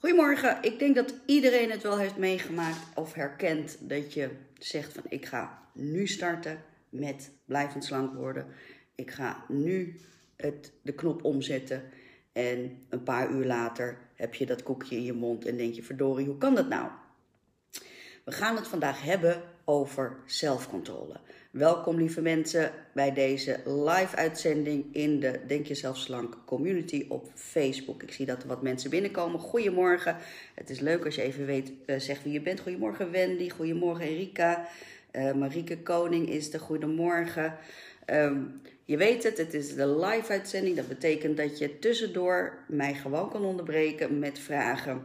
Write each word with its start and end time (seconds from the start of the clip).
Goedemorgen. 0.00 0.58
Ik 0.62 0.78
denk 0.78 0.94
dat 0.94 1.14
iedereen 1.26 1.70
het 1.70 1.82
wel 1.82 1.98
heeft 1.98 2.16
meegemaakt 2.16 2.78
of 2.94 3.14
herkent 3.14 3.76
dat 3.80 4.12
je 4.14 4.30
zegt 4.58 4.92
van 4.92 5.02
ik 5.08 5.26
ga 5.26 5.62
nu 5.72 6.06
starten 6.06 6.62
met 6.88 7.30
blijvend 7.44 7.84
slank 7.84 8.14
worden. 8.14 8.46
Ik 8.94 9.10
ga 9.10 9.44
nu 9.48 10.00
het, 10.36 10.72
de 10.82 10.92
knop 10.92 11.24
omzetten 11.24 11.82
en 12.32 12.86
een 12.88 13.02
paar 13.02 13.30
uur 13.30 13.44
later 13.44 13.98
heb 14.14 14.34
je 14.34 14.46
dat 14.46 14.62
koekje 14.62 14.96
in 14.96 15.02
je 15.02 15.12
mond 15.12 15.44
en 15.44 15.56
denk 15.56 15.74
je 15.74 15.82
verdorie, 15.82 16.26
hoe 16.26 16.38
kan 16.38 16.54
dat 16.54 16.68
nou? 16.68 16.88
We 18.24 18.32
gaan 18.32 18.56
het 18.56 18.68
vandaag 18.68 19.02
hebben 19.02 19.42
over 19.64 20.16
zelfcontrole. 20.26 21.20
Welkom 21.50 21.96
lieve 21.96 22.20
mensen 22.20 22.72
bij 22.92 23.12
deze 23.12 23.60
live 23.64 24.16
uitzending 24.16 24.84
in 24.92 25.20
de 25.20 25.40
Denk 25.46 25.66
Jezelf 25.66 25.96
Slank 25.96 26.36
community 26.44 27.06
op 27.08 27.28
Facebook. 27.34 28.02
Ik 28.02 28.12
zie 28.12 28.26
dat 28.26 28.42
er 28.42 28.48
wat 28.48 28.62
mensen 28.62 28.90
binnenkomen. 28.90 29.40
Goedemorgen. 29.40 30.16
Het 30.54 30.70
is 30.70 30.80
leuk 30.80 31.04
als 31.04 31.14
je 31.14 31.22
even 31.22 31.46
weet, 31.46 31.72
uh, 31.86 31.98
zegt 31.98 32.22
wie 32.22 32.32
je 32.32 32.40
bent. 32.40 32.60
Goedemorgen 32.60 33.10
Wendy, 33.10 33.48
goedemorgen 33.48 34.06
Erika. 34.06 34.68
Uh, 35.12 35.32
Marieke 35.32 35.78
Koning 35.78 36.28
is 36.28 36.50
de 36.50 36.58
goedemorgen. 36.58 37.56
Um, 38.06 38.60
je 38.84 38.96
weet 38.96 39.22
het, 39.22 39.38
het 39.38 39.54
is 39.54 39.74
de 39.74 39.88
live 39.88 40.32
uitzending. 40.32 40.76
Dat 40.76 40.88
betekent 40.88 41.36
dat 41.36 41.58
je 41.58 41.78
tussendoor 41.78 42.58
mij 42.68 42.94
gewoon 42.94 43.30
kan 43.30 43.44
onderbreken 43.44 44.18
met 44.18 44.38
vragen. 44.38 45.02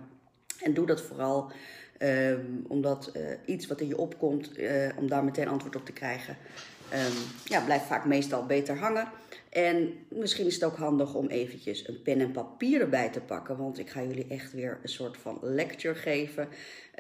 En 0.62 0.74
doe 0.74 0.86
dat 0.86 1.02
vooral 1.02 1.52
Um, 2.00 2.66
omdat 2.68 3.12
uh, 3.16 3.24
iets 3.46 3.68
wat 3.68 3.82
in 3.82 3.88
je 3.88 3.98
opkomt, 3.98 4.60
uh, 4.60 4.90
om 4.98 5.10
daar 5.10 5.24
meteen 5.24 5.48
antwoord 5.48 5.76
op 5.76 5.86
te 5.86 5.92
krijgen, 5.92 6.38
um, 6.94 7.14
ja, 7.44 7.62
blijft 7.62 7.86
vaak 7.86 8.06
meestal 8.06 8.46
beter 8.46 8.78
hangen. 8.78 9.08
En 9.50 9.94
misschien 10.08 10.46
is 10.46 10.54
het 10.54 10.64
ook 10.64 10.78
handig 10.78 11.14
om 11.14 11.28
eventjes 11.28 11.88
een 11.88 12.02
pen 12.02 12.20
en 12.20 12.32
papier 12.32 12.82
erbij 12.82 13.10
te 13.10 13.20
pakken. 13.20 13.58
Want 13.58 13.80
ik 13.80 13.90
ga 13.90 14.02
jullie 14.04 14.28
echt 14.30 14.54
weer 14.54 14.80
een 14.82 14.90
soort 14.90 15.18
van 15.18 15.40
lecture 15.42 15.96
geven. 15.96 16.48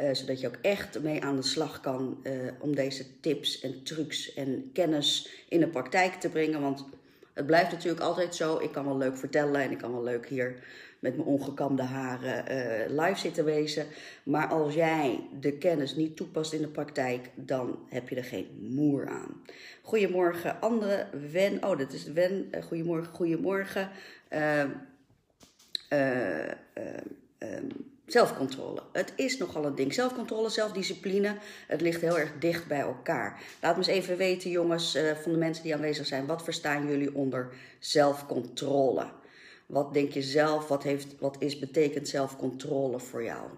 Uh, 0.01 0.13
zodat 0.13 0.39
je 0.39 0.47
ook 0.47 0.59
echt 0.61 1.01
mee 1.01 1.23
aan 1.23 1.35
de 1.35 1.43
slag 1.43 1.79
kan 1.79 2.23
om 2.59 2.75
deze 2.75 3.19
tips 3.19 3.61
en 3.61 3.83
trucs 3.83 4.33
en 4.33 4.69
kennis 4.73 5.29
in 5.49 5.59
de 5.59 5.67
praktijk 5.67 6.13
te 6.13 6.29
brengen. 6.29 6.61
Want 6.61 6.85
het 7.33 7.45
blijft 7.45 7.71
natuurlijk 7.71 8.03
altijd 8.03 8.35
zo. 8.35 8.59
Ik 8.59 8.71
kan 8.71 8.85
wel 8.85 8.97
leuk 8.97 9.17
vertellen 9.17 9.61
en 9.61 9.71
ik 9.71 9.77
kan 9.77 9.91
wel 9.91 10.03
leuk 10.03 10.27
hier 10.27 10.63
met 11.05 11.15
mijn 11.15 11.27
ongekamde 11.27 11.83
haren 11.83 12.45
uh, 12.51 13.05
live 13.05 13.19
zitten 13.19 13.45
wezen. 13.45 13.85
Maar 14.23 14.47
als 14.47 14.73
jij 14.73 15.19
de 15.39 15.57
kennis 15.57 15.95
niet 15.95 16.15
toepast 16.15 16.53
in 16.53 16.61
de 16.61 16.67
praktijk, 16.67 17.29
dan 17.35 17.79
heb 17.89 18.09
je 18.09 18.15
er 18.15 18.23
geen 18.23 18.47
moer 18.59 19.07
aan. 19.07 19.43
Goedemorgen, 19.81 20.61
andere 20.61 21.07
Wen. 21.31 21.63
Oh, 21.63 21.77
dat 21.77 21.93
is 21.93 22.03
Wen. 22.03 22.47
Uh, 22.51 22.63
goedemorgen, 22.63 23.13
goedemorgen. 23.13 23.89
Uh, 24.29 24.63
zelfcontrole. 28.05 28.81
Het 28.91 29.13
is 29.15 29.37
nogal 29.37 29.65
een 29.65 29.75
ding. 29.75 29.93
Zelfcontrole, 29.93 30.49
zelfdiscipline, 30.49 31.35
het 31.67 31.81
ligt 31.81 32.01
heel 32.01 32.19
erg 32.19 32.31
dicht 32.39 32.67
bij 32.67 32.79
elkaar. 32.79 33.41
Laat 33.61 33.77
me 33.77 33.77
eens 33.77 33.87
even 33.87 34.17
weten, 34.17 34.49
jongens, 34.49 34.97
van 35.21 35.31
de 35.31 35.37
mensen 35.37 35.63
die 35.63 35.75
aanwezig 35.75 36.05
zijn, 36.05 36.25
wat 36.25 36.43
verstaan 36.43 36.87
jullie 36.87 37.15
onder 37.15 37.49
zelfcontrole? 37.79 39.07
Wat 39.65 39.93
denk 39.93 40.11
je 40.11 40.21
zelf? 40.21 40.67
Wat, 40.67 40.83
heeft, 40.83 41.19
wat 41.19 41.35
is, 41.39 41.59
betekent 41.59 42.07
zelfcontrole 42.07 42.99
voor 42.99 43.23
jou? 43.23 43.49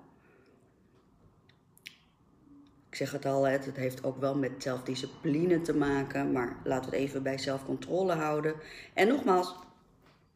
Ik 2.89 2.95
zeg 2.95 3.11
het 3.11 3.25
al, 3.25 3.43
het 3.47 3.75
heeft 3.75 4.03
ook 4.03 4.19
wel 4.19 4.35
met 4.35 4.51
zelfdiscipline 4.57 5.61
te 5.61 5.73
maken, 5.73 6.31
maar 6.31 6.57
laten 6.63 6.89
we 6.89 6.95
het 6.95 7.05
even 7.05 7.23
bij 7.23 7.37
zelfcontrole 7.37 8.13
houden. 8.13 8.53
En 8.93 9.07
nogmaals, 9.07 9.55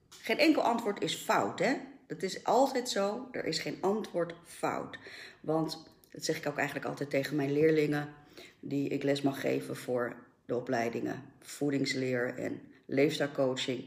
geen 0.09 0.37
enkel 0.37 0.61
antwoord 0.61 1.03
is 1.03 1.15
fout, 1.15 1.59
hè? 1.59 1.73
Dat 2.07 2.23
is 2.23 2.43
altijd 2.43 2.89
zo, 2.89 3.27
er 3.31 3.45
is 3.45 3.59
geen 3.59 3.77
antwoord 3.81 4.33
fout. 4.45 4.97
Want, 5.39 5.83
dat 6.11 6.25
zeg 6.25 6.37
ik 6.37 6.47
ook 6.47 6.57
eigenlijk 6.57 6.87
altijd 6.87 7.09
tegen 7.09 7.35
mijn 7.35 7.51
leerlingen, 7.51 8.13
die 8.59 8.89
ik 8.89 9.03
les 9.03 9.21
mag 9.21 9.41
geven 9.41 9.75
voor 9.75 10.15
de 10.45 10.55
opleidingen 10.55 11.23
voedingsleer 11.39 12.37
en 12.37 12.61
leefstijlcoaching. 12.85 13.83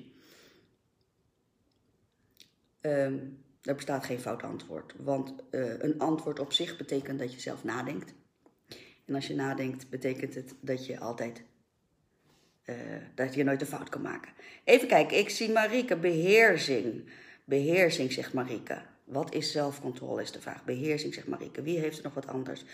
Um, 2.86 3.44
er 3.62 3.74
bestaat 3.74 4.04
geen 4.04 4.20
fout 4.20 4.42
antwoord. 4.42 4.94
Want 4.98 5.34
uh, 5.50 5.72
een 5.78 5.98
antwoord 5.98 6.38
op 6.38 6.52
zich 6.52 6.76
betekent 6.76 7.18
dat 7.18 7.32
je 7.34 7.40
zelf 7.40 7.64
nadenkt. 7.64 8.14
En 9.04 9.14
als 9.14 9.26
je 9.26 9.34
nadenkt, 9.34 9.90
betekent 9.90 10.34
het 10.34 10.54
dat 10.60 10.86
je 10.86 10.98
altijd. 10.98 11.42
Uh, 12.64 12.76
dat 13.14 13.34
je 13.34 13.44
nooit 13.44 13.60
een 13.60 13.66
fout 13.66 13.88
kan 13.88 14.02
maken. 14.02 14.32
Even 14.64 14.88
kijken, 14.88 15.18
ik 15.18 15.28
zie 15.28 15.50
Marike, 15.50 15.96
beheersing. 15.96 17.08
Beheersing, 17.44 18.12
zegt 18.12 18.32
Marike. 18.32 18.82
Wat 19.04 19.34
is 19.34 19.52
zelfcontrole, 19.52 20.22
is 20.22 20.32
de 20.32 20.40
vraag. 20.40 20.64
Beheersing, 20.64 21.14
zegt 21.14 21.26
Marike. 21.26 21.62
Wie 21.62 21.78
heeft 21.78 21.98
er 21.98 22.04
nog 22.04 22.14
wat 22.14 22.26
anders? 22.26 22.64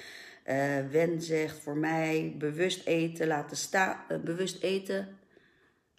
Uh, 0.47 0.89
Wen 0.91 1.23
zegt 1.23 1.59
voor 1.59 1.77
mij 1.77 2.35
bewust 2.39 2.87
eten, 2.87 3.27
laten 3.27 3.57
staan. 3.57 3.97
bewust 4.25 4.63
eten, 4.63 5.19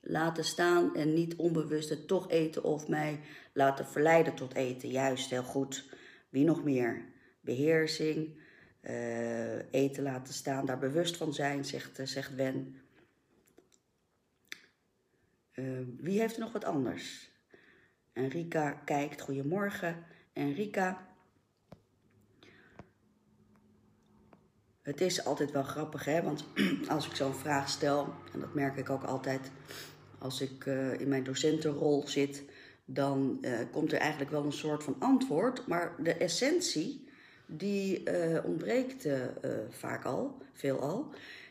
laten 0.02 0.44
staan 0.44 0.96
en 0.96 1.14
niet 1.14 1.36
onbewust 1.36 1.90
het 1.90 2.08
toch 2.08 2.30
eten 2.30 2.64
of 2.64 2.88
mij 2.88 3.20
laten 3.54 3.86
verleiden 3.86 4.36
tot 4.36 4.54
eten. 4.54 4.90
Juist, 4.90 5.30
heel 5.30 5.44
goed. 5.44 5.90
Wie 6.30 6.46
nog 6.46 6.64
meer? 6.64 7.06
Beheersing, 7.42 8.40
uh, 8.82 9.74
eten 9.74 10.04
laten 10.04 10.34
staan, 10.34 10.66
daar 10.66 10.80
bewust 10.80 11.18
van 11.18 11.34
zijn, 11.34 11.66
zegt, 11.66 12.00
uh, 12.00 12.06
zegt 12.06 12.36
Wen. 12.36 12.76
Uh, 15.54 15.80
wie 15.98 16.20
heeft 16.20 16.34
er 16.34 16.40
nog 16.40 16.52
wat 16.52 16.66
anders? 16.66 17.30
Enrika 18.14 18.72
kijkt, 18.72 19.22
goedemorgen. 19.22 20.06
Enrika. 20.34 21.10
Het 24.82 25.02
is 25.02 25.26
altijd 25.26 25.52
wel 25.52 25.64
grappig, 25.64 26.06
hè? 26.06 26.22
Want 26.22 26.46
als 26.88 27.08
ik 27.08 27.16
zo'n 27.16 27.34
vraag 27.34 27.70
stel, 27.70 28.14
en 28.34 28.40
dat 28.40 28.54
merk 28.54 28.78
ik 28.78 28.90
ook 28.90 29.04
altijd 29.04 29.52
als 30.18 30.42
ik 30.42 30.66
in 30.98 31.08
mijn 31.08 31.24
docentenrol 31.24 32.08
zit, 32.08 32.44
dan 32.94 33.38
uh, 33.42 33.60
komt 33.72 33.92
er 33.92 34.00
eigenlijk 34.00 34.32
wel 34.32 34.44
een 34.44 34.52
soort 34.52 34.84
van 34.84 34.96
antwoord. 35.00 35.68
Maar 35.68 35.96
de 36.00 36.14
essentie, 36.14 37.08
die 37.46 38.10
uh, 38.10 38.46
ontbreekt 38.46 39.08
vaak 39.70 40.06
al, 40.06 40.38
veelal. 40.54 41.10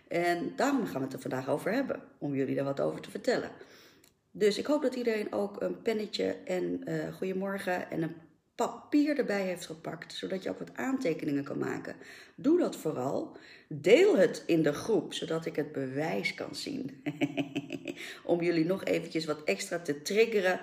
En 0.09 0.53
daarom 0.56 0.87
gaan 0.87 0.99
we 0.99 1.05
het 1.05 1.12
er 1.12 1.21
vandaag 1.21 1.49
over 1.49 1.73
hebben, 1.73 2.03
om 2.19 2.34
jullie 2.34 2.55
daar 2.55 2.65
wat 2.65 2.81
over 2.81 3.01
te 3.01 3.11
vertellen. 3.11 3.51
Dus 4.31 4.59
ik 4.59 4.67
hoop 4.67 4.83
dat 4.83 4.95
iedereen 4.95 5.33
ook 5.33 5.61
een 5.61 5.83
pennetje 5.83 6.37
en 6.45 6.84
goedemorgen 7.12 7.91
en 7.91 8.03
een 8.03 8.15
papier 8.67 9.19
erbij 9.19 9.43
heeft 9.43 9.67
gepakt, 9.67 10.15
zodat 10.15 10.43
je 10.43 10.51
ook 10.51 10.59
wat 10.59 10.77
aantekeningen 10.77 11.45
kan 11.45 11.59
maken. 11.59 11.97
Doe 12.34 12.59
dat 12.59 12.77
vooral. 12.77 13.37
Deel 13.69 14.17
het 14.17 14.43
in 14.47 14.62
de 14.62 14.72
groep, 14.72 15.15
zodat 15.15 15.47
ik 15.47 15.57
het 15.57 15.72
bewijs 15.72 16.34
kan 16.34 16.55
zien. 16.55 17.03
om 18.25 18.41
jullie 18.41 18.65
nog 18.65 18.84
eventjes 18.84 19.25
wat 19.25 19.45
extra 19.45 19.78
te 19.78 20.03
triggeren 20.03 20.61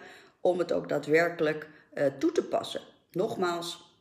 om 0.50 0.60
het 0.60 0.72
ook 0.72 0.90
daadwerkelijk 0.90 1.68
uh, 1.94 2.06
toe 2.20 2.32
te 2.32 2.44
passen. 2.44 2.82
Nogmaals, 3.12 4.00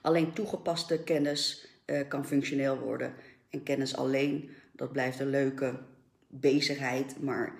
alleen 0.00 0.32
toegepaste 0.32 1.02
kennis 1.02 1.68
uh, 1.86 2.00
kan 2.08 2.26
functioneel 2.26 2.78
worden. 2.78 3.14
En 3.50 3.62
kennis 3.62 3.96
alleen, 3.96 4.50
dat 4.72 4.92
blijft 4.92 5.20
een 5.20 5.30
leuke 5.30 5.78
bezigheid, 6.26 7.22
maar 7.22 7.54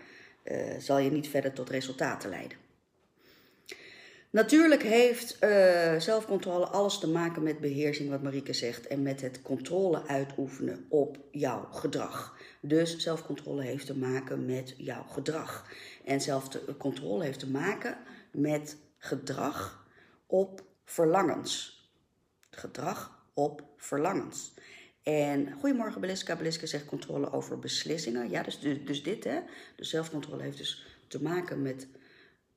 uh, 0.45 0.57
zal 0.79 0.99
je 0.99 1.11
niet 1.11 1.29
verder 1.29 1.53
tot 1.53 1.71
resultaten 1.71 2.31
leiden. 2.31 2.59
Natuurlijk 4.33 4.83
heeft 4.83 5.39
zelfcontrole 5.99 6.67
alles 6.67 6.99
te 6.99 7.09
maken 7.09 7.43
met 7.43 7.61
beheersing, 7.61 8.11
wat 8.11 8.23
Marieke 8.23 8.53
zegt, 8.53 8.87
en 8.87 9.03
met 9.03 9.21
het 9.21 9.43
controle 9.43 10.07
uitoefenen 10.07 10.87
op 10.89 11.19
jouw 11.31 11.69
gedrag. 11.71 12.37
Dus 12.61 12.97
zelfcontrole 12.97 13.63
heeft 13.63 13.87
te 13.87 13.97
maken 13.97 14.47
met 14.47 14.75
jouw 14.77 15.03
gedrag. 15.03 15.67
En 16.05 16.21
zelfcontrole 16.21 17.25
heeft 17.25 17.39
te 17.39 17.51
maken 17.51 17.99
met 18.33 18.77
gedrag 18.99 19.87
op 20.27 20.65
verlangens. 20.85 21.79
Gedrag 22.51 23.25
op 23.35 23.63
verlangens. 23.77 24.55
En 25.03 25.53
goedemorgen 25.53 26.01
Beliska. 26.01 26.37
Beliska 26.37 26.67
zegt 26.67 26.85
controle 26.85 27.33
over 27.33 27.59
beslissingen. 27.59 28.31
Ja, 28.31 28.43
dus, 28.43 28.61
dus, 28.61 28.85
dus 28.85 29.03
dit 29.03 29.25
hè. 29.25 29.41
Dus 29.77 29.91
zelfcontrole 29.91 30.43
heeft 30.43 30.59
dus 30.59 30.87
te 31.09 31.23
maken 31.23 31.63
met 31.63 31.89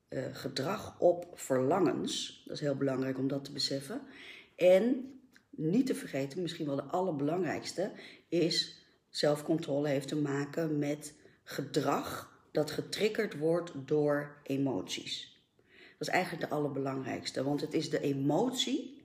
uh, 0.08 0.24
gedrag 0.32 1.00
op 1.00 1.26
verlangens. 1.34 2.42
Dat 2.46 2.56
is 2.56 2.62
heel 2.62 2.76
belangrijk 2.76 3.18
om 3.18 3.28
dat 3.28 3.44
te 3.44 3.52
beseffen. 3.52 4.00
En 4.56 5.12
niet 5.50 5.86
te 5.86 5.94
vergeten, 5.94 6.42
misschien 6.42 6.66
wel 6.66 6.76
de 6.76 6.82
allerbelangrijkste, 6.82 7.92
is 8.28 8.84
zelfcontrole 9.10 9.88
heeft 9.88 10.08
te 10.08 10.16
maken 10.16 10.78
met 10.78 11.14
gedrag 11.44 12.33
dat 12.54 12.70
getriggerd 12.70 13.38
wordt 13.38 13.72
door 13.74 14.36
emoties. 14.42 15.42
Dat 15.98 16.08
is 16.08 16.14
eigenlijk 16.14 16.48
de 16.48 16.56
allerbelangrijkste, 16.56 17.44
want 17.44 17.60
het 17.60 17.74
is 17.74 17.90
de 17.90 18.00
emotie 18.00 19.02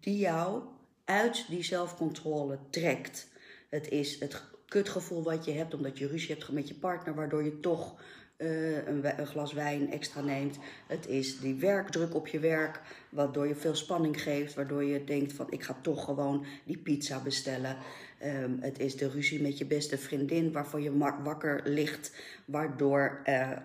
die 0.00 0.18
jou 0.18 0.62
uit 1.04 1.44
die 1.48 1.62
zelfcontrole 1.62 2.58
trekt. 2.70 3.28
Het 3.68 3.88
is 3.88 4.20
het 4.20 4.42
kutgevoel 4.66 5.22
wat 5.22 5.44
je 5.44 5.50
hebt 5.50 5.74
omdat 5.74 5.98
je 5.98 6.06
ruzie 6.06 6.34
hebt 6.34 6.52
met 6.52 6.68
je 6.68 6.74
partner, 6.74 7.14
waardoor 7.14 7.44
je 7.44 7.60
toch 7.60 8.00
eh, 8.36 8.86
een, 8.86 9.20
een, 9.20 9.26
glas 9.26 9.52
wijn 9.52 9.92
extra 9.92 10.20
neemt. 10.20 10.58
Het 10.86 11.06
is 11.06 11.40
die 11.40 11.54
werkdruk 11.54 12.14
op 12.14 12.26
je 12.26 12.38
werk, 12.38 12.80
waardoor 13.10 13.46
je 13.46 13.54
veel 13.54 13.74
spanning 13.74 14.22
geeft, 14.22 14.54
waardoor 14.54 14.84
je 14.84 15.04
denkt 15.04 15.32
van 15.32 15.46
ik 15.50 15.62
ga 15.62 15.78
toch 15.82 16.04
gewoon 16.04 16.46
die 16.64 16.78
pizza 16.78 17.22
bestellen. 17.22 17.76
Ehm, 18.18 18.56
het 18.60 18.78
is 18.78 18.96
de 18.96 19.08
ruzie 19.08 19.42
met 19.42 19.58
je 19.58 19.66
beste 19.66 19.98
vriendin 19.98 20.52
waarvan 20.52 20.82
je 20.82 20.98
wakker 21.22 21.60
ligt, 21.64 22.12
waardoor, 22.44 23.22
uh, 23.24 23.58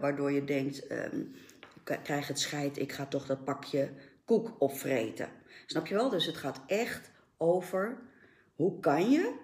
waardoor 0.00 0.32
je 0.32 0.44
denkt 0.44 0.90
um, 0.90 1.34
ik 1.84 1.98
krijg 2.02 2.28
het 2.28 2.40
scheid, 2.40 2.78
ik 2.78 2.92
ga 2.92 3.06
toch 3.06 3.26
dat 3.26 3.44
pakje 3.44 3.90
koek 4.24 4.56
opvreten. 4.58 5.28
Snap 5.66 5.86
je 5.86 5.94
wel? 5.94 6.08
Dus 6.08 6.26
het 6.26 6.36
gaat 6.36 6.60
echt 6.66 7.10
over 7.36 7.98
hoe 8.54 8.80
kan 8.80 9.10
je 9.10 9.34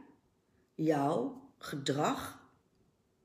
jouw 0.75 1.43
gedrag 1.59 2.41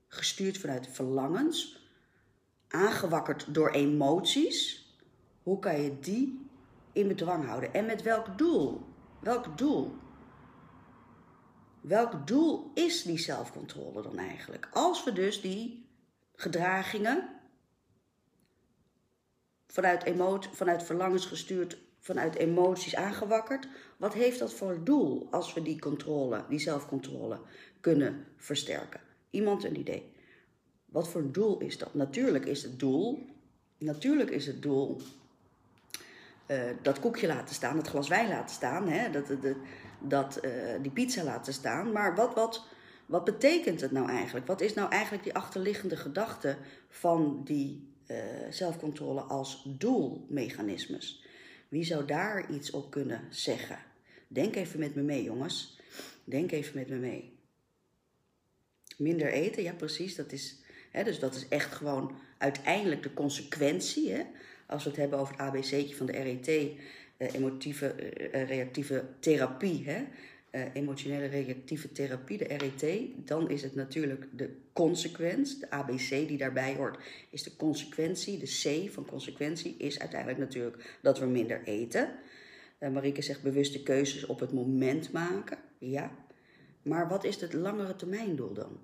gestuurd 0.08 0.58
vanuit 0.58 0.88
verlangens, 0.88 1.90
aangewakkerd 2.68 3.54
door 3.54 3.70
emoties. 3.70 4.86
Hoe 5.44 5.60
kan 5.60 5.82
je 5.82 6.00
die 6.00 6.50
in 6.94 7.08
bedwang 7.08 7.46
houden? 7.46 7.74
En 7.74 7.86
met 7.86 8.02
welk 8.02 8.38
doel? 8.38 8.86
Welk 9.20 9.58
doel? 9.58 9.96
Welk 11.88 12.28
doel 12.28 12.72
is 12.74 13.04
die 13.04 13.18
zelfcontrole 13.18 14.02
dan 14.02 14.18
eigenlijk? 14.18 14.70
Als 14.72 15.04
we 15.04 15.14
dus 15.14 15.42
die 15.42 15.90
gedragingen 16.36 17.30
vanuit, 19.68 20.04
emotie, 20.04 20.52
vanuit 20.54 20.84
verlangens 20.84 21.26
gestuurd, 21.26 21.78
vanuit 22.00 22.36
emoties 22.36 22.96
aangewakkerd, 22.96 23.68
wat 23.98 24.14
heeft 24.14 24.40
dat 24.40 24.54
voor 24.54 24.84
doel 24.84 25.28
als 25.32 25.54
we 25.54 25.62
die 25.62 25.80
controle, 25.80 26.44
die 26.50 26.60
zelfcontrole 26.60 27.40
kunnen 27.80 28.26
versterken? 28.38 29.02
Iemand 29.30 29.64
een 29.64 29.80
idee. 29.80 30.12
Wat 30.86 31.08
voor 31.08 31.32
doel 31.32 31.60
is 31.60 31.78
dat? 31.78 31.94
Natuurlijk 31.94 32.46
is 32.46 32.64
het 32.64 32.80
doel, 32.80 33.26
natuurlijk 33.78 34.30
is 34.30 34.48
het 34.48 34.62
doel 34.62 35.02
uh, 36.48 36.62
dat 36.82 37.00
koekje 37.00 37.28
laten 37.28 37.56
staan, 37.56 37.76
dat 37.76 37.88
glas 37.88 38.08
wijn 38.08 38.30
laten 38.30 38.56
staan, 38.56 38.88
hè, 38.88 39.12
dat, 39.12 39.28
dat, 39.28 39.42
dat 39.42 39.56
uh, 40.12 40.22
die 40.82 40.92
pizza 40.92 41.24
laten 41.24 41.54
staan. 41.54 41.92
Maar 41.92 42.16
wat, 42.16 42.34
wat, 42.34 42.66
wat 43.06 43.24
betekent 43.24 43.82
het 43.82 43.92
nou 43.92 44.10
eigenlijk? 44.10 44.48
Wat 44.48 44.62
is 44.62 44.74
nou 44.74 44.92
eigenlijk 44.92 45.24
die 45.24 45.34
achterliggende 45.34 45.98
gedachte 45.98 46.58
van 46.90 47.42
die 47.44 47.94
uh, 48.08 48.18
zelfcontrole 48.50 49.22
als 49.22 49.64
doelmechanismes? 49.78 51.26
Wie 51.68 51.84
zou 51.84 52.06
daar 52.06 52.52
iets 52.52 52.72
op 52.72 52.92
kunnen 52.92 53.22
zeggen? 53.30 53.80
Denk 54.28 54.56
even 54.56 54.80
met 54.80 54.96
me 54.96 55.02
mee, 55.02 55.24
jongens. 55.24 55.80
Denk 56.24 56.52
even 56.52 56.76
met 56.76 56.90
me 56.90 56.96
mee. 56.96 57.36
Minder 58.98 59.32
eten, 59.32 59.64
ja 59.64 59.74
precies. 59.74 60.16
Dat 60.16 60.32
is, 60.32 60.62
hè, 60.92 61.04
dus 61.04 61.20
dat 61.20 61.36
is 61.36 61.48
echt 61.48 61.74
gewoon 61.74 62.16
uiteindelijk 62.38 63.04
de 63.04 63.14
consequentie. 63.14 64.12
Hè? 64.12 64.24
Als 64.68 64.84
we 64.84 64.90
het 64.90 65.00
hebben 65.00 65.20
over 65.20 65.34
het 65.34 65.42
ABC'tje 65.42 65.96
van 65.96 66.06
de 66.06 66.12
RET, 66.12 66.48
eh, 66.48 66.72
emotieve 67.18 67.88
eh, 67.88 68.48
reactieve 68.48 69.06
therapie. 69.20 69.84
Hè? 69.86 70.04
Emotionele 70.74 71.26
reactieve 71.26 71.92
therapie, 71.92 72.38
de 72.38 72.44
RET, 72.44 73.00
dan 73.16 73.50
is 73.50 73.62
het 73.64 73.76
natuurlijk 73.76 74.28
de 74.32 74.56
consequentie, 74.74 75.60
de 75.60 75.70
ABC 75.70 76.10
die 76.10 76.38
daarbij 76.38 76.76
hoort, 76.76 76.98
is 77.30 77.44
de 77.44 77.56
consequentie. 77.56 78.38
De 78.38 78.86
C 78.86 78.92
van 78.92 79.06
consequentie 79.06 79.76
is 79.78 80.00
uiteindelijk 80.00 80.40
natuurlijk 80.40 80.98
dat 81.02 81.20
we 81.20 81.26
minder 81.26 81.64
eten. 81.64 82.16
Uh, 82.80 82.90
Marieke 82.90 83.22
zegt 83.22 83.44
bewuste 83.44 83.84
keuzes 83.84 84.26
op 84.26 84.40
het 84.40 84.54
moment 84.54 85.12
maken. 85.12 85.58
Ja, 85.78 86.12
maar 86.82 87.08
wat 87.08 87.24
is 87.24 87.42
het 87.42 87.54
langere 87.54 87.96
termijndoel 87.96 88.54
dan? 88.54 88.80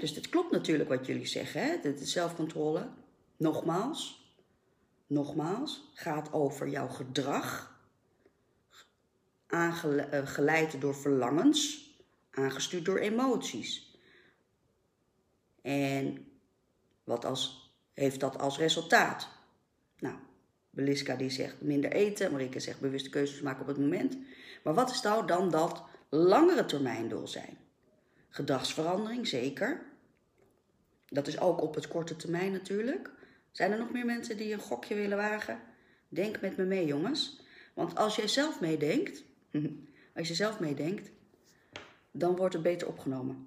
dus 0.00 0.14
het 0.14 0.28
klopt 0.28 0.50
natuurlijk 0.50 0.88
wat 0.88 1.06
jullie 1.06 1.26
zeggen. 1.26 1.62
Hè? 1.62 1.80
De, 1.80 2.04
zelfcontrole, 2.04 2.88
nogmaals, 3.36 4.21
nogmaals, 5.12 5.90
gaat 5.94 6.32
over 6.32 6.68
jouw 6.68 6.88
gedrag, 6.88 7.80
aangeleid 9.46 10.74
eh, 10.74 10.80
door 10.80 10.94
verlangens, 10.94 11.90
aangestuurd 12.30 12.84
door 12.84 12.98
emoties. 12.98 13.98
En 15.62 16.26
wat 17.04 17.24
als, 17.24 17.72
heeft 17.92 18.20
dat 18.20 18.38
als 18.38 18.58
resultaat? 18.58 19.28
Nou, 19.98 20.14
Beliska 20.70 21.16
die 21.16 21.30
zegt 21.30 21.60
minder 21.60 21.92
eten, 21.92 22.32
Marike 22.32 22.60
zegt 22.60 22.80
bewuste 22.80 23.10
keuzes 23.10 23.40
maken 23.40 23.60
op 23.60 23.66
het 23.66 23.78
moment. 23.78 24.18
Maar 24.64 24.74
wat 24.74 24.90
is 24.90 25.02
nou 25.02 25.26
dan 25.26 25.50
dat 25.50 25.82
langere 26.08 26.64
termijndoel 26.64 27.28
zijn. 27.28 27.56
Gedragsverandering, 28.28 29.26
zeker. 29.26 29.82
Dat 31.08 31.26
is 31.26 31.40
ook 31.40 31.62
op 31.62 31.74
het 31.74 31.88
korte 31.88 32.16
termijn 32.16 32.52
natuurlijk. 32.52 33.10
Zijn 33.52 33.72
er 33.72 33.78
nog 33.78 33.90
meer 33.90 34.04
mensen 34.04 34.36
die 34.36 34.52
een 34.52 34.60
gokje 34.60 34.94
willen 34.94 35.16
wagen? 35.16 35.60
Denk 36.08 36.40
met 36.40 36.56
me 36.56 36.64
mee, 36.64 36.86
jongens. 36.86 37.40
Want 37.74 37.96
als 37.96 38.16
jij 38.16 38.28
zelf 38.28 38.60
meedenkt, 38.60 39.24
als 40.16 40.28
je 40.28 40.34
zelf 40.34 40.60
meedenkt, 40.60 41.10
dan 42.10 42.36
wordt 42.36 42.54
het 42.54 42.62
beter 42.62 42.88
opgenomen. 42.88 43.46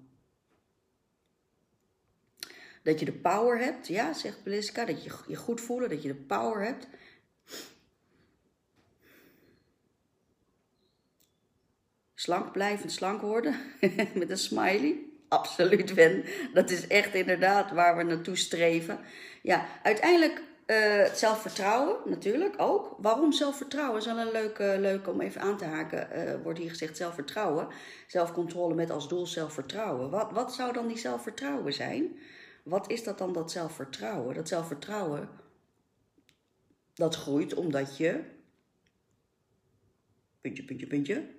Dat 2.83 2.99
je 2.99 3.05
de 3.05 3.13
power 3.13 3.59
hebt, 3.59 3.87
ja, 3.87 4.13
zegt 4.13 4.43
Beliska, 4.43 4.85
dat 4.85 5.03
je 5.03 5.11
je 5.27 5.35
goed 5.35 5.61
voelen, 5.61 5.89
dat 5.89 6.01
je 6.01 6.07
de 6.07 6.15
power 6.15 6.65
hebt 6.65 6.87
Slank 12.25 12.51
blijven, 12.51 12.89
slank 12.89 13.21
worden. 13.21 13.59
Met 14.13 14.29
een 14.29 14.37
smiley. 14.37 15.04
Absoluut, 15.27 15.95
Ben. 15.95 16.23
Dat 16.53 16.69
is 16.69 16.87
echt 16.87 17.13
inderdaad 17.13 17.71
waar 17.71 17.97
we 17.97 18.03
naartoe 18.03 18.35
streven. 18.35 18.99
Ja, 19.41 19.65
uiteindelijk 19.83 20.41
uh, 20.67 21.05
zelfvertrouwen 21.13 21.97
natuurlijk 22.05 22.53
ook. 22.57 22.95
Waarom 22.97 23.31
zelfvertrouwen? 23.31 23.99
is 23.99 24.05
wel 24.05 24.17
een 24.17 24.31
leuke, 24.31 24.75
leuke 24.79 25.11
om 25.11 25.21
even 25.21 25.41
aan 25.41 25.57
te 25.57 25.65
haken. 25.65 26.07
Uh, 26.13 26.41
wordt 26.43 26.59
hier 26.59 26.69
gezegd 26.69 26.97
zelfvertrouwen. 26.97 27.67
Zelfcontrole 28.07 28.75
met 28.75 28.89
als 28.89 29.07
doel 29.07 29.27
zelfvertrouwen. 29.27 30.09
Wat, 30.09 30.31
wat 30.31 30.53
zou 30.53 30.73
dan 30.73 30.87
die 30.87 30.97
zelfvertrouwen 30.97 31.73
zijn? 31.73 32.19
Wat 32.63 32.91
is 32.91 33.03
dat 33.03 33.17
dan, 33.17 33.33
dat 33.33 33.51
zelfvertrouwen? 33.51 34.35
Dat 34.35 34.47
zelfvertrouwen, 34.47 35.29
dat 36.93 37.15
groeit 37.15 37.53
omdat 37.53 37.97
je... 37.97 38.23
Puntje, 40.41 40.63
puntje, 40.63 40.87
puntje 40.87 41.35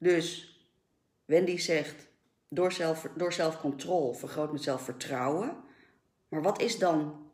dus 0.00 0.49
Wendy 1.30 1.56
zegt, 1.56 2.08
door, 2.48 2.72
zelf, 2.72 3.08
door 3.16 3.32
zelfcontrole 3.32 4.14
vergroot 4.14 4.52
met 4.52 4.62
zelfvertrouwen. 4.62 5.56
Maar 6.28 6.42
wat 6.42 6.60
is 6.60 6.78
dan 6.78 7.30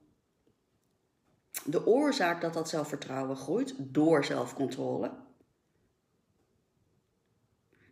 de 1.64 1.86
oorzaak 1.86 2.40
dat 2.40 2.54
dat 2.54 2.68
zelfvertrouwen 2.68 3.36
groeit? 3.36 3.74
Door 3.78 4.24
zelfcontrole. 4.24 5.12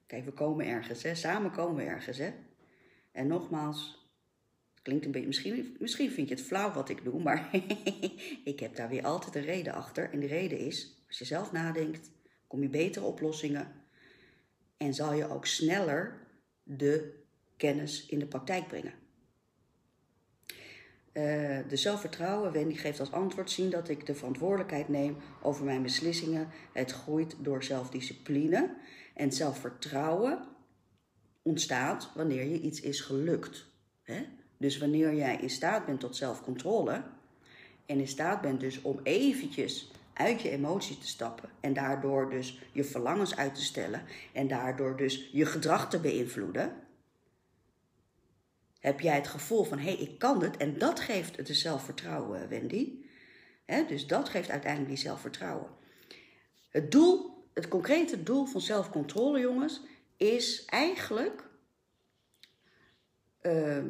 Kijk, 0.07 0.25
we 0.25 0.33
komen 0.33 0.67
ergens, 0.67 1.02
hè? 1.02 1.14
samen 1.14 1.50
komen 1.50 1.76
we 1.76 1.90
ergens. 1.90 2.19
Hè? 2.19 2.33
En 3.12 3.26
nogmaals, 3.26 4.09
klinkt 4.83 5.05
een 5.05 5.11
beetje, 5.11 5.26
misschien, 5.26 5.76
misschien 5.78 6.11
vind 6.11 6.28
je 6.28 6.35
het 6.35 6.45
flauw 6.45 6.73
wat 6.73 6.88
ik 6.88 7.05
doe, 7.05 7.23
maar 7.23 7.50
ik 8.52 8.61
heb 8.61 8.76
daar 8.76 8.88
weer 8.88 9.05
altijd 9.05 9.35
een 9.35 9.45
reden 9.45 9.73
achter. 9.73 10.11
En 10.11 10.21
die 10.21 10.28
reden 10.28 10.59
is, 10.59 11.05
als 11.07 11.19
je 11.19 11.25
zelf 11.25 11.52
nadenkt, 11.52 12.11
kom 12.47 12.62
je 12.62 12.69
betere 12.69 13.07
oplossingen 13.07 13.83
en 14.85 14.95
zal 14.95 15.12
je 15.12 15.31
ook 15.31 15.47
sneller 15.47 16.26
de 16.62 17.23
kennis 17.57 18.07
in 18.07 18.19
de 18.19 18.26
praktijk 18.26 18.67
brengen. 18.67 18.93
Uh, 21.12 21.59
de 21.69 21.76
zelfvertrouwen, 21.76 22.53
Wendy 22.53 22.75
geeft 22.75 23.00
als 23.00 23.12
antwoord 23.12 23.50
zien 23.50 23.71
dat 23.71 23.88
ik 23.88 24.07
de 24.07 24.14
verantwoordelijkheid 24.14 24.88
neem 24.88 25.17
over 25.43 25.64
mijn 25.64 25.83
beslissingen. 25.83 26.49
Het 26.73 26.91
groeit 26.91 27.37
door 27.38 27.64
zelfdiscipline. 27.64 28.76
En 29.14 29.33
zelfvertrouwen 29.33 30.49
ontstaat 31.43 32.11
wanneer 32.14 32.45
je 32.45 32.61
iets 32.61 32.81
is 32.81 33.00
gelukt. 33.00 33.67
Hè? 34.03 34.26
Dus 34.59 34.79
wanneer 34.79 35.14
jij 35.14 35.37
in 35.37 35.50
staat 35.50 35.87
bent 35.87 36.00
tot 36.00 36.17
zelfcontrole 36.17 37.03
en 37.87 37.99
in 37.99 38.09
staat 38.09 38.41
bent 38.41 38.61
dus 38.61 38.83
om 38.83 39.00
eventjes 39.03 39.91
uit 40.14 40.42
je 40.42 40.50
emotie 40.50 40.99
te 40.99 41.06
stappen 41.06 41.50
en 41.61 41.73
daardoor 41.73 42.30
dus 42.30 42.59
je 42.73 42.85
verlangens 42.85 43.37
uit 43.37 43.54
te 43.54 43.62
stellen 43.62 44.02
en 44.33 44.49
daardoor 44.49 44.97
dus 44.97 45.30
je 45.33 45.47
gedrag 45.47 45.90
te 45.90 46.00
beïnvloeden, 46.00 46.76
heb 48.78 49.00
jij 49.00 49.14
het 49.14 49.28
gevoel 49.28 49.64
van 49.64 49.78
hé, 49.78 49.85
hey, 49.85 49.94
ik 49.97 50.18
kan 50.18 50.42
het 50.42 50.56
en 50.56 50.78
dat 50.78 51.00
geeft 51.00 51.37
het 51.37 51.49
zelfvertrouwen, 51.49 52.49
Wendy. 52.49 52.92
dus 53.66 54.06
dat 54.06 54.28
geeft 54.28 54.50
uiteindelijk 54.50 54.94
die 54.94 55.04
zelfvertrouwen. 55.04 55.71
Het 56.71 56.90
doel, 56.90 57.47
het 57.54 57.68
concrete 57.68 58.23
doel 58.23 58.47
van 58.47 58.61
zelfcontrole, 58.61 59.40
jongens, 59.40 59.80
is 60.16 60.64
eigenlijk 60.64 61.49
uh, 63.42 63.85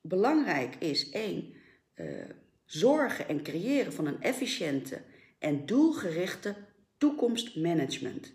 belangrijk 0.00 0.74
is 0.74 1.10
één. 1.10 1.54
Uh, 1.94 2.24
zorgen 2.74 3.28
en 3.28 3.42
creëren 3.42 3.92
van 3.92 4.06
een 4.06 4.22
efficiënte 4.22 5.02
en 5.38 5.66
doelgerichte 5.66 6.56
toekomstmanagement. 6.98 8.32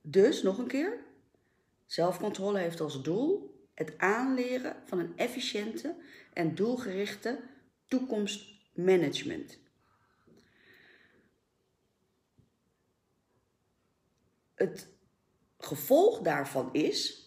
Dus 0.00 0.42
nog 0.42 0.58
een 0.58 0.66
keer, 0.66 1.04
Zelfcontrole 1.86 2.58
heeft 2.58 2.80
als 2.80 3.02
doel 3.02 3.54
het 3.74 3.98
aanleren 3.98 4.76
van 4.84 4.98
een 4.98 5.16
efficiënte 5.16 5.96
en 6.32 6.54
doelgerichte 6.54 7.40
toekomstmanagement. 7.86 9.58
Het 14.54 14.88
gevolg 15.58 16.20
daarvan 16.20 16.72
is 16.72 17.23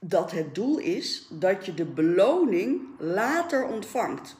dat 0.00 0.30
het 0.30 0.54
doel 0.54 0.78
is 0.78 1.26
dat 1.30 1.66
je 1.66 1.74
de 1.74 1.84
beloning 1.84 2.80
later 2.98 3.66
ontvangt. 3.66 4.36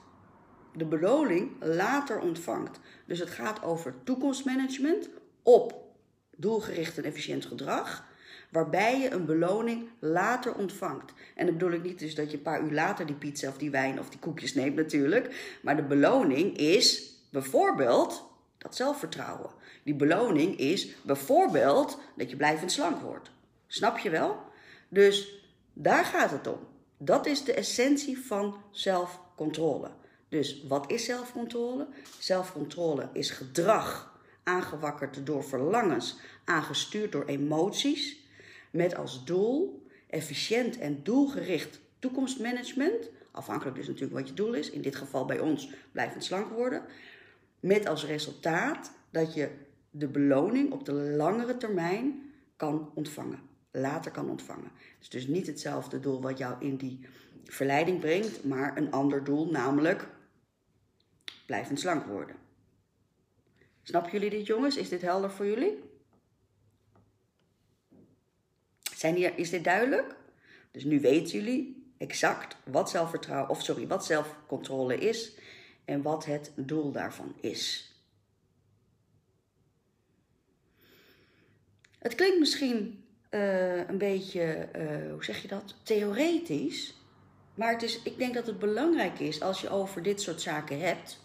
De 0.73 0.85
beloning 0.85 1.50
later 1.61 2.21
ontvangt. 2.21 2.81
Dus 3.07 3.19
het 3.19 3.31
gaat 3.31 3.62
over 3.62 3.95
toekomstmanagement 4.05 5.09
op 5.43 5.88
doelgericht 6.37 6.99
en 6.99 7.05
efficiënt 7.05 7.47
gedrag, 7.47 8.05
waarbij 8.50 9.00
je 9.00 9.11
een 9.11 9.25
beloning 9.25 9.88
later 9.99 10.55
ontvangt. 10.55 11.12
En 11.35 11.47
dat 11.47 11.59
bedoel 11.59 11.73
ik 11.73 11.83
niet 11.83 11.99
dus 11.99 12.14
dat 12.14 12.31
je 12.31 12.37
een 12.37 12.43
paar 12.43 12.62
uur 12.62 12.73
later 12.73 13.07
die 13.07 13.14
pizza 13.14 13.49
of 13.49 13.59
die 13.59 13.71
wijn 13.71 13.99
of 13.99 14.11
die 14.11 14.19
koekjes 14.19 14.55
neemt 14.55 14.76
natuurlijk, 14.76 15.59
maar 15.62 15.76
de 15.76 15.83
beloning 15.83 16.57
is 16.57 17.14
bijvoorbeeld 17.31 18.29
dat 18.59 18.76
zelfvertrouwen. 18.76 19.50
Die 19.83 19.95
beloning 19.95 20.59
is 20.59 20.97
bijvoorbeeld 21.02 21.99
dat 22.17 22.31
je 22.31 22.37
blijvend 22.37 22.73
slank 22.73 23.00
wordt. 23.00 23.31
Snap 23.67 23.99
je 23.99 24.11
wel? 24.11 24.38
Dus 24.88 25.39
daar 25.82 26.04
gaat 26.04 26.30
het 26.30 26.46
om. 26.46 26.58
Dat 26.96 27.26
is 27.26 27.44
de 27.44 27.54
essentie 27.54 28.18
van 28.18 28.56
zelfcontrole. 28.70 29.90
Dus 30.28 30.64
wat 30.68 30.90
is 30.90 31.04
zelfcontrole? 31.04 31.88
Zelfcontrole 32.18 33.08
is 33.12 33.30
gedrag 33.30 34.18
aangewakkerd 34.42 35.26
door 35.26 35.44
verlangens, 35.44 36.18
aangestuurd 36.44 37.12
door 37.12 37.25
emoties, 37.25 38.16
met 38.70 38.96
als 38.96 39.25
doel 39.25 39.87
efficiënt 40.06 40.78
en 40.78 41.02
doelgericht 41.02 41.80
toekomstmanagement, 41.99 43.10
afhankelijk 43.30 43.76
dus 43.76 43.87
natuurlijk 43.87 44.14
wat 44.14 44.28
je 44.28 44.34
doel 44.34 44.52
is, 44.52 44.70
in 44.70 44.82
dit 44.82 44.96
geval 44.96 45.25
bij 45.25 45.38
ons 45.38 45.70
blijvend 45.92 46.25
slank 46.25 46.50
worden, 46.50 46.82
met 47.60 47.87
als 47.87 48.06
resultaat 48.06 48.92
dat 49.10 49.34
je 49.34 49.50
de 49.90 50.08
beloning 50.08 50.72
op 50.72 50.84
de 50.84 50.92
langere 50.92 51.56
termijn 51.56 52.32
kan 52.56 52.90
ontvangen 52.94 53.50
later 53.70 54.10
kan 54.10 54.30
ontvangen. 54.30 54.70
Is 55.00 55.08
dus 55.08 55.26
niet 55.26 55.46
hetzelfde 55.46 56.00
doel 56.00 56.20
wat 56.20 56.38
jou 56.38 56.64
in 56.64 56.76
die 56.76 57.00
verleiding 57.44 58.00
brengt, 58.00 58.44
maar 58.44 58.76
een 58.76 58.90
ander 58.90 59.24
doel, 59.24 59.50
namelijk 59.50 60.08
blijvend 61.46 61.80
slank 61.80 62.06
worden. 62.06 62.36
Snappen 63.82 64.12
jullie 64.12 64.30
dit, 64.30 64.46
jongens? 64.46 64.76
Is 64.76 64.88
dit 64.88 65.02
helder 65.02 65.30
voor 65.30 65.46
jullie? 65.46 65.78
Zijn 68.94 69.14
hier, 69.14 69.38
is 69.38 69.50
dit 69.50 69.64
duidelijk? 69.64 70.16
Dus 70.70 70.84
nu 70.84 71.00
weten 71.00 71.38
jullie 71.38 71.92
exact 71.98 72.56
wat 72.64 72.90
zelfvertrouwen, 72.90 73.50
of 73.50 73.62
sorry, 73.62 73.86
wat 73.86 74.04
zelfcontrole 74.04 74.98
is 74.98 75.34
en 75.84 76.02
wat 76.02 76.24
het 76.24 76.52
doel 76.56 76.92
daarvan 76.92 77.34
is. 77.40 77.94
Het 81.98 82.14
klinkt 82.14 82.38
misschien 82.38 83.00
uh, 83.30 83.88
een 83.88 83.99
beetje, 83.99 84.68
uh, 84.76 85.12
hoe 85.12 85.25
zeg 85.25 85.42
je 85.42 85.49
dat, 85.49 85.75
theoretisch. 85.82 86.94
Maar 87.54 87.72
het 87.72 87.82
is, 87.82 88.02
ik 88.02 88.18
denk 88.18 88.34
dat 88.34 88.46
het 88.46 88.58
belangrijk 88.58 89.18
is 89.18 89.42
als 89.42 89.60
je 89.60 89.68
over 89.68 90.02
dit 90.02 90.20
soort 90.20 90.40
zaken 90.40 90.80
hebt, 90.80 91.20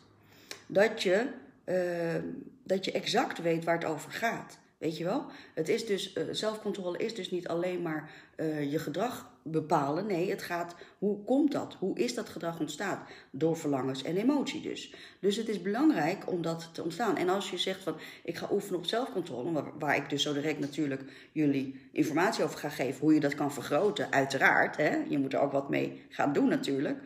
dat 0.67 1.03
je, 1.03 1.27
uh, 1.65 2.23
dat 2.63 2.85
je 2.85 2.91
exact 2.91 3.41
weet 3.41 3.63
waar 3.63 3.75
het 3.75 3.85
over 3.85 4.11
gaat. 4.11 4.57
Weet 4.77 4.97
je 4.97 5.03
wel? 5.03 5.25
Het 5.53 5.69
is 5.69 5.85
dus, 5.85 6.15
uh, 6.15 6.23
zelfcontrole 6.31 6.97
is 6.97 7.15
dus 7.15 7.31
niet 7.31 7.47
alleen 7.47 7.81
maar 7.81 8.11
uh, 8.37 8.71
je 8.71 8.79
gedrag 8.79 9.33
bepalen. 9.43 10.05
Nee, 10.05 10.29
het 10.29 10.41
gaat, 10.41 10.75
hoe 10.97 11.23
komt 11.23 11.51
dat? 11.51 11.75
Hoe 11.79 11.97
is 11.97 12.13
dat 12.15 12.29
gedrag 12.29 12.59
ontstaan? 12.59 13.05
Door 13.31 13.57
verlangens 13.57 14.03
en 14.03 14.17
emotie 14.17 14.61
dus. 14.61 14.93
Dus 15.19 15.35
het 15.35 15.49
is 15.49 15.61
belangrijk 15.61 16.31
om 16.31 16.41
dat 16.41 16.69
te 16.73 16.83
ontstaan. 16.83 17.17
En 17.17 17.29
als 17.29 17.49
je 17.49 17.57
zegt 17.57 17.83
van, 17.83 17.95
ik 18.23 18.37
ga 18.37 18.47
oefenen 18.51 18.79
op 18.79 18.85
zelfcontrole, 18.85 19.51
waar, 19.51 19.77
waar 19.79 19.95
ik 19.95 20.09
dus 20.09 20.23
zo 20.23 20.33
direct 20.33 20.59
natuurlijk 20.59 21.29
jullie 21.31 21.89
informatie 21.91 22.43
over 22.43 22.59
ga 22.59 22.69
geven, 22.69 23.01
hoe 23.01 23.13
je 23.13 23.19
dat 23.19 23.35
kan 23.35 23.53
vergroten, 23.53 24.11
uiteraard. 24.11 24.77
Hè? 24.77 25.03
Je 25.07 25.19
moet 25.19 25.33
er 25.33 25.39
ook 25.39 25.51
wat 25.51 25.69
mee 25.69 26.05
gaan 26.09 26.33
doen 26.33 26.47
natuurlijk. 26.47 26.99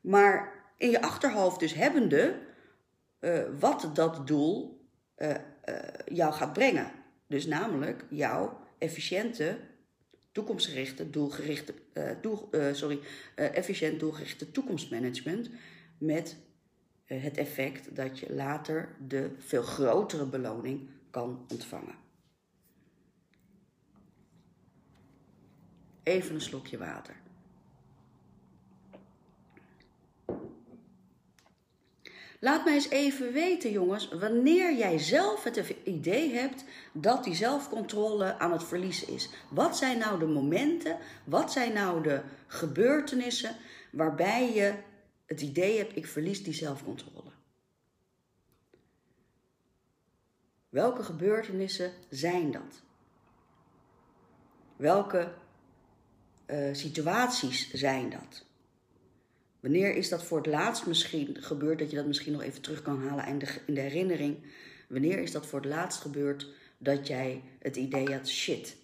Maar 0.00 0.52
in 0.76 0.90
je 0.90 1.02
achterhoofd 1.02 1.60
dus 1.60 1.74
hebbende 1.74 2.38
uh, 3.20 3.40
wat 3.58 3.90
dat 3.94 4.26
doel 4.26 4.82
jou 6.06 6.32
gaat 6.32 6.52
brengen. 6.52 7.03
Dus 7.26 7.46
namelijk 7.46 8.04
jouw 8.10 8.60
efficiënte, 8.78 9.58
toekomstgerichte, 10.32 11.10
doelgerichte, 11.10 11.74
uh, 11.94 12.72
sorry, 12.72 12.98
uh, 13.36 13.56
efficiënt 13.56 14.00
doelgerichte 14.00 14.50
toekomstmanagement 14.50 15.50
met 15.98 16.36
het 17.04 17.36
effect 17.36 17.96
dat 17.96 18.18
je 18.18 18.34
later 18.34 18.96
de 19.06 19.30
veel 19.38 19.62
grotere 19.62 20.26
beloning 20.26 20.88
kan 21.10 21.46
ontvangen. 21.48 21.94
Even 26.02 26.34
een 26.34 26.40
slokje 26.40 26.78
water. 26.78 27.23
Laat 32.44 32.64
mij 32.64 32.74
eens 32.74 32.88
even 32.88 33.32
weten, 33.32 33.70
jongens, 33.70 34.08
wanneer 34.08 34.76
jij 34.76 34.98
zelf 34.98 35.44
het 35.44 35.74
idee 35.84 36.32
hebt 36.32 36.64
dat 36.92 37.24
die 37.24 37.34
zelfcontrole 37.34 38.38
aan 38.38 38.52
het 38.52 38.64
verliezen 38.64 39.08
is. 39.08 39.28
Wat 39.50 39.76
zijn 39.76 39.98
nou 39.98 40.18
de 40.18 40.26
momenten, 40.26 40.98
wat 41.24 41.52
zijn 41.52 41.72
nou 41.72 42.02
de 42.02 42.22
gebeurtenissen 42.46 43.56
waarbij 43.92 44.52
je 44.52 44.74
het 45.26 45.40
idee 45.40 45.78
hebt, 45.78 45.96
ik 45.96 46.06
verlies 46.06 46.42
die 46.42 46.54
zelfcontrole? 46.54 47.30
Welke 50.68 51.02
gebeurtenissen 51.02 51.92
zijn 52.10 52.50
dat? 52.50 52.82
Welke 54.76 55.34
uh, 56.46 56.74
situaties 56.74 57.70
zijn 57.70 58.10
dat? 58.10 58.43
Wanneer 59.64 59.94
is 59.96 60.08
dat 60.08 60.24
voor 60.24 60.36
het 60.36 60.46
laatst 60.46 60.86
misschien 60.86 61.36
gebeurd, 61.42 61.78
dat 61.78 61.90
je 61.90 61.96
dat 61.96 62.06
misschien 62.06 62.32
nog 62.32 62.42
even 62.42 62.62
terug 62.62 62.82
kan 62.82 63.06
halen 63.08 63.26
in 63.26 63.38
de, 63.38 63.60
in 63.66 63.74
de 63.74 63.80
herinnering? 63.80 64.36
Wanneer 64.88 65.18
is 65.18 65.32
dat 65.32 65.46
voor 65.46 65.60
het 65.60 65.68
laatst 65.68 66.00
gebeurd 66.00 66.48
dat 66.78 67.06
jij 67.06 67.42
het 67.58 67.76
idee 67.76 68.12
had, 68.12 68.28
shit, 68.28 68.76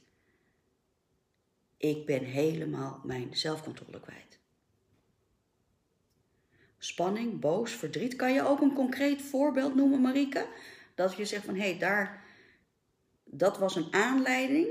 ik 1.76 2.06
ben 2.06 2.24
helemaal 2.24 3.00
mijn 3.04 3.36
zelfcontrole 3.36 4.00
kwijt? 4.00 4.38
Spanning, 6.78 7.40
boos, 7.40 7.72
verdriet. 7.72 8.16
Kan 8.16 8.32
je 8.32 8.46
ook 8.46 8.60
een 8.60 8.74
concreet 8.74 9.22
voorbeeld 9.22 9.74
noemen, 9.74 10.00
Marike? 10.00 10.46
Dat 10.94 11.16
je 11.16 11.24
zegt 11.24 11.44
van, 11.44 11.54
hé, 11.54 11.70
hey, 11.70 11.78
daar, 11.78 12.24
dat 13.24 13.58
was 13.58 13.76
een 13.76 13.92
aanleiding 13.92 14.68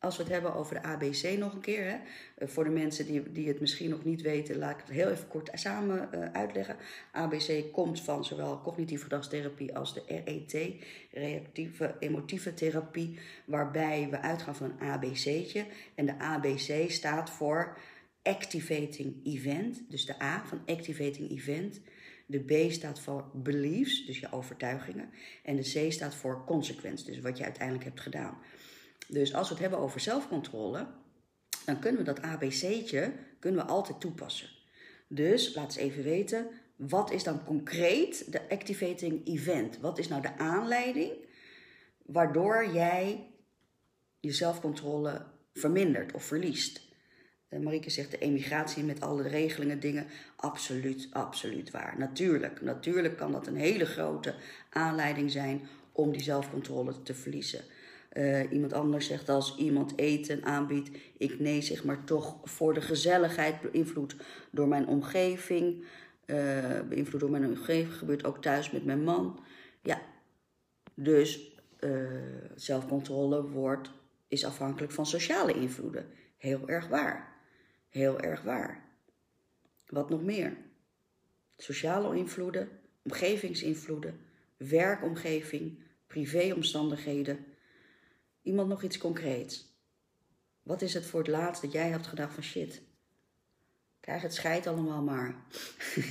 als 0.00 0.16
we 0.16 0.22
het 0.22 0.32
hebben 0.32 0.54
over 0.54 0.74
de 0.74 0.82
ABC 0.82 1.38
nog 1.38 1.54
een 1.54 1.60
keer, 1.60 1.84
hè, 1.84 1.96
eh, 2.34 2.48
voor 2.48 2.64
de 2.64 2.70
mensen 2.70 3.06
die, 3.06 3.32
die 3.32 3.48
het 3.48 3.60
misschien 3.60 3.90
nog 3.90 4.04
niet 4.04 4.22
weten, 4.22 4.58
laat 4.58 4.70
ik 4.70 4.80
het 4.86 4.94
heel 4.94 5.10
even 5.10 5.28
kort 5.28 5.50
samen 5.52 6.08
uh, 6.14 6.32
uitleggen. 6.32 6.76
ABC 7.12 7.72
komt 7.72 8.00
van 8.00 8.24
zowel 8.24 8.60
cognitieve 8.60 9.02
gedragstherapie 9.02 9.76
als 9.76 9.94
de 9.94 10.02
RET, 10.06 10.74
reactieve 11.10 11.96
emotieve 11.98 12.54
therapie, 12.54 13.18
waarbij 13.44 14.08
we 14.10 14.20
uitgaan 14.20 14.56
van 14.56 14.70
een 14.70 14.88
ABC'tje. 14.88 15.66
En 15.94 16.06
de 16.06 16.18
ABC 16.18 16.90
staat 16.90 17.30
voor 17.30 17.78
Activating 18.22 19.26
Event, 19.26 19.82
dus 19.88 20.06
de 20.06 20.22
A 20.22 20.44
van 20.46 20.60
Activating 20.66 21.30
Event. 21.30 21.80
De 22.26 22.40
B 22.40 22.72
staat 22.72 23.00
voor 23.00 23.30
beliefs, 23.34 24.06
dus 24.06 24.18
je 24.18 24.32
overtuigingen. 24.32 25.10
En 25.42 25.56
de 25.56 25.86
C 25.88 25.92
staat 25.92 26.14
voor 26.14 26.44
consequence, 26.44 27.04
dus 27.04 27.20
wat 27.20 27.38
je 27.38 27.44
uiteindelijk 27.44 27.84
hebt 27.84 28.00
gedaan. 28.00 28.38
Dus 29.08 29.34
als 29.34 29.48
we 29.48 29.54
het 29.54 29.62
hebben 29.62 29.78
over 29.80 30.00
zelfcontrole, 30.00 30.86
dan 31.64 31.78
kunnen 31.78 32.00
we 32.00 32.06
dat 32.06 32.22
ABC'tje 32.22 33.12
kunnen 33.38 33.64
we 33.64 33.70
altijd 33.70 34.00
toepassen. 34.00 34.48
Dus 35.08 35.54
laat 35.54 35.64
eens 35.64 35.76
even 35.76 36.02
weten, 36.02 36.46
wat 36.76 37.10
is 37.10 37.24
dan 37.24 37.44
concreet 37.44 38.32
de 38.32 38.48
activating 38.48 39.26
event? 39.26 39.78
Wat 39.78 39.98
is 39.98 40.08
nou 40.08 40.22
de 40.22 40.36
aanleiding 40.38 41.12
waardoor 42.06 42.70
jij 42.72 43.30
je 44.20 44.32
zelfcontrole 44.32 45.26
vermindert 45.52 46.12
of 46.12 46.24
verliest? 46.24 46.86
Uh, 47.50 47.60
Marieke 47.60 47.90
zegt 47.90 48.10
de 48.10 48.18
emigratie 48.18 48.84
met 48.84 49.00
alle 49.00 49.22
regelingen, 49.22 49.80
dingen. 49.80 50.06
Absoluut, 50.36 51.08
absoluut 51.12 51.70
waar. 51.70 51.98
Natuurlijk, 51.98 52.60
natuurlijk 52.60 53.16
kan 53.16 53.32
dat 53.32 53.46
een 53.46 53.56
hele 53.56 53.86
grote 53.86 54.34
aanleiding 54.70 55.30
zijn 55.30 55.68
om 55.92 56.12
die 56.12 56.22
zelfcontrole 56.22 57.02
te 57.02 57.14
verliezen. 57.14 57.64
Uh, 58.18 58.52
iemand 58.52 58.72
anders 58.72 59.06
zegt 59.06 59.28
als 59.28 59.56
iemand 59.56 59.98
eten 59.98 60.44
aanbiedt, 60.44 60.90
ik 61.18 61.40
nee 61.40 61.60
zeg 61.60 61.84
maar 61.84 62.04
toch 62.04 62.36
voor 62.42 62.74
de 62.74 62.80
gezelligheid, 62.80 63.60
beïnvloed 63.60 64.16
door 64.50 64.68
mijn 64.68 64.86
omgeving. 64.86 65.84
Uh, 66.26 66.80
beïnvloed 66.88 67.20
door 67.20 67.30
mijn 67.30 67.46
omgeving 67.46 67.94
gebeurt 67.94 68.24
ook 68.24 68.42
thuis 68.42 68.70
met 68.70 68.84
mijn 68.84 69.02
man. 69.02 69.40
Ja, 69.82 70.00
dus 70.94 71.60
uh, 71.80 72.10
zelfcontrole 72.54 73.48
wordt 73.48 73.90
is 74.28 74.44
afhankelijk 74.44 74.92
van 74.92 75.06
sociale 75.06 75.52
invloeden. 75.52 76.06
Heel 76.36 76.68
erg 76.68 76.88
waar. 76.88 77.36
Heel 77.88 78.20
erg 78.20 78.42
waar. 78.42 78.84
Wat 79.86 80.10
nog 80.10 80.22
meer? 80.22 80.56
Sociale 81.56 82.16
invloeden, 82.16 82.68
omgevingsinvloeden, 83.02 84.20
werkomgeving, 84.56 85.78
privéomstandigheden. 86.06 87.46
Iemand 88.48 88.68
nog 88.68 88.82
iets 88.82 88.98
concreets? 88.98 89.66
Wat 90.62 90.82
is 90.82 90.94
het 90.94 91.06
voor 91.06 91.20
het 91.20 91.28
laatst 91.28 91.62
dat 91.62 91.72
jij 91.72 91.88
hebt 91.88 92.06
gedacht 92.06 92.34
van 92.34 92.42
shit? 92.42 92.82
Krijg 94.00 94.22
het 94.22 94.34
scheid 94.34 94.66
allemaal 94.66 95.02
maar. 95.02 95.34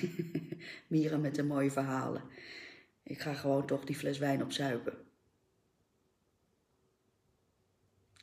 Mieren 0.88 1.22
met 1.22 1.36
de 1.36 1.44
mooie 1.44 1.72
verhalen. 1.72 2.24
Ik 3.03 3.20
ga 3.20 3.34
gewoon 3.34 3.65
toch 3.65 3.86
die 3.86 3.96
fles 3.96 4.17
wijn 4.17 4.44
opzuipen. 4.44 4.98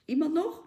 Iemand 0.04 0.33
nog? 0.35 0.62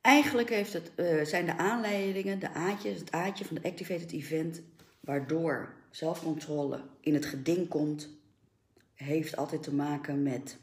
Eigenlijk 0.00 0.48
heeft 0.48 0.72
het, 0.72 0.92
uh, 0.96 1.24
zijn 1.24 1.46
de 1.46 1.56
aanleidingen, 1.56 2.38
de 2.38 2.50
aatjes, 2.50 2.98
het 2.98 3.12
aatje 3.12 3.44
van 3.44 3.56
de 3.56 3.68
Activated 3.68 4.12
Event, 4.12 4.62
waardoor 5.00 5.74
zelfcontrole 5.90 6.82
in 7.00 7.14
het 7.14 7.26
geding 7.26 7.68
komt, 7.68 8.17
heeft 9.04 9.36
altijd 9.36 9.62
te 9.62 9.74
maken 9.74 10.22
met 10.22 10.58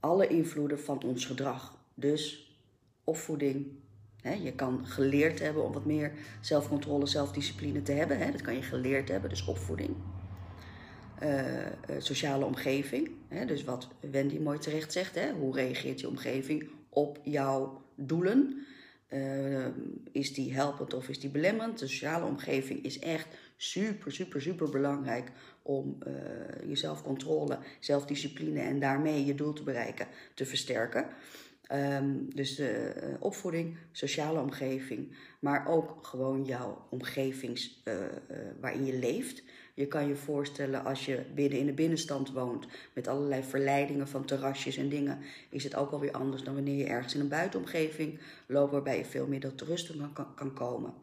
alle 0.00 0.26
invloeden 0.26 0.80
van 0.80 1.02
ons 1.02 1.24
gedrag. 1.24 1.78
Dus 1.94 2.54
opvoeding. 3.04 3.66
Hè, 4.20 4.32
je 4.32 4.52
kan 4.52 4.86
geleerd 4.86 5.38
hebben 5.38 5.64
om 5.64 5.72
wat 5.72 5.84
meer 5.84 6.12
zelfcontrole, 6.40 7.06
zelfdiscipline 7.06 7.82
te 7.82 7.92
hebben. 7.92 8.18
Hè, 8.18 8.30
dat 8.30 8.40
kan 8.40 8.54
je 8.54 8.62
geleerd 8.62 9.08
hebben, 9.08 9.30
dus 9.30 9.44
opvoeding. 9.44 9.96
Uh, 11.22 11.66
sociale 11.98 12.44
omgeving. 12.44 13.10
Hè, 13.28 13.46
dus 13.46 13.64
wat 13.64 13.88
Wendy 14.10 14.38
mooi 14.38 14.58
terecht 14.58 14.92
zegt. 14.92 15.14
Hè, 15.14 15.32
hoe 15.32 15.54
reageert 15.54 16.00
je 16.00 16.08
omgeving 16.08 16.70
op 16.88 17.18
jouw 17.22 17.82
doelen? 17.94 18.66
Uh, 19.08 19.66
is 20.12 20.34
die 20.34 20.54
helpend 20.54 20.94
of 20.94 21.08
is 21.08 21.20
die 21.20 21.30
belemmerend? 21.30 21.78
De 21.78 21.86
sociale 21.86 22.24
omgeving 22.24 22.84
is 22.84 22.98
echt 22.98 23.26
super, 23.56 24.12
super, 24.12 24.42
super 24.42 24.70
belangrijk 24.70 25.30
om 25.66 25.98
uh, 26.06 26.68
je 26.68 26.76
zelfcontrole, 26.76 27.58
zelfdiscipline 27.80 28.60
en 28.60 28.80
daarmee 28.80 29.24
je 29.24 29.34
doel 29.34 29.52
te 29.52 29.62
bereiken 29.62 30.06
te 30.34 30.46
versterken. 30.46 31.06
Um, 31.72 32.34
dus 32.34 32.54
de 32.54 32.94
uh, 32.96 33.14
opvoeding, 33.18 33.76
sociale 33.92 34.40
omgeving, 34.40 35.16
maar 35.38 35.68
ook 35.68 35.98
gewoon 36.06 36.44
jouw 36.44 36.86
omgevings 36.90 37.82
uh, 37.84 37.94
waarin 38.60 38.84
je 38.84 38.98
leeft. 38.98 39.42
Je 39.74 39.86
kan 39.86 40.08
je 40.08 40.16
voorstellen 40.16 40.84
als 40.84 41.06
je 41.06 41.22
binnen 41.34 41.58
in 41.58 41.66
de 41.66 41.72
binnenstand 41.72 42.32
woont 42.32 42.66
met 42.92 43.08
allerlei 43.08 43.42
verleidingen 43.42 44.08
van 44.08 44.24
terrasjes 44.24 44.76
en 44.76 44.88
dingen, 44.88 45.18
is 45.50 45.64
het 45.64 45.74
ook 45.74 45.90
alweer 45.90 46.12
anders 46.12 46.42
dan 46.42 46.54
wanneer 46.54 46.76
je 46.76 46.86
ergens 46.86 47.14
in 47.14 47.20
een 47.20 47.28
buitenomgeving 47.28 48.18
loopt 48.46 48.72
waarbij 48.72 48.98
je 48.98 49.04
veel 49.04 49.26
meer 49.26 49.40
tot 49.40 49.60
rust 49.60 49.92
kan, 50.12 50.34
kan 50.34 50.54
komen. 50.54 50.94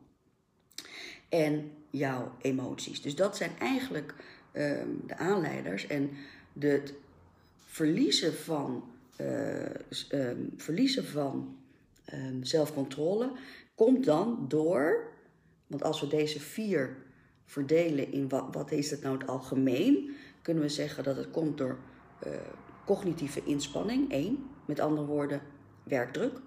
En 1.30 1.72
jouw 1.89 2.32
emoties. 2.41 3.01
Dus 3.01 3.15
dat 3.15 3.38
zijn 3.38 3.51
eigenlijk 3.60 4.13
de 4.51 5.17
aanleiders 5.17 5.88
en 5.88 6.10
het 6.60 6.93
verliezen 7.58 8.34
van 8.34 8.84
uh, 9.22 9.63
um, 10.12 10.53
verliezen 10.58 11.05
van 11.05 11.58
um, 12.13 12.43
zelfcontrole 12.43 13.31
komt 13.75 14.05
dan 14.05 14.46
door, 14.48 15.12
want 15.67 15.84
als 15.84 16.01
we 16.01 16.08
deze 16.08 16.39
vier 16.39 16.98
verdelen 17.46 18.12
in 18.12 18.29
wat, 18.29 18.48
wat 18.51 18.72
is 18.72 18.91
het 18.91 19.01
nou 19.01 19.17
het 19.17 19.27
algemeen, 19.27 20.15
kunnen 20.41 20.63
we 20.63 20.70
zeggen 20.70 21.03
dat 21.03 21.15
het 21.15 21.31
komt 21.31 21.58
door 21.58 21.77
uh, 22.27 22.34
cognitieve 22.86 23.43
inspanning, 23.43 24.12
één, 24.12 24.50
met 24.65 24.79
andere 24.79 25.08
woorden 25.08 25.41
werkdruk. 25.84 26.39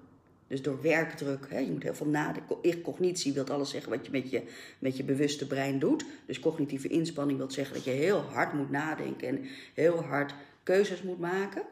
Dus 0.46 0.62
door 0.62 0.82
werkdruk, 0.82 1.46
hè, 1.48 1.58
je 1.58 1.70
moet 1.70 1.82
heel 1.82 1.94
veel 1.94 2.06
nadenken. 2.06 2.82
Cognitie 2.82 3.32
wil 3.32 3.48
alles 3.48 3.70
zeggen 3.70 3.90
wat 3.90 4.07
je 4.07 4.12
met, 4.12 4.30
je 4.30 4.42
met 4.78 4.96
je 4.96 5.04
bewuste 5.04 5.46
brein 5.46 5.78
doet. 5.78 6.04
Dus 6.26 6.40
cognitieve 6.40 6.88
inspanning 6.88 7.38
wil 7.38 7.50
zeggen 7.50 7.74
dat 7.74 7.85
je 7.85 7.90
heel 7.90 8.20
hard 8.20 8.52
moet 8.52 8.70
nadenken 8.70 9.28
en 9.28 9.44
heel 9.74 10.02
hard 10.02 10.35
keuzes 10.62 11.02
moet 11.02 11.18
maken. 11.18 11.62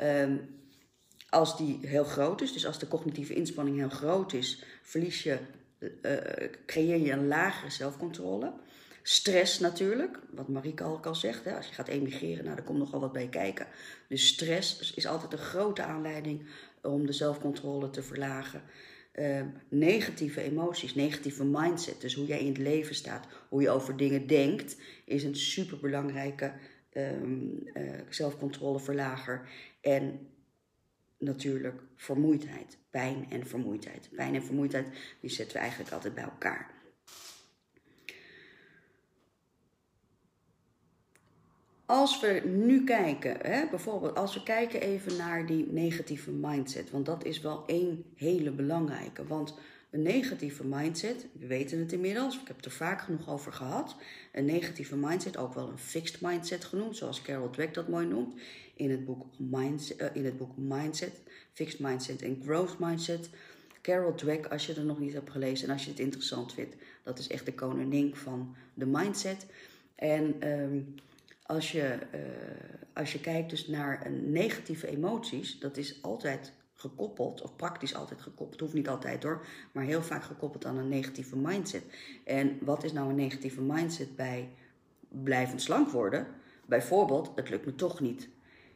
Um, 0.00 0.40
als 1.28 1.56
die 1.56 1.78
heel 1.82 2.04
groot 2.04 2.40
is, 2.40 2.52
dus 2.52 2.66
als 2.66 2.78
de 2.78 2.88
cognitieve 2.88 3.34
inspanning 3.34 3.76
heel 3.76 3.88
groot 3.88 4.32
is, 4.32 4.62
verlies 4.82 5.22
je, 5.22 5.38
uh, 5.78 6.48
creëer 6.66 7.00
je 7.00 7.12
een 7.12 7.26
lagere 7.26 7.70
zelfcontrole. 7.70 8.52
Stress 9.02 9.58
natuurlijk, 9.58 10.18
wat 10.30 10.48
Marieke 10.48 10.82
al 10.82 11.00
al 11.04 11.14
zegt, 11.14 11.44
hè, 11.44 11.56
als 11.56 11.66
je 11.66 11.74
gaat 11.74 11.88
emigreren, 11.88 12.44
nou, 12.44 12.56
daar 12.56 12.64
komt 12.64 12.78
nogal 12.78 13.00
wat 13.00 13.12
bij 13.12 13.28
kijken. 13.28 13.66
Dus 14.08 14.26
stress 14.26 14.92
is 14.94 15.06
altijd 15.06 15.32
een 15.32 15.38
grote 15.38 15.82
aanleiding 15.82 16.46
om 16.86 17.06
de 17.06 17.12
zelfcontrole 17.12 17.90
te 17.90 18.02
verlagen. 18.02 18.62
Uh, 19.14 19.42
negatieve 19.68 20.40
emoties, 20.40 20.94
negatieve 20.94 21.44
mindset, 21.44 22.00
dus 22.00 22.14
hoe 22.14 22.26
jij 22.26 22.40
in 22.40 22.46
het 22.46 22.58
leven 22.58 22.94
staat, 22.94 23.26
hoe 23.48 23.62
je 23.62 23.70
over 23.70 23.96
dingen 23.96 24.26
denkt, 24.26 24.76
is 25.04 25.24
een 25.24 25.36
superbelangrijke 25.36 26.52
um, 26.92 27.62
uh, 27.74 27.90
zelfcontroleverlager. 28.08 29.48
En 29.80 30.28
natuurlijk 31.18 31.82
vermoeidheid, 31.94 32.78
pijn 32.90 33.26
en 33.30 33.46
vermoeidheid. 33.46 34.08
Pijn 34.16 34.34
en 34.34 34.44
vermoeidheid, 34.44 34.86
die 35.20 35.30
zetten 35.30 35.56
we 35.56 35.62
eigenlijk 35.62 35.92
altijd 35.92 36.14
bij 36.14 36.24
elkaar. 36.24 36.70
Als 41.86 42.20
we 42.20 42.42
nu 42.44 42.84
kijken, 42.84 43.36
hè, 43.42 43.66
bijvoorbeeld 43.70 44.14
als 44.14 44.34
we 44.34 44.42
kijken 44.42 44.80
even 44.80 45.16
naar 45.16 45.46
die 45.46 45.66
negatieve 45.72 46.30
mindset, 46.30 46.90
want 46.90 47.06
dat 47.06 47.24
is 47.24 47.40
wel 47.40 47.62
één 47.66 48.04
hele 48.14 48.50
belangrijke. 48.50 49.26
Want 49.26 49.54
een 49.90 50.02
negatieve 50.02 50.64
mindset, 50.64 51.26
we 51.32 51.46
weten 51.46 51.78
het 51.78 51.92
inmiddels, 51.92 52.40
ik 52.40 52.46
heb 52.46 52.56
het 52.56 52.64
er 52.64 52.70
vaak 52.70 53.00
genoeg 53.00 53.28
over 53.28 53.52
gehad. 53.52 53.96
Een 54.32 54.44
negatieve 54.44 54.96
mindset, 54.96 55.36
ook 55.36 55.54
wel 55.54 55.68
een 55.68 55.78
fixed 55.78 56.20
mindset 56.20 56.64
genoemd, 56.64 56.96
zoals 56.96 57.22
Carol 57.22 57.50
Dweck 57.50 57.74
dat 57.74 57.88
mooi 57.88 58.06
noemt. 58.06 58.40
In 58.74 58.90
het 58.90 59.04
boek 59.04 59.26
Mindset, 59.38 60.00
uh, 60.00 60.06
in 60.12 60.24
het 60.24 60.36
boek 60.36 60.56
Mindset 60.56 61.20
Fixed 61.52 61.80
Mindset 61.80 62.22
en 62.22 62.42
Growth 62.44 62.78
Mindset. 62.78 63.30
Carol 63.82 64.14
Dweck, 64.14 64.46
als 64.46 64.66
je 64.66 64.74
er 64.74 64.84
nog 64.84 64.98
niet 64.98 65.12
hebt 65.12 65.30
gelezen 65.30 65.66
en 65.68 65.72
als 65.72 65.84
je 65.84 65.90
het 65.90 66.00
interessant 66.00 66.52
vindt, 66.52 66.74
dat 67.02 67.18
is 67.18 67.28
echt 67.28 67.46
de 67.46 67.54
koningin 67.54 68.14
van 68.14 68.54
de 68.74 68.86
mindset. 68.86 69.46
En 69.94 70.48
um, 70.48 70.94
als, 71.46 71.72
je, 71.72 71.98
uh, 72.14 72.20
als 72.94 73.12
je 73.12 73.20
kijkt 73.20 73.50
dus 73.50 73.66
naar 73.66 74.06
een 74.06 74.32
negatieve 74.32 74.88
emoties, 74.88 75.58
dat 75.58 75.76
is 75.76 76.02
altijd 76.02 76.52
gekoppeld, 76.74 77.42
of 77.42 77.56
praktisch 77.56 77.94
altijd 77.94 78.20
gekoppeld, 78.20 78.60
hoeft 78.60 78.74
niet 78.74 78.88
altijd 78.88 79.22
hoor, 79.22 79.46
maar 79.72 79.84
heel 79.84 80.02
vaak 80.02 80.22
gekoppeld 80.22 80.64
aan 80.64 80.76
een 80.76 80.88
negatieve 80.88 81.36
mindset. 81.36 81.82
En 82.24 82.58
wat 82.60 82.84
is 82.84 82.92
nou 82.92 83.08
een 83.08 83.14
negatieve 83.14 83.60
mindset 83.60 84.16
bij 84.16 84.48
blijvend 85.08 85.62
slank 85.62 85.90
worden? 85.90 86.26
Bijvoorbeeld, 86.66 87.32
het 87.34 87.48
lukt 87.48 87.66
me 87.66 87.74
toch 87.74 88.00
niet. 88.00 88.28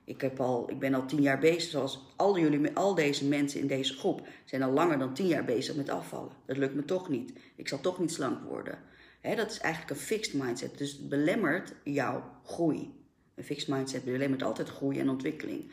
Ik, 0.05 0.21
heb 0.21 0.41
al, 0.41 0.71
ik 0.71 0.79
ben 0.79 0.95
al 0.95 1.07
tien 1.07 1.23
jaar 1.23 1.39
bezig, 1.39 1.71
zoals 1.71 2.07
al, 2.17 2.39
jullie, 2.39 2.77
al 2.77 2.95
deze 2.95 3.29
mensen 3.29 3.61
in 3.61 3.67
deze 3.67 3.95
groep 3.95 4.27
zijn 4.45 4.63
al 4.63 4.73
langer 4.73 4.99
dan 4.99 5.15
tien 5.15 5.27
jaar 5.27 5.45
bezig 5.45 5.77
met 5.77 5.89
afvallen. 5.89 6.33
Dat 6.47 6.57
lukt 6.57 6.75
me 6.75 6.85
toch 6.85 7.09
niet. 7.09 7.33
Ik 7.57 7.69
zal 7.69 7.81
toch 7.81 7.99
niet 7.99 8.13
slank 8.13 8.43
worden. 8.43 8.79
Dat 9.21 9.51
is 9.51 9.59
eigenlijk 9.59 9.93
een 9.95 10.07
fixed 10.07 10.35
mindset. 10.35 10.79
Dus 10.79 10.93
het 10.93 11.09
belemmert 11.09 11.73
jouw 11.85 12.25
groei. 12.45 12.95
Een 13.35 13.45
fixed 13.45 13.69
mindset 13.69 14.05
belemmert 14.05 14.43
altijd 14.43 14.69
groei 14.69 14.99
en 14.99 15.09
ontwikkeling. 15.09 15.73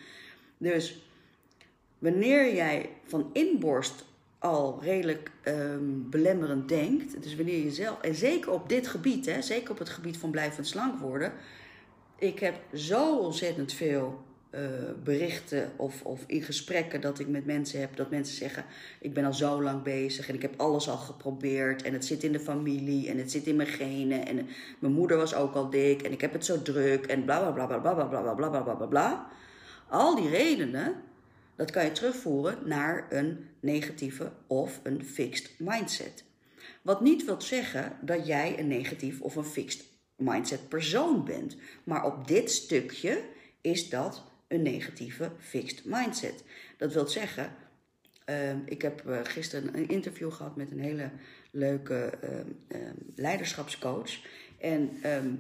Dus 0.58 1.02
wanneer 1.98 2.56
jij 2.56 2.90
van 3.04 3.30
inborst 3.34 4.06
al 4.40 4.80
redelijk 4.82 5.32
um, 5.46 6.10
belemmerend 6.10 6.70
denkt, 6.70 7.24
dus 7.24 7.36
wanneer 7.36 7.64
je 7.64 7.72
zelf, 7.72 8.02
en 8.02 8.16
zeker 8.16 8.52
op 8.52 8.70
dit 8.70 8.88
gebied, 8.88 9.26
hè, 9.26 9.42
zeker 9.42 9.72
op 9.72 9.78
het 9.78 9.90
gebied 9.90 10.18
van 10.18 10.32
blijvend 10.32 10.68
slank 10.68 11.00
worden, 11.00 11.34
ik 12.20 12.40
heb 12.40 12.56
zo 12.74 13.18
ontzettend 13.18 13.74
veel 13.74 14.26
berichten 15.04 15.72
of, 15.76 16.04
of 16.04 16.24
in 16.28 16.42
gesprekken 16.42 17.02
dat 17.02 17.20
ik 17.20 17.28
met 17.28 17.46
mensen 17.46 17.80
heb, 17.80 17.96
dat 17.96 18.10
mensen 18.10 18.36
zeggen: 18.36 18.66
Ik 19.00 19.14
ben 19.14 19.26
al 19.26 19.34
zo 19.34 19.64
lang 19.64 19.84
bezig 19.84 20.30
en 20.30 20.36
ik 20.36 20.42
heb 20.42 20.54
alles 20.58 20.90
al 20.90 20.98
geprobeerd 20.98 21.82
en 21.82 21.94
het 21.94 22.06
zit 22.06 22.24
in 22.24 22.32
de 22.32 22.40
familie 22.40 23.10
en 23.10 23.18
het 23.18 23.32
zit 23.32 23.46
in 23.46 23.56
mijn 23.56 23.70
genen 23.70 24.28
en 24.28 24.48
mijn 24.80 24.94
moeder 24.94 25.18
was 25.18 25.36
ook 25.36 25.54
al 25.54 25.70
dik 25.70 26.02
en 26.02 26.12
ik 26.12 26.22
heb 26.22 26.34
het 26.34 26.46
zo 26.46 26.62
druk 26.62 27.06
en 27.06 27.26
bla 27.26 27.52
bla 27.52 27.66
bla 27.66 27.78
bla 27.78 27.94
bla 27.94 28.06
bla 28.06 28.22
bla 28.22 28.34
bla 28.34 28.50
bla 28.50 28.62
bla 28.62 28.74
bla 28.74 28.86
bla. 28.86 29.28
Al 29.90 30.16
die 30.16 30.30
redenen, 30.30 30.96
dat 31.56 31.72
kan 31.72 31.86
je 31.86 31.92
terugvoeren 31.92 32.58
naar 32.66 33.08
een 33.10 33.50
negatieve 33.60 34.32
of 34.48 34.80
een 34.84 35.06
fixed 35.06 35.52
mindset. 35.58 36.24
Wat 36.82 37.02
niet 37.02 37.26
wil 37.26 37.42
zeggen 37.42 37.98
dat 38.02 38.28
jij 38.28 38.60
een 38.60 38.68
negatief 38.68 39.22
of 39.22 39.36
een 39.36 39.46
fixed 39.46 39.86
mindset 40.16 40.70
persoon 40.70 41.26
bent. 41.26 41.58
Maar 41.84 42.06
op 42.06 42.28
dit 42.28 42.52
stukje 42.52 43.24
is 43.62 43.90
dat 43.90 44.24
een 44.48 44.62
negatieve 44.62 45.32
fixed 45.40 45.86
mindset. 45.86 46.44
Dat 46.78 46.94
wil 46.94 47.08
zeggen, 47.08 47.56
uh, 48.30 48.52
ik 48.66 48.82
heb 48.82 49.04
uh, 49.08 49.20
gisteren 49.24 49.78
een 49.78 49.88
interview 49.88 50.32
gehad 50.32 50.56
met 50.56 50.72
een 50.72 50.80
hele 50.80 51.12
leuke 51.52 52.14
uh, 52.68 52.80
leiderschapscoach. 53.16 54.12
En 54.60 54.98
ehm, 55.02 55.34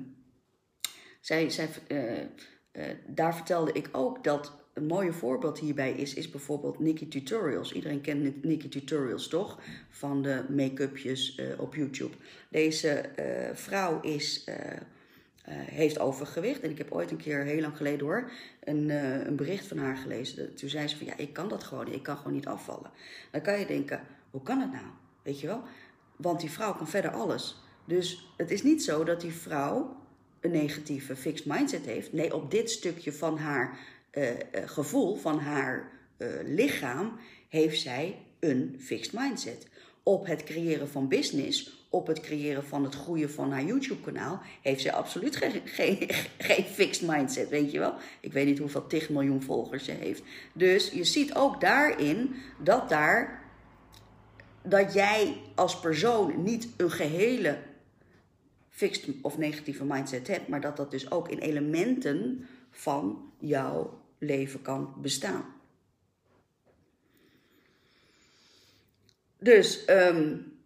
zij, 1.19 1.49
zij, 1.49 1.69
eh, 1.87 2.21
eh, 2.21 2.27
daar 3.07 3.35
vertelde 3.35 3.71
ik 3.71 3.89
ook 3.91 4.23
dat 4.23 4.65
een 4.73 4.85
mooie 4.85 5.13
voorbeeld 5.13 5.59
hierbij 5.59 5.91
is, 5.91 6.13
is 6.13 6.29
bijvoorbeeld 6.29 6.79
Nikki 6.79 7.07
Tutorials. 7.07 7.71
Iedereen 7.71 8.01
kent 8.01 8.43
Nikki 8.43 8.69
Tutorials 8.69 9.27
toch? 9.27 9.59
Van 9.89 10.21
de 10.21 10.45
make-upjes 10.49 11.41
op 11.57 11.75
YouTube. 11.75 12.15
Deze 12.49 13.09
vrouw 13.53 14.01
is 14.01 14.43
uh, 15.47 15.53
heeft 15.55 15.99
overgewicht. 15.99 16.61
En 16.61 16.69
ik 16.69 16.77
heb 16.77 16.91
ooit 16.91 17.11
een 17.11 17.17
keer, 17.17 17.43
heel 17.43 17.61
lang 17.61 17.77
geleden 17.77 18.05
hoor, 18.05 18.31
een, 18.63 18.89
uh, 18.89 19.25
een 19.25 19.35
bericht 19.35 19.67
van 19.67 19.77
haar 19.77 19.97
gelezen. 19.97 20.55
Toen 20.55 20.69
zei 20.69 20.87
ze 20.87 20.97
van, 20.97 21.05
ja, 21.05 21.17
ik 21.17 21.33
kan 21.33 21.49
dat 21.49 21.63
gewoon 21.63 21.87
Ik 21.87 22.03
kan 22.03 22.17
gewoon 22.17 22.33
niet 22.33 22.47
afvallen. 22.47 22.91
Dan 23.31 23.41
kan 23.41 23.59
je 23.59 23.65
denken, 23.65 24.01
hoe 24.31 24.41
kan 24.43 24.59
het 24.59 24.71
nou? 24.71 24.85
Weet 25.23 25.39
je 25.39 25.47
wel? 25.47 25.63
Want 26.15 26.39
die 26.39 26.51
vrouw 26.51 26.73
kan 26.75 26.87
verder 26.87 27.11
alles. 27.11 27.61
Dus 27.85 28.33
het 28.37 28.51
is 28.51 28.63
niet 28.63 28.83
zo 28.83 29.03
dat 29.03 29.21
die 29.21 29.33
vrouw 29.33 29.95
een 30.39 30.51
negatieve 30.51 31.15
fixed 31.15 31.45
mindset 31.45 31.85
heeft. 31.85 32.13
Nee, 32.13 32.35
op 32.35 32.51
dit 32.51 32.69
stukje 32.69 33.13
van 33.13 33.37
haar 33.37 33.79
uh, 34.11 34.29
gevoel, 34.65 35.15
van 35.15 35.39
haar 35.39 35.91
lichaam, 36.45 37.19
heeft 37.49 37.81
zij 37.81 38.17
een 38.39 38.75
fixed 38.79 39.13
mindset. 39.13 39.67
Op 40.03 40.25
het 40.25 40.43
creëren 40.43 40.89
van 40.89 41.07
business 41.07 41.76
op 41.89 42.07
het 42.07 42.19
creëren 42.19 42.63
van 42.63 42.83
het 42.83 42.95
groeien 42.95 43.31
van 43.31 43.51
haar 43.51 43.63
YouTube-kanaal, 43.63 44.39
heeft 44.61 44.81
ze 44.81 44.91
absoluut 44.91 45.35
geen, 45.35 45.61
geen, 45.65 46.09
geen 46.37 46.63
fixed 46.65 47.07
mindset, 47.09 47.49
weet 47.49 47.71
je 47.71 47.79
wel. 47.79 47.93
Ik 48.19 48.33
weet 48.33 48.45
niet 48.45 48.59
hoeveel 48.59 48.87
10 48.87 49.01
miljoen 49.09 49.41
volgers 49.41 49.85
ze 49.85 49.91
heeft. 49.91 50.23
Dus 50.53 50.91
je 50.91 51.03
ziet 51.03 51.35
ook 51.35 51.61
daarin 51.61 52.35
dat 52.63 52.89
daar, 52.89 53.43
dat 54.61 54.93
jij 54.93 55.37
als 55.55 55.79
persoon 55.79 56.43
niet 56.43 56.67
een 56.77 56.91
gehele 56.91 57.57
fixed 58.69 59.15
of 59.21 59.37
negatieve 59.37 59.85
mindset 59.85 60.27
hebt, 60.27 60.47
maar 60.47 60.61
dat 60.61 60.77
dat 60.77 60.91
dus 60.91 61.11
ook 61.11 61.29
in 61.29 61.39
elementen 61.39 62.47
van 62.71 63.31
jouw 63.39 64.01
leven 64.17 64.61
kan 64.61 64.93
bestaan. 65.01 65.45
Dus 69.39 69.89
um, 69.89 70.56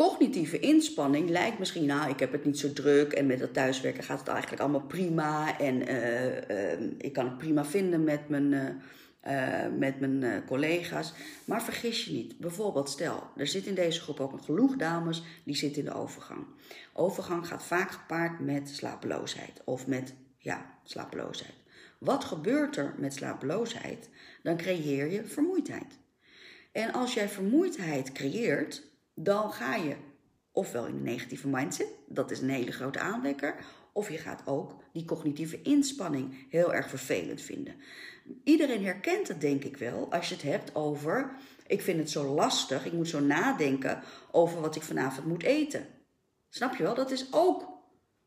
cognitieve 0.00 0.58
inspanning 0.58 1.28
lijkt 1.28 1.58
misschien, 1.58 1.86
nou, 1.86 2.10
ik 2.10 2.18
heb 2.18 2.32
het 2.32 2.44
niet 2.44 2.58
zo 2.58 2.72
druk 2.72 3.12
en 3.12 3.26
met 3.26 3.40
het 3.40 3.52
thuiswerken 3.52 4.04
gaat 4.04 4.18
het 4.18 4.28
eigenlijk 4.28 4.62
allemaal 4.62 4.86
prima 4.86 5.58
en 5.58 5.90
uh, 5.90 6.26
uh, 6.26 6.90
ik 6.98 7.12
kan 7.12 7.24
het 7.24 7.38
prima 7.38 7.64
vinden 7.64 8.04
met 8.04 8.28
mijn, 8.28 8.52
uh, 8.52 9.78
met 9.78 10.00
mijn 10.00 10.44
collega's. 10.46 11.12
Maar 11.44 11.62
vergis 11.62 12.04
je 12.04 12.12
niet, 12.12 12.38
bijvoorbeeld 12.38 12.88
stel, 12.88 13.22
er 13.36 13.46
zit 13.46 13.66
in 13.66 13.74
deze 13.74 14.00
groep 14.00 14.20
ook 14.20 14.32
een 14.32 14.42
genoeg 14.42 14.76
dames 14.76 15.22
die 15.44 15.56
zitten 15.56 15.82
in 15.82 15.88
de 15.88 15.94
overgang. 15.94 16.46
Overgang 16.92 17.46
gaat 17.46 17.64
vaak 17.64 17.90
gepaard 17.90 18.40
met 18.40 18.68
slapeloosheid 18.68 19.62
of 19.64 19.86
met, 19.86 20.14
ja, 20.38 20.78
slapeloosheid. 20.84 21.54
Wat 21.98 22.24
gebeurt 22.24 22.76
er 22.76 22.94
met 22.98 23.14
slapeloosheid? 23.14 24.08
Dan 24.42 24.56
creëer 24.56 25.10
je 25.10 25.24
vermoeidheid. 25.24 25.98
En 26.72 26.92
als 26.92 27.14
jij 27.14 27.28
vermoeidheid 27.28 28.12
creëert, 28.12 28.88
dan 29.22 29.52
ga 29.52 29.74
je 29.74 29.96
ofwel 30.52 30.86
in 30.86 30.94
een 30.94 31.02
negatieve 31.02 31.48
mindset, 31.48 31.88
dat 32.06 32.30
is 32.30 32.40
een 32.40 32.48
hele 32.48 32.72
grote 32.72 32.98
aanwekker, 32.98 33.54
of 33.92 34.10
je 34.10 34.18
gaat 34.18 34.42
ook 34.44 34.74
die 34.92 35.04
cognitieve 35.04 35.62
inspanning 35.62 36.46
heel 36.50 36.74
erg 36.74 36.88
vervelend 36.88 37.40
vinden. 37.40 37.74
Iedereen 38.44 38.84
herkent 38.84 39.28
het 39.28 39.40
denk 39.40 39.64
ik 39.64 39.76
wel 39.76 40.12
als 40.12 40.28
je 40.28 40.34
het 40.34 40.42
hebt 40.42 40.74
over, 40.74 41.30
ik 41.66 41.82
vind 41.82 41.98
het 41.98 42.10
zo 42.10 42.34
lastig, 42.34 42.86
ik 42.86 42.92
moet 42.92 43.08
zo 43.08 43.20
nadenken 43.20 44.02
over 44.30 44.60
wat 44.60 44.76
ik 44.76 44.82
vanavond 44.82 45.26
moet 45.26 45.42
eten. 45.42 45.86
Snap 46.48 46.74
je 46.74 46.82
wel? 46.82 46.94
Dat 46.94 47.10
is 47.10 47.26
ook 47.30 47.68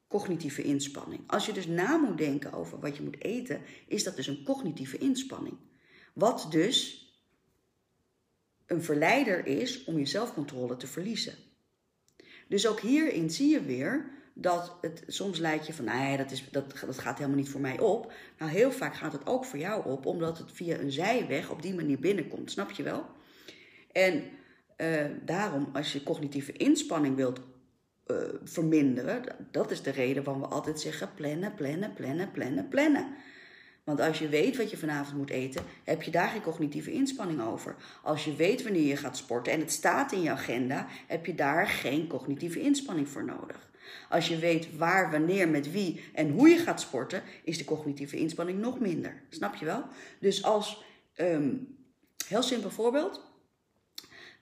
cognitieve 0.08 0.64
inspanning. 0.64 1.22
Als 1.28 1.46
je 1.46 1.54
dus 1.54 1.68
na 1.68 1.98
moet 1.98 2.18
denken 2.18 2.54
over 2.54 2.80
wat 2.80 2.98
je 2.98 3.04
moet 3.04 3.22
eten, 3.24 3.62
is 3.88 4.04
dat 4.04 4.16
dus 4.16 4.28
een 4.28 4.44
cognitieve 4.44 4.98
inspanning. 4.98 5.58
Wat 6.14 6.48
dus 6.50 7.03
een 8.68 8.84
verleider 8.84 9.46
is 9.46 9.84
om 9.84 9.98
je 9.98 10.06
zelfcontrole 10.06 10.78
te 10.78 10.88
verliezen. 10.88 11.34
Dus 12.48 12.68
ook 12.68 12.80
hierin 12.80 13.30
zie 13.30 13.50
je 13.50 13.62
weer 13.62 14.12
dat 14.34 14.78
het 14.82 15.04
soms 15.08 15.40
lijkt 15.40 15.68
je 15.68 15.74
van, 15.74 15.86
nee, 15.86 16.18
dat, 16.18 16.32
is, 16.32 16.50
dat, 16.52 16.80
dat 16.86 17.00
gaat 17.00 17.18
helemaal 17.18 17.38
niet 17.38 17.50
voor 17.50 17.62
mij 17.62 17.80
op. 17.80 18.14
Nou, 18.38 18.52
heel 18.52 18.72
vaak 18.72 18.96
gaat 18.96 19.14
het 19.14 19.28
ook 19.28 19.46
voor 19.46 19.60
jou 19.60 19.86
op, 19.86 20.06
omdat 20.06 20.38
het 20.38 20.52
via 20.52 20.78
een 20.78 20.92
zijweg 20.92 21.50
op 21.50 21.62
die 21.62 21.74
manier 21.74 22.00
binnenkomt. 22.00 22.52
Snap 22.52 22.72
je 22.72 22.84
wel? 22.84 23.06
En 23.92 24.24
uh, 24.78 25.06
daarom, 25.26 25.70
als 25.74 25.94
je 25.94 26.04
cognitieve 26.04 26.52
inspanning 26.52 27.16
wilt 27.16 27.40
uh, 28.08 28.18
verminderen, 28.44 29.24
dat 29.52 29.72
is 29.72 29.82
de 29.82 29.92
reden 29.92 30.24
waarom 30.24 30.42
we 30.42 30.48
altijd 30.48 30.80
zeggen 30.80 31.10
plannen, 31.16 31.54
plannen, 31.54 31.94
plannen, 31.94 32.32
plannen, 32.32 32.68
plannen. 32.68 33.16
Want 33.84 34.00
als 34.00 34.20
je 34.20 34.30
weet 34.30 34.58
wat 34.58 34.70
je 34.70 34.78
vanavond 34.78 35.18
moet 35.18 35.30
eten, 35.30 35.64
heb 35.84 36.02
je 36.02 36.12
daar 36.12 36.28
geen 36.28 36.42
cognitieve 36.42 36.92
inspanning 36.92 37.42
over. 37.42 37.76
Als 38.04 38.26
je 38.26 38.36
weet 38.36 38.64
wanneer 38.64 38.88
je 38.88 38.98
gaat 38.98 39.18
sporten 39.18 39.54
en 39.54 39.60
het 39.60 39.72
staat 39.72 40.12
in 40.12 40.22
je 40.22 40.32
agenda, 40.32 40.88
heb 41.08 41.26
je 41.26 41.36
daar 41.36 41.68
geen 41.68 42.08
cognitieve 42.08 42.62
inspanning 42.62 43.10
voor 43.10 43.26
nodig. 43.26 43.72
Als 44.10 44.28
je 44.28 44.38
weet 44.38 44.78
waar, 44.78 45.12
wanneer, 45.12 45.48
met 45.50 45.72
wie 45.72 46.04
en 46.14 46.30
hoe 46.30 46.50
je 46.50 46.58
gaat 46.58 46.82
sporten, 46.82 47.24
is 47.44 47.58
de 47.58 47.66
cognitieve 47.66 48.18
inspanning 48.18 48.60
nog 48.60 48.80
minder. 48.80 49.22
Snap 49.30 49.56
je 49.56 49.66
wel? 49.66 49.84
Dus 50.20 50.44
als, 50.44 50.84
um, 51.16 51.78
heel 52.28 52.44
simpel 52.44 52.70
voorbeeld. 52.70 53.32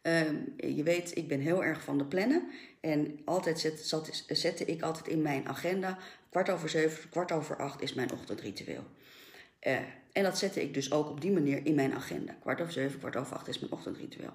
Um, 0.02 0.54
je 0.58 0.84
weet, 0.84 1.18
ik 1.18 1.28
ben 1.28 1.40
heel 1.40 1.64
erg 1.64 1.84
van 1.84 1.98
de 1.98 2.06
plannen. 2.06 2.48
En 2.80 3.20
altijd 3.26 3.60
zet, 3.60 3.80
zat, 3.80 4.24
zette 4.28 4.66
ik 4.66 4.82
altijd 4.82 5.08
in 5.08 5.22
mijn 5.22 5.48
agenda, 5.48 5.98
kwart 6.30 6.50
over 6.50 6.70
zeven, 6.70 7.10
kwart 7.10 7.32
over 7.32 7.56
acht 7.56 7.82
is 7.82 7.94
mijn 7.94 8.12
ochtendritueel. 8.12 8.84
Uh, 9.68 9.78
en 10.12 10.24
dat 10.24 10.38
zette 10.38 10.62
ik 10.62 10.74
dus 10.74 10.92
ook 10.92 11.10
op 11.10 11.22
die 11.22 11.32
manier 11.32 11.66
in 11.66 11.76
mijn 11.76 11.94
agenda. 11.94 12.34
Kwart 12.42 12.62
over 12.62 12.74
zeven, 12.74 13.00
kwart 13.00 13.16
over 13.16 13.36
acht 13.36 13.48
is 13.48 13.60
mijn 13.60 13.72
ochtendritueel. 13.72 14.34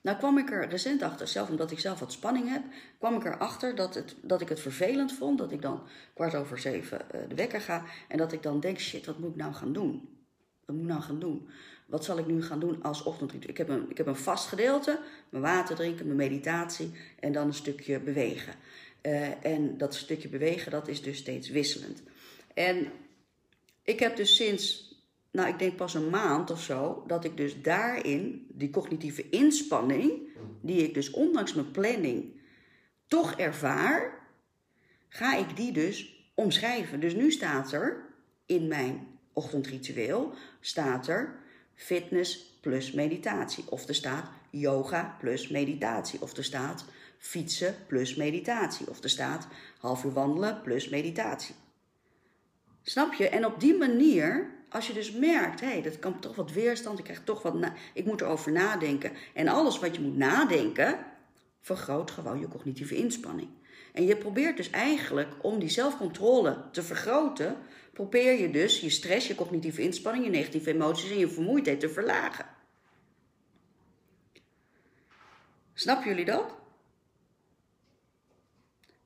Nou 0.00 0.18
kwam 0.18 0.38
ik 0.38 0.50
er 0.50 0.68
recent 0.68 1.02
achter, 1.02 1.28
zelf 1.28 1.48
omdat 1.48 1.70
ik 1.70 1.78
zelf 1.78 2.00
wat 2.00 2.12
spanning 2.12 2.48
heb, 2.48 2.62
kwam 2.98 3.16
ik 3.16 3.24
erachter 3.24 3.74
dat, 3.74 3.94
het, 3.94 4.16
dat 4.22 4.40
ik 4.40 4.48
het 4.48 4.60
vervelend 4.60 5.12
vond 5.12 5.38
dat 5.38 5.52
ik 5.52 5.62
dan 5.62 5.82
kwart 6.14 6.34
over 6.34 6.58
zeven 6.58 7.00
uh, 7.14 7.20
de 7.28 7.34
wekker 7.34 7.60
ga 7.60 7.84
en 8.08 8.18
dat 8.18 8.32
ik 8.32 8.42
dan 8.42 8.60
denk, 8.60 8.78
shit, 8.78 9.06
wat 9.06 9.18
moet 9.18 9.30
ik 9.30 9.36
nou 9.36 9.52
gaan 9.52 9.72
doen? 9.72 10.08
Wat 10.64 10.76
moet 10.76 10.84
ik 10.84 10.90
nou 10.90 11.02
gaan 11.02 11.18
doen? 11.18 11.48
Wat 11.86 12.04
zal 12.04 12.18
ik 12.18 12.26
nu 12.26 12.42
gaan 12.42 12.60
doen 12.60 12.82
als 12.82 13.02
ochtendritueel? 13.02 13.50
Ik 13.50 13.58
heb 13.58 13.68
een, 13.68 13.90
ik 13.90 13.96
heb 13.96 14.06
een 14.06 14.16
vast 14.16 14.46
gedeelte, 14.46 15.00
mijn 15.28 15.42
water 15.42 15.76
drinken, 15.76 16.06
mijn 16.06 16.18
meditatie 16.18 16.92
en 17.20 17.32
dan 17.32 17.46
een 17.46 17.54
stukje 17.54 18.00
bewegen. 18.00 18.54
Uh, 19.02 19.44
en 19.44 19.78
dat 19.78 19.94
stukje 19.94 20.28
bewegen, 20.28 20.70
dat 20.70 20.88
is 20.88 21.02
dus 21.02 21.18
steeds 21.18 21.48
wisselend. 21.48 22.02
En 22.54 22.86
ik 23.84 23.98
heb 24.00 24.16
dus 24.16 24.36
sinds, 24.36 24.94
nou 25.30 25.48
ik 25.48 25.58
denk 25.58 25.76
pas 25.76 25.94
een 25.94 26.10
maand 26.10 26.50
of 26.50 26.62
zo, 26.62 27.04
dat 27.06 27.24
ik 27.24 27.36
dus 27.36 27.62
daarin 27.62 28.46
die 28.48 28.70
cognitieve 28.70 29.28
inspanning, 29.28 30.12
die 30.60 30.82
ik 30.82 30.94
dus 30.94 31.10
ondanks 31.10 31.54
mijn 31.54 31.70
planning 31.70 32.40
toch 33.06 33.34
ervaar, 33.34 34.22
ga 35.08 35.36
ik 35.36 35.56
die 35.56 35.72
dus 35.72 36.26
omschrijven. 36.34 37.00
Dus 37.00 37.14
nu 37.14 37.30
staat 37.30 37.72
er 37.72 38.04
in 38.46 38.68
mijn 38.68 39.06
ochtendritueel, 39.32 40.34
staat 40.60 41.08
er 41.08 41.38
fitness 41.74 42.58
plus 42.60 42.92
meditatie. 42.92 43.64
Of 43.68 43.88
er 43.88 43.94
staat 43.94 44.30
yoga 44.50 45.16
plus 45.20 45.48
meditatie. 45.48 46.22
Of 46.22 46.36
er 46.36 46.44
staat 46.44 46.84
fietsen 47.18 47.74
plus 47.86 48.14
meditatie. 48.14 48.88
Of 48.88 49.02
er 49.02 49.10
staat 49.10 49.46
half 49.78 50.04
uur 50.04 50.12
wandelen 50.12 50.60
plus 50.62 50.88
meditatie. 50.88 51.54
Snap 52.86 53.14
je? 53.14 53.28
En 53.28 53.46
op 53.46 53.60
die 53.60 53.76
manier, 53.76 54.50
als 54.68 54.86
je 54.86 54.92
dus 54.92 55.12
merkt, 55.12 55.60
hé, 55.60 55.66
hey, 55.66 55.82
dat 55.82 55.98
kan 55.98 56.20
toch 56.20 56.36
wat 56.36 56.52
weerstand, 56.52 56.98
ik 56.98 57.04
krijg 57.04 57.24
toch 57.24 57.42
wat, 57.42 57.56
ik 57.94 58.04
moet 58.04 58.20
erover 58.20 58.52
nadenken. 58.52 59.12
En 59.34 59.48
alles 59.48 59.78
wat 59.78 59.94
je 59.94 60.02
moet 60.02 60.16
nadenken, 60.16 60.98
vergroot 61.60 62.10
gewoon 62.10 62.40
je 62.40 62.48
cognitieve 62.48 62.96
inspanning. 62.96 63.48
En 63.92 64.06
je 64.06 64.16
probeert 64.16 64.56
dus 64.56 64.70
eigenlijk 64.70 65.28
om 65.42 65.58
die 65.58 65.68
zelfcontrole 65.68 66.64
te 66.72 66.82
vergroten, 66.82 67.56
probeer 67.92 68.40
je 68.40 68.50
dus 68.50 68.80
je 68.80 68.90
stress, 68.90 69.26
je 69.26 69.34
cognitieve 69.34 69.82
inspanning, 69.82 70.24
je 70.24 70.30
negatieve 70.30 70.70
emoties 70.70 71.10
en 71.10 71.18
je 71.18 71.28
vermoeidheid 71.28 71.80
te 71.80 71.88
verlagen. 71.88 72.46
Snappen 75.74 76.08
jullie 76.08 76.24
dat? 76.24 76.63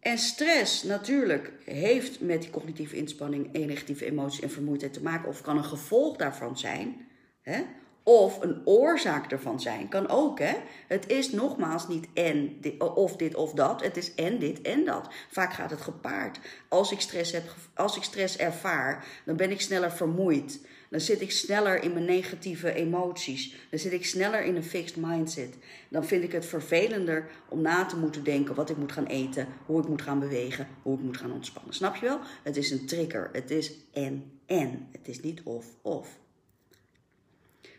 En 0.09 0.19
stress 0.19 0.83
natuurlijk 0.83 1.53
heeft 1.65 2.21
met 2.21 2.43
die 2.43 2.51
cognitieve 2.51 2.97
inspanning, 2.97 3.53
negatieve 3.53 4.05
emoties 4.05 4.41
en 4.41 4.51
vermoeidheid 4.51 4.93
te 4.93 5.03
maken, 5.03 5.29
of 5.29 5.41
kan 5.41 5.57
een 5.57 5.65
gevolg 5.65 6.17
daarvan 6.17 6.59
zijn, 6.59 7.07
hè? 7.43 7.63
of 8.03 8.43
een 8.43 8.63
oorzaak 8.65 9.33
ervan 9.33 9.61
zijn, 9.61 9.89
kan 9.89 10.09
ook. 10.09 10.39
Hè? 10.39 10.55
Het 10.87 11.11
is 11.11 11.31
nogmaals 11.31 11.89
niet 11.89 12.09
en 12.15 12.61
of 12.79 13.17
dit 13.17 13.35
of 13.35 13.53
dat, 13.53 13.83
het 13.83 13.97
is 13.97 14.15
en 14.15 14.39
dit 14.39 14.63
en 14.63 14.85
dat. 14.85 15.09
Vaak 15.31 15.53
gaat 15.53 15.71
het 15.71 15.81
gepaard. 15.81 16.39
Als 16.69 16.93
ik 16.93 17.01
stress, 17.01 17.33
heb, 17.33 17.55
als 17.75 17.97
ik 17.97 18.03
stress 18.03 18.37
ervaar, 18.37 19.05
dan 19.25 19.37
ben 19.37 19.51
ik 19.51 19.61
sneller 19.61 19.93
vermoeid. 19.93 20.61
Dan 20.89 21.01
zit 21.01 21.21
ik 21.21 21.31
sneller 21.31 21.83
in 21.83 21.93
mijn 21.93 22.05
negatieve 22.05 22.73
emoties. 22.73 23.55
Dan 23.71 23.79
zit 23.79 23.93
ik 23.93 24.07
sneller 24.07 24.45
in 24.45 24.57
een 24.57 24.65
fixed 24.65 24.97
mindset. 24.97 25.55
Dan 25.89 26.05
vind 26.05 26.25
ik 26.25 26.33
het 26.33 26.47
vervelender 26.47 27.31
om 27.49 27.61
na 27.61 27.85
te 27.85 27.97
moeten 27.97 28.25
denken 28.25 28.55
wat 28.55 28.71
ik 28.71 28.77
moet 28.77 28.93
gaan 28.93 29.07
eten, 29.07 29.47
hoe 29.67 29.81
ik 29.81 29.89
moet 29.89 30.03
gaan 30.03 30.19
bewegen, 30.19 30.67
hoe 30.83 30.95
ik 30.95 31.05
moet 31.05 31.17
gaan 31.17 31.33
ontspannen. 31.33 31.75
Snap 31.75 31.97
je 31.97 32.07
wel? 32.07 32.21
Het 32.43 32.57
is 32.57 32.71
een 32.71 32.87
trigger. 32.87 33.29
Het 33.33 33.51
is 33.51 33.73
en 33.93 34.31
en. 34.47 34.89
Het 34.93 35.09
is 35.09 35.21
niet 35.21 35.41
of 35.45 35.67
of. 35.83 36.09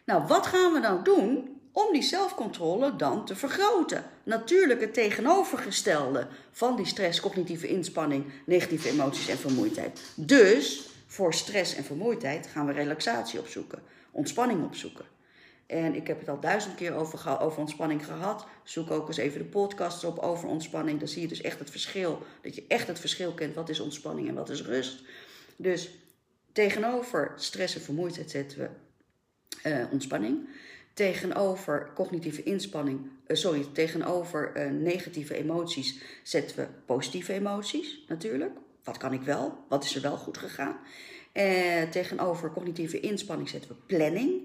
Nou, 0.05 0.27
wat 0.27 0.47
gaan 0.47 0.73
we 0.73 0.79
nou 0.79 1.03
doen 1.03 1.59
om 1.71 1.93
die 1.93 2.01
zelfcontrole 2.01 2.95
dan 2.95 3.25
te 3.25 3.35
vergroten. 3.35 4.03
Natuurlijk 4.23 4.81
het 4.81 4.93
tegenovergestelde 4.93 6.27
van 6.51 6.75
die 6.75 6.85
stress, 6.85 7.19
cognitieve 7.19 7.67
inspanning, 7.67 8.25
negatieve 8.45 8.89
emoties 8.89 9.27
en 9.27 9.37
vermoeidheid. 9.37 10.01
Dus 10.15 10.88
voor 11.09 11.33
stress 11.33 11.75
en 11.75 11.83
vermoeidheid 11.83 12.47
gaan 12.47 12.65
we 12.65 12.71
relaxatie 12.71 13.39
opzoeken, 13.39 13.79
ontspanning 14.11 14.63
opzoeken. 14.63 15.05
En 15.65 15.95
ik 15.95 16.07
heb 16.07 16.19
het 16.19 16.29
al 16.29 16.39
duizend 16.39 16.75
keer 16.75 16.93
over, 16.93 17.39
over 17.39 17.59
ontspanning 17.59 18.05
gehad. 18.05 18.45
Zoek 18.63 18.91
ook 18.91 19.07
eens 19.07 19.17
even 19.17 19.39
de 19.39 19.45
podcasts 19.45 20.03
op 20.03 20.19
over 20.19 20.49
ontspanning. 20.49 20.99
Dan 20.99 21.07
zie 21.07 21.21
je 21.21 21.27
dus 21.27 21.41
echt 21.41 21.59
het 21.59 21.71
verschil. 21.71 22.21
Dat 22.41 22.55
je 22.55 22.65
echt 22.67 22.87
het 22.87 22.99
verschil 22.99 23.33
kent. 23.33 23.55
Wat 23.55 23.69
is 23.69 23.79
ontspanning 23.79 24.27
en 24.27 24.33
wat 24.33 24.49
is 24.49 24.61
rust. 24.61 25.03
Dus 25.55 25.89
tegenover 26.51 27.33
stress 27.35 27.75
en 27.75 27.81
vermoeidheid 27.81 28.31
zetten 28.31 28.59
we 28.59 28.69
uh, 29.69 29.91
ontspanning 29.91 30.47
tegenover 30.93 31.91
cognitieve 31.95 32.43
inspanning, 32.43 32.99
uh, 33.27 33.37
sorry, 33.37 33.65
tegenover 33.73 34.51
uh, 34.55 34.71
negatieve 34.71 35.35
emoties 35.35 36.01
zetten 36.23 36.57
we 36.57 36.67
positieve 36.85 37.33
emoties 37.33 38.03
natuurlijk. 38.07 38.57
Wat 38.89 38.97
kan 38.97 39.13
ik 39.13 39.21
wel? 39.21 39.65
Wat 39.67 39.83
is 39.83 39.95
er 39.95 40.01
wel 40.01 40.17
goed 40.17 40.37
gegaan? 40.37 40.77
Uh, 41.33 41.81
tegenover 41.81 42.51
cognitieve 42.51 42.99
inspanning 42.99 43.49
zetten 43.49 43.69
we 43.69 43.75
planning. 43.85 44.41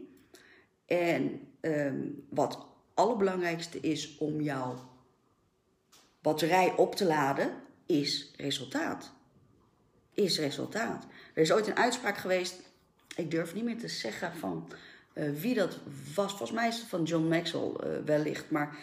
En 0.87 1.41
um, 1.61 2.27
wat 2.31 2.67
allerbelangrijkste 2.95 3.81
is 3.81 4.17
om 4.19 4.41
jouw 4.41 4.91
batterij 6.23 6.73
op 6.77 6.95
te 6.95 7.07
laden, 7.07 7.55
is 7.87 8.33
resultaat. 8.37 9.13
Is 10.15 10.39
resultaat. 10.39 11.07
Er 11.35 11.43
is 11.43 11.53
ooit 11.53 11.67
een 11.67 11.77
uitspraak 11.77 12.17
geweest, 12.17 12.61
ik 13.17 13.31
durf 13.31 13.55
niet 13.55 13.65
meer 13.65 13.79
te 13.79 13.89
zeggen 13.89 14.35
van 14.37 14.69
uh, 15.15 15.31
wie 15.41 15.55
dat 15.55 15.79
was, 16.15 16.31
volgens 16.31 16.53
mij 16.53 16.69
is 16.69 16.79
het 16.79 16.89
van 16.89 17.03
John 17.03 17.29
Maxwell 17.29 17.73
uh, 17.85 18.05
wellicht, 18.05 18.51
maar 18.51 18.77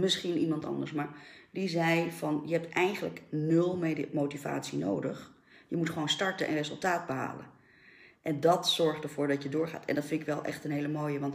misschien 0.00 0.38
iemand 0.38 0.64
anders. 0.64 0.92
Maar 0.92 1.08
die 1.52 1.68
zei 1.68 2.10
van 2.10 2.42
je 2.46 2.52
hebt 2.52 2.72
eigenlijk 2.72 3.22
nul 3.28 3.78
motivatie 4.12 4.78
nodig. 4.78 5.32
Je 5.68 5.76
moet 5.76 5.90
gewoon 5.90 6.08
starten 6.08 6.46
en 6.46 6.54
resultaat 6.54 7.06
behalen. 7.06 7.46
En 8.22 8.40
dat 8.40 8.68
zorgt 8.68 9.02
ervoor 9.02 9.28
dat 9.28 9.42
je 9.42 9.48
doorgaat. 9.48 9.84
En 9.84 9.94
dat 9.94 10.04
vind 10.04 10.20
ik 10.20 10.26
wel 10.26 10.44
echt 10.44 10.64
een 10.64 10.70
hele 10.70 10.88
mooie, 10.88 11.18
want 11.18 11.34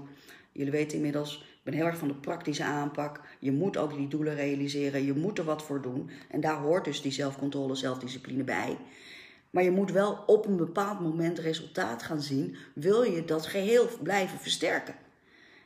jullie 0.52 0.72
weten 0.72 0.98
inmiddels, 0.98 1.38
ik 1.38 1.64
ben 1.64 1.74
heel 1.74 1.86
erg 1.86 1.98
van 1.98 2.08
de 2.08 2.14
praktische 2.14 2.64
aanpak. 2.64 3.22
Je 3.40 3.52
moet 3.52 3.78
ook 3.78 3.94
die 3.94 4.08
doelen 4.08 4.36
realiseren, 4.36 5.06
je 5.06 5.14
moet 5.14 5.38
er 5.38 5.44
wat 5.44 5.64
voor 5.64 5.82
doen. 5.82 6.10
En 6.30 6.42
daar 6.42 6.58
hoort 6.58 6.86
dus 6.86 7.02
die 7.02 7.12
zelfcontrole, 7.12 7.76
zelfdiscipline 7.76 8.44
bij. 8.44 8.78
Maar 9.50 9.64
je 9.64 9.72
moet 9.72 9.92
wel 9.92 10.24
op 10.26 10.46
een 10.46 10.58
bepaald 10.58 11.00
moment 11.00 11.40
resultaat 11.40 12.04
gaan 12.04 12.22
zien, 12.22 12.56
wil 12.74 13.04
je 13.04 13.26
dat 13.26 13.46
geheel 13.46 13.90
blijven 14.04 14.40
versterken. 14.40 14.96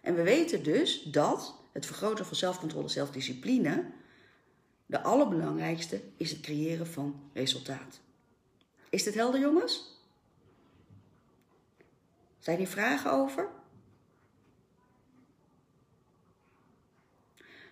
En 0.01 0.15
we 0.15 0.23
weten 0.23 0.63
dus 0.63 1.03
dat 1.03 1.55
het 1.71 1.85
vergroten 1.85 2.25
van 2.25 2.35
zelfcontrole, 2.35 2.87
zelfdiscipline, 2.87 3.83
de 4.91 5.01
allerbelangrijkste 5.01 6.01
is 6.17 6.31
het 6.31 6.41
creëren 6.41 6.87
van 6.87 7.29
resultaat. 7.33 7.99
Is 8.89 9.03
dit 9.03 9.13
helder, 9.13 9.39
jongens? 9.39 9.99
Zijn 12.39 12.57
hier 12.57 12.67
vragen 12.67 13.11
over? 13.11 13.49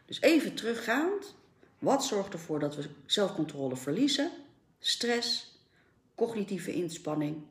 Dus 0.05 0.21
even 0.21 0.55
teruggaand. 0.55 1.36
Wat 1.79 2.05
zorgt 2.05 2.34
ervoor 2.34 2.60
dat 2.60 2.75
we 2.75 2.89
zelfcontrole 3.05 3.75
verliezen? 3.75 4.32
Stress, 4.79 5.58
cognitieve 6.15 6.73
inspanning, 6.73 7.43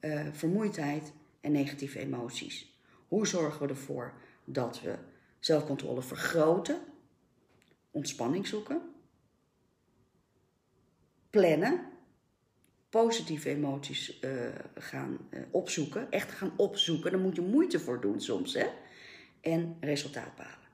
uh, 0.00 0.26
vermoeidheid 0.32 1.12
en 1.40 1.52
negatieve 1.52 1.98
emoties. 1.98 2.72
Hoe 3.08 3.26
zorgen 3.26 3.66
we 3.66 3.68
ervoor 3.68 4.12
dat 4.44 4.80
we 4.80 4.98
zelfcontrole 5.38 6.02
vergroten, 6.02 6.80
ontspanning 7.90 8.46
zoeken, 8.46 8.82
plannen, 11.30 11.86
positieve 12.88 13.48
emoties 13.48 14.20
uh, 14.20 14.48
gaan 14.74 15.18
uh, 15.30 15.40
opzoeken, 15.50 16.10
echt 16.10 16.30
gaan 16.30 16.52
opzoeken. 16.56 17.10
Daar 17.10 17.20
moet 17.20 17.36
je 17.36 17.42
moeite 17.42 17.80
voor 17.80 18.00
doen 18.00 18.20
soms, 18.20 18.54
hè? 18.54 18.66
En 19.40 19.76
resultaat 19.80 20.36
behalen. 20.36 20.66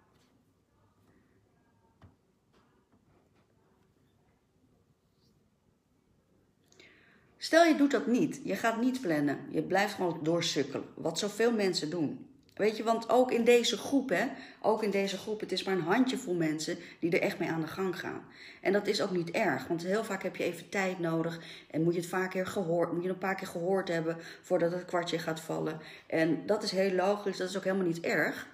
Stel 7.37 7.65
je 7.65 7.77
doet 7.77 7.91
dat 7.91 8.07
niet, 8.07 8.41
je 8.45 8.57
gaat 8.57 8.81
niet 8.81 9.01
plannen, 9.01 9.39
je 9.51 9.63
blijft 9.63 9.95
gewoon 9.95 10.21
doorsukkelen, 10.23 10.87
wat 10.95 11.19
zoveel 11.19 11.53
mensen 11.53 11.91
doen. 11.91 12.34
Weet 12.55 12.77
je, 12.77 12.83
want 12.83 13.09
ook 13.09 13.33
in 13.33 13.45
deze 13.45 13.77
groep, 13.77 14.09
hè, 14.09 14.27
ook 14.61 14.83
in 14.83 14.91
deze 14.91 15.19
groep, 15.19 15.41
het 15.41 15.53
is 15.53 15.63
maar 15.63 15.75
een 15.75 15.81
handjevol 15.81 16.35
mensen 16.35 16.79
die 16.99 17.11
er 17.11 17.21
echt 17.21 17.39
mee 17.39 17.49
aan 17.49 17.61
de 17.61 17.67
gang 17.67 17.99
gaan. 17.99 18.25
En 18.61 18.73
dat 18.73 18.87
is 18.87 19.03
ook 19.03 19.11
niet 19.11 19.31
erg, 19.31 19.67
want 19.67 19.83
heel 19.83 20.05
vaak 20.05 20.23
heb 20.23 20.37
je 20.37 20.45
even 20.45 20.69
tijd 20.69 20.99
nodig 20.99 21.41
en 21.71 21.83
moet 21.83 21.95
je 21.95 22.01
het 22.01 22.09
vaak 22.09 22.31
keer 22.31 22.47
gehoord, 22.47 22.93
moet 22.93 23.03
je 23.03 23.09
een 23.09 23.19
paar 23.19 23.35
keer 23.35 23.47
gehoord 23.47 23.89
hebben 23.89 24.17
voordat 24.43 24.73
het 24.73 24.85
kwartje 24.85 25.19
gaat 25.19 25.41
vallen. 25.41 25.81
En 26.07 26.47
dat 26.47 26.63
is 26.63 26.71
heel 26.71 26.93
logisch, 26.93 27.37
dat 27.37 27.49
is 27.49 27.57
ook 27.57 27.65
helemaal 27.65 27.87
niet 27.87 28.01
erg. 28.01 28.47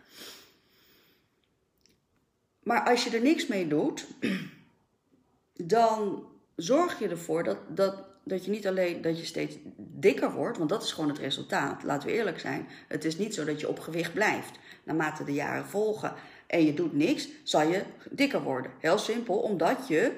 Maar 2.63 2.89
als 2.89 3.05
je 3.05 3.11
er 3.11 3.23
niks 3.23 3.47
mee 3.47 3.69
doet, 3.69 4.07
dan 5.55 6.27
zorg 6.57 6.99
je 6.99 7.09
ervoor 7.09 7.45
dat, 7.45 7.59
dat 7.69 8.10
dat 8.25 8.45
je 8.45 8.51
niet 8.51 8.67
alleen 8.67 9.03
dat 9.03 9.19
je 9.19 9.25
steeds 9.25 9.57
dikker 9.77 10.33
wordt, 10.33 10.59
want 10.59 10.71
dat 10.71 10.83
is 10.83 10.93
gewoon 10.93 11.11
het 11.11 11.19
resultaat. 11.19 11.83
Laten 11.83 12.09
we 12.09 12.15
eerlijk 12.15 12.41
zijn. 12.41 12.69
Het 12.89 13.05
is 13.05 13.19
niet 13.19 13.35
zo 13.35 13.45
dat 13.45 13.61
je 13.61 13.69
op 13.69 13.79
gewicht 13.79 14.13
blijft. 14.13 14.59
Naarmate 14.85 15.25
de 15.25 15.33
jaren 15.33 15.67
volgen 15.67 16.15
en 16.47 16.65
je 16.65 16.75
doet 16.75 16.93
niks, 16.93 17.29
zal 17.43 17.69
je 17.69 17.83
dikker 18.11 18.43
worden. 18.43 18.71
Heel 18.79 18.99
simpel, 18.99 19.39
omdat 19.39 19.89
je 19.89 20.13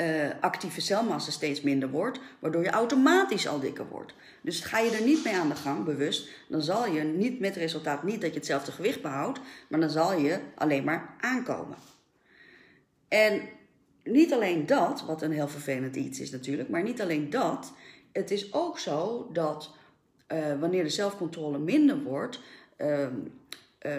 uh, 0.00 0.30
actieve 0.40 0.80
celmassa 0.80 1.30
steeds 1.30 1.60
minder 1.60 1.90
wordt, 1.90 2.20
waardoor 2.38 2.62
je 2.62 2.70
automatisch 2.70 3.48
al 3.48 3.60
dikker 3.60 3.88
wordt. 3.88 4.14
Dus 4.40 4.60
ga 4.60 4.78
je 4.78 4.90
er 4.90 5.04
niet 5.04 5.24
mee 5.24 5.34
aan 5.36 5.48
de 5.48 5.54
gang, 5.54 5.84
bewust, 5.84 6.28
dan 6.48 6.62
zal 6.62 6.86
je 6.86 7.02
niet 7.02 7.40
met 7.40 7.56
resultaat 7.56 8.02
niet 8.02 8.20
dat 8.20 8.30
je 8.30 8.36
hetzelfde 8.36 8.72
gewicht 8.72 9.02
behoudt, 9.02 9.40
maar 9.68 9.80
dan 9.80 9.90
zal 9.90 10.18
je 10.18 10.40
alleen 10.54 10.84
maar 10.84 11.14
aankomen. 11.20 11.76
En 13.08 13.42
niet 14.04 14.32
alleen 14.32 14.66
dat, 14.66 15.04
wat 15.06 15.22
een 15.22 15.32
heel 15.32 15.48
vervelend 15.48 15.96
iets 15.96 16.20
is 16.20 16.30
natuurlijk, 16.30 16.68
maar 16.68 16.82
niet 16.82 17.00
alleen 17.00 17.30
dat. 17.30 17.72
Het 18.12 18.30
is 18.30 18.52
ook 18.52 18.78
zo 18.78 19.28
dat 19.32 19.74
uh, 20.32 20.60
wanneer 20.60 20.82
de 20.82 20.90
zelfcontrole 20.90 21.58
minder 21.58 22.02
wordt, 22.02 22.40
uh, 22.78 23.00
uh, 23.00 23.06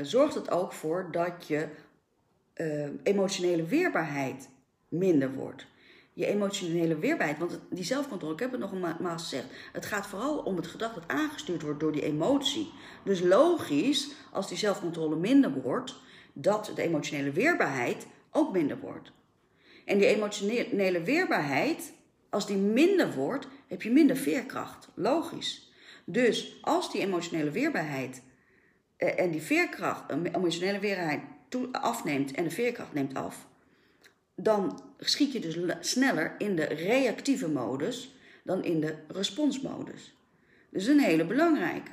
zorgt 0.02 0.36
het 0.36 0.52
ook 0.52 0.74
voor 0.74 1.08
dat 1.12 1.48
je 1.48 1.68
emotionele 3.04 3.64
weerbaarheid 3.64 4.50
minder 4.88 5.34
wordt. 5.34 5.66
Je 6.14 6.26
emotionele 6.26 6.98
weerbaarheid, 6.98 7.40
want 7.40 7.60
die 7.70 7.84
zelfcontrole, 7.84 8.34
ik 8.34 8.40
heb 8.40 8.52
het 8.52 8.60
nog 8.60 8.74
eenmaal 8.74 9.18
gezegd, 9.18 9.46
het 9.74 9.86
gaat 9.86 10.08
vooral 10.08 10.38
om 10.38 10.56
het 10.56 10.68
gedrag 10.68 10.94
dat 10.94 11.08
aangestuurd 11.08 11.62
wordt 11.62 11.80
door 11.80 11.92
die 11.92 12.04
emotie. 12.04 12.72
Dus 13.04 13.22
logisch, 13.22 14.12
als 14.32 14.48
die 14.48 14.58
zelfcontrole 14.58 15.16
minder 15.16 15.52
wordt, 15.52 15.96
dat 16.34 16.72
de 16.76 16.82
emotionele 16.82 17.32
weerbaarheid 17.32 18.08
ook 18.32 18.52
minder 18.52 18.80
wordt. 18.80 19.12
En 19.91 19.97
die 19.97 20.08
emotionele 20.08 21.04
weerbaarheid, 21.04 21.93
als 22.30 22.47
die 22.47 22.58
minder 22.58 23.13
wordt, 23.13 23.47
heb 23.67 23.82
je 23.82 23.91
minder 23.91 24.17
veerkracht. 24.17 24.88
Logisch. 24.93 25.71
Dus 26.06 26.58
als 26.62 26.91
die 26.91 27.01
emotionele 27.01 27.51
weerbaarheid 27.51 28.21
eh, 28.97 29.19
en 29.19 29.32
die 29.32 29.41
veerkracht, 29.41 30.12
emotionele 30.12 30.80
weerbaarheid 30.80 31.21
afneemt 31.71 32.32
en 32.32 32.43
de 32.43 32.51
veerkracht 32.51 32.93
neemt 32.93 33.15
af, 33.15 33.47
dan 34.36 34.82
schiet 34.99 35.32
je 35.32 35.39
dus 35.39 35.58
sneller 35.80 36.36
in 36.38 36.56
de 36.56 36.65
reactieve 36.65 37.49
modus 37.49 38.15
dan 38.43 38.63
in 38.63 38.80
de 38.80 38.95
responsmodus. 39.08 40.15
Dus 40.69 40.88
een 40.88 40.99
hele 40.99 41.25
belangrijke. 41.25 41.91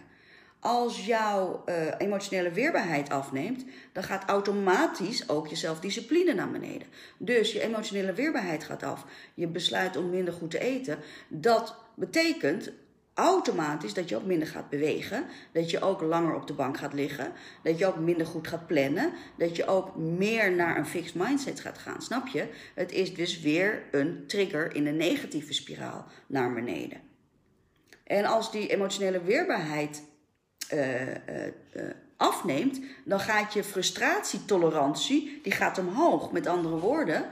Als 0.68 1.06
jouw 1.06 1.62
uh, 1.66 1.74
emotionele 1.98 2.50
weerbaarheid 2.50 3.10
afneemt, 3.10 3.64
dan 3.92 4.02
gaat 4.02 4.24
automatisch 4.24 5.28
ook 5.28 5.46
je 5.46 5.56
zelfdiscipline 5.56 6.34
naar 6.34 6.50
beneden. 6.50 6.88
Dus 7.18 7.52
je 7.52 7.60
emotionele 7.60 8.12
weerbaarheid 8.12 8.64
gaat 8.64 8.82
af. 8.82 9.04
Je 9.34 9.46
besluit 9.46 9.96
om 9.96 10.10
minder 10.10 10.34
goed 10.34 10.50
te 10.50 10.58
eten. 10.58 10.98
Dat 11.28 11.76
betekent 11.94 12.70
automatisch 13.14 13.94
dat 13.94 14.08
je 14.08 14.16
ook 14.16 14.24
minder 14.24 14.48
gaat 14.48 14.68
bewegen. 14.68 15.24
Dat 15.52 15.70
je 15.70 15.80
ook 15.80 16.00
langer 16.00 16.34
op 16.34 16.46
de 16.46 16.54
bank 16.54 16.76
gaat 16.76 16.92
liggen. 16.92 17.32
Dat 17.62 17.78
je 17.78 17.86
ook 17.86 17.98
minder 17.98 18.26
goed 18.26 18.48
gaat 18.48 18.66
plannen. 18.66 19.12
Dat 19.36 19.56
je 19.56 19.66
ook 19.66 19.96
meer 19.96 20.52
naar 20.52 20.76
een 20.76 20.86
fixed 20.86 21.14
mindset 21.14 21.60
gaat 21.60 21.78
gaan. 21.78 22.02
Snap 22.02 22.26
je? 22.26 22.46
Het 22.74 22.92
is 22.92 23.14
dus 23.14 23.40
weer 23.40 23.82
een 23.90 24.24
trigger 24.26 24.74
in 24.74 24.86
een 24.86 24.96
negatieve 24.96 25.52
spiraal 25.52 26.06
naar 26.26 26.54
beneden. 26.54 27.00
En 28.04 28.24
als 28.24 28.52
die 28.52 28.68
emotionele 28.68 29.22
weerbaarheid 29.22 30.02
eh, 30.68 31.08
eh, 31.08 31.46
eh, 31.72 31.82
afneemt, 32.16 32.80
dan 33.04 33.20
gaat 33.20 33.52
je 33.52 33.64
frustratietolerantie 33.64 35.40
die 35.42 35.52
gaat 35.52 35.78
omhoog. 35.78 36.32
Met 36.32 36.46
andere 36.46 36.78
woorden, 36.78 37.24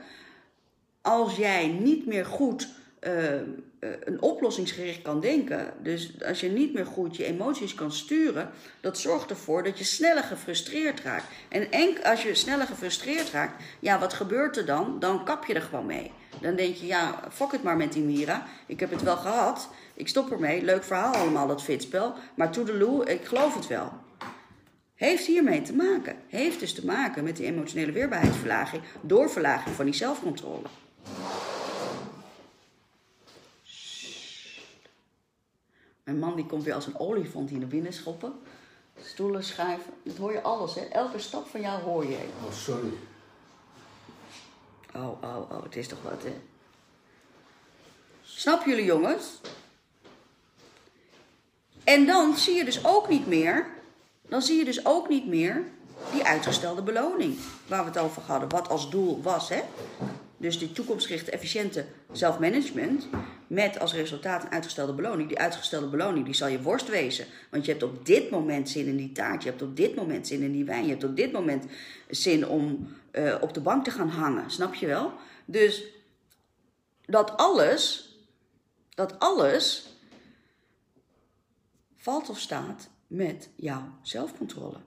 als 1.01 1.37
jij 1.37 1.67
niet 1.67 2.07
meer 2.07 2.27
goed 2.27 2.69
een 4.05 4.23
oplossingsgericht 4.23 5.03
kan 5.03 5.21
denken, 5.21 5.73
dus 5.83 6.25
als 6.25 6.41
je 6.41 6.49
niet 6.49 6.75
meer 6.75 6.87
goed 6.87 7.17
je 7.17 7.25
emoties 7.25 7.75
kan 7.75 7.93
sturen, 7.93 8.51
dat 8.81 8.99
zorgt 8.99 9.31
ervoor 9.31 9.63
dat 9.63 9.79
je 9.79 9.85
sneller 9.85 10.23
gefrustreerd 10.23 11.01
raakt. 11.01 11.27
En 11.49 11.71
enk, 11.71 12.05
als 12.05 12.23
je 12.23 12.35
sneller 12.35 12.67
gefrustreerd 12.67 13.31
raakt, 13.31 13.63
ja, 13.81 13.99
wat 13.99 14.13
gebeurt 14.13 14.57
er 14.57 14.67
dan? 14.67 14.97
Dan 14.99 15.25
kap 15.25 15.45
je 15.45 15.55
er 15.55 15.63
gewoon 15.63 15.87
mee. 15.87 16.13
Dan 16.41 16.57
denk 16.57 16.75
je, 16.75 16.87
ja, 16.87 17.21
fok 17.33 17.53
het 17.53 17.63
maar 17.63 17.77
met 17.77 17.93
die 17.93 18.03
Mira. 18.03 18.47
Ik 18.67 18.81
heb 18.81 18.91
het 18.91 19.03
wel 19.03 19.17
gehad. 19.17 19.69
Ik 19.95 20.09
stop 20.09 20.31
ermee. 20.31 20.63
Leuk 20.63 20.85
verhaal 20.85 21.15
allemaal, 21.15 21.47
dat 21.47 21.63
fitspel. 21.63 22.15
Maar 22.35 22.51
toedeloe, 22.51 23.05
ik 23.05 23.25
geloof 23.25 23.55
het 23.55 23.67
wel. 23.67 23.93
Heeft 24.95 25.27
hiermee 25.27 25.63
te 25.63 25.75
maken. 25.75 26.17
Heeft 26.29 26.61
dus 26.61 26.75
te 26.75 26.87
maken 26.87 27.25
met 27.25 27.37
die 27.37 27.47
emotionele 27.47 27.93
weerbaarheidsverlaging. 27.93 28.83
Door 29.01 29.31
verlaging 29.31 29.75
van 29.75 29.85
die 29.85 29.95
zelfcontrole. 29.95 30.67
Mijn 36.07 36.19
man 36.19 36.37
die 36.37 36.47
komt 36.47 36.65
weer 36.65 36.75
als 36.75 36.87
een 36.87 36.99
olifant 36.99 37.51
hier 37.51 37.59
naar 37.59 37.69
binnen 37.69 37.93
schoppen. 37.93 38.33
Stoelen 39.03 39.45
schuiven. 39.45 39.93
Dat 40.03 40.17
hoor 40.17 40.33
je 40.33 40.43
alles, 40.43 40.75
hè? 40.75 40.81
Elke 40.81 41.19
stap 41.19 41.47
van 41.47 41.61
jou 41.61 41.83
hoor 41.83 42.07
je. 42.07 42.19
Oh, 42.45 42.53
sorry. 42.53 42.93
Oh, 44.95 45.23
oh, 45.23 45.51
oh. 45.51 45.63
Het 45.63 45.77
is 45.77 45.89
toch 45.89 46.03
wat, 46.03 46.23
hè? 46.23 46.41
Snap 48.23 48.65
jullie, 48.65 48.85
jongens? 48.85 49.41
En 51.85 52.07
dan 52.07 52.37
zie 52.37 52.55
je 52.55 52.65
dus 52.65 52.85
ook 52.85 53.09
niet 53.09 53.27
meer, 53.27 53.67
dan 54.29 54.43
zie 54.43 54.57
je 54.57 54.65
dus 54.65 54.87
ook 54.87 55.09
niet 55.09 55.27
meer 55.27 55.65
die 56.13 56.25
uitgestelde 56.25 56.83
beloning 56.83 57.39
waar 57.67 57.85
we 57.85 57.91
het 57.91 57.99
over 57.99 58.23
hadden, 58.23 58.49
wat 58.49 58.69
als 58.69 58.91
doel 58.91 59.23
was. 59.23 59.49
Hè? 59.49 59.63
Dus 60.37 60.59
die 60.59 60.73
toekomstgerichte, 60.73 61.31
efficiënte 61.31 61.87
zelfmanagement 62.13 63.07
met 63.47 63.79
als 63.79 63.95
resultaat 63.95 64.43
een 64.43 64.51
uitgestelde 64.51 64.93
beloning. 64.93 65.29
Die 65.29 65.39
uitgestelde 65.39 65.89
beloning 65.89 66.25
die 66.25 66.35
zal 66.35 66.49
je 66.49 66.63
worst 66.63 66.89
wezen. 66.89 67.27
Want 67.51 67.65
je 67.65 67.71
hebt 67.71 67.83
op 67.83 68.07
dit 68.07 68.31
moment 68.31 68.69
zin 68.69 68.87
in 68.87 68.97
die 68.97 69.13
taart, 69.13 69.43
je 69.43 69.49
hebt 69.49 69.63
op 69.63 69.77
dit 69.77 69.95
moment 69.95 70.27
zin 70.27 70.43
in 70.43 70.53
die 70.53 70.65
wijn, 70.65 70.85
je 70.85 70.91
hebt 70.91 71.05
op 71.05 71.17
dit 71.17 71.33
moment 71.33 71.65
zin 72.09 72.49
om 72.49 72.89
uh, 73.13 73.35
op 73.41 73.55
de 73.55 73.61
bank 73.61 73.85
te 73.85 73.91
gaan 73.91 74.09
hangen. 74.09 74.51
Snap 74.51 74.75
je 74.75 74.87
wel? 74.87 75.13
Dus 75.45 75.85
dat 77.05 77.37
alles, 77.37 78.15
dat 78.95 79.19
alles 79.19 79.97
valt 81.97 82.29
of 82.29 82.39
staat 82.39 82.89
met 83.07 83.49
jouw 83.57 83.99
zelfcontrole. 84.03 84.79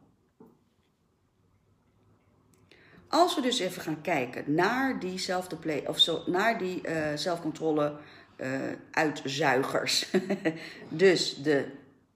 Als 3.07 3.35
we 3.35 3.41
dus 3.41 3.59
even 3.59 3.81
gaan 3.81 4.01
kijken 4.01 4.53
naar 4.53 4.99
diezelfde 4.99 5.55
play, 5.55 5.83
of 5.87 5.99
zo, 5.99 6.23
naar 6.25 6.57
die 6.57 6.87
uh, 6.87 7.07
zelfcontrole 7.15 7.97
uh, 8.41 8.61
uitzuigers. 8.91 10.11
dus 10.89 11.35
de 11.43 11.65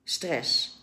stress, 0.04 0.78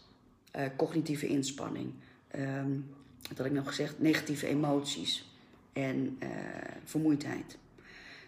uh, 0.57 0.63
cognitieve 0.77 1.27
inspanning, 1.27 1.93
um, 2.37 2.95
wat 3.29 3.39
had 3.39 3.47
ik 3.47 3.53
nog 3.53 3.69
gezegd, 3.69 3.99
negatieve 3.99 4.47
emoties 4.47 5.29
en 5.73 6.19
vermoeidheid. 6.85 7.59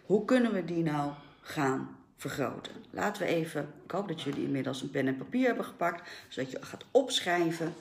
Hoe 0.05 0.25
kunnen 0.25 0.53
we 0.53 0.65
die 0.65 0.83
nou 0.83 1.11
gaan 1.41 1.97
vergroten. 2.23 2.71
Laten 2.89 3.21
we 3.21 3.27
even, 3.27 3.73
ik 3.83 3.91
hoop 3.91 4.07
dat 4.07 4.21
jullie 4.21 4.43
inmiddels 4.43 4.81
een 4.81 4.91
pen 4.91 5.07
en 5.07 5.17
papier 5.17 5.45
hebben 5.45 5.65
gepakt, 5.65 6.09
zodat 6.27 6.51
je 6.51 6.57
gaat 6.61 6.85
opschrijven 6.91 7.73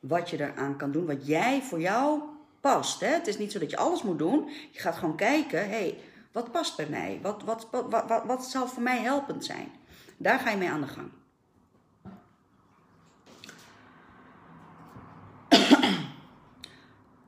wat 0.00 0.30
je 0.30 0.40
eraan 0.40 0.76
kan 0.76 0.92
doen, 0.92 1.06
wat 1.06 1.26
jij 1.26 1.62
voor 1.62 1.80
jou 1.80 2.20
past. 2.60 3.00
Hè? 3.00 3.06
Het 3.06 3.26
is 3.26 3.38
niet 3.38 3.52
zo 3.52 3.58
dat 3.58 3.70
je 3.70 3.76
alles 3.76 4.02
moet 4.02 4.18
doen. 4.18 4.48
Je 4.70 4.80
gaat 4.80 4.96
gewoon 4.96 5.16
kijken, 5.16 5.68
hey, 5.68 5.98
wat 6.32 6.52
past 6.52 6.76
bij 6.76 6.86
mij? 6.86 7.18
Wat, 7.22 7.42
wat, 7.42 7.68
wat, 7.70 8.08
wat, 8.08 8.24
wat 8.24 8.44
zou 8.44 8.68
voor 8.68 8.82
mij 8.82 8.98
helpend 8.98 9.44
zijn? 9.44 9.68
Daar 10.16 10.38
ga 10.38 10.50
je 10.50 10.56
mee 10.56 10.70
aan 10.70 10.80
de 10.80 10.86
gang. 10.86 11.10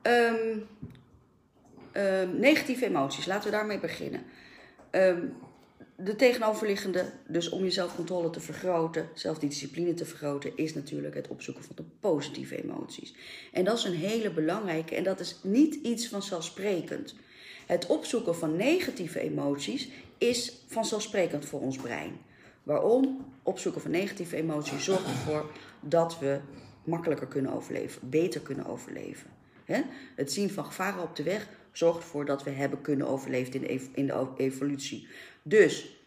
um, 0.01 0.67
um, 2.01 2.39
negatieve 2.39 2.85
emoties, 2.85 3.25
laten 3.25 3.45
we 3.45 3.55
daarmee 3.55 3.79
beginnen. 3.79 4.23
Um, 4.91 5.35
de 5.97 6.15
tegenoverliggende, 6.15 7.11
dus 7.27 7.49
om 7.49 7.63
je 7.63 7.71
zelfcontrole 7.71 8.29
te 8.29 8.39
vergroten, 8.39 9.09
zelfdiscipline 9.13 9.93
te 9.93 10.05
vergroten, 10.05 10.57
is 10.57 10.73
natuurlijk 10.73 11.15
het 11.15 11.27
opzoeken 11.27 11.63
van 11.63 11.75
de 11.75 11.83
positieve 11.99 12.63
emoties. 12.63 13.15
En 13.51 13.63
dat 13.63 13.77
is 13.77 13.83
een 13.83 13.95
hele 13.95 14.31
belangrijke 14.31 14.95
en 14.95 15.03
dat 15.03 15.19
is 15.19 15.39
niet 15.43 15.75
iets 15.75 16.07
vanzelfsprekend. 16.07 17.15
Het 17.65 17.85
opzoeken 17.85 18.35
van 18.35 18.55
negatieve 18.55 19.19
emoties 19.19 19.89
is 20.17 20.63
vanzelfsprekend 20.67 21.45
voor 21.45 21.59
ons 21.59 21.77
brein. 21.77 22.17
Waarom? 22.63 23.25
Opzoeken 23.43 23.81
van 23.81 23.91
negatieve 23.91 24.35
emoties 24.35 24.83
zorgt 24.83 25.05
ervoor 25.05 25.51
dat 25.79 26.19
we 26.19 26.39
makkelijker 26.83 27.27
kunnen 27.27 27.53
overleven, 27.53 28.09
beter 28.09 28.41
kunnen 28.41 28.65
overleven. 28.65 29.29
Het 30.15 30.31
zien 30.31 30.49
van 30.49 30.65
gevaren 30.65 31.03
op 31.03 31.15
de 31.15 31.23
weg 31.23 31.47
zorgt 31.71 31.99
ervoor 31.99 32.25
dat 32.25 32.43
we 32.43 32.49
hebben 32.49 32.81
kunnen 32.81 33.07
overleven 33.07 33.67
in 33.93 34.07
de 34.07 34.27
evolutie. 34.37 35.07
Dus 35.43 35.97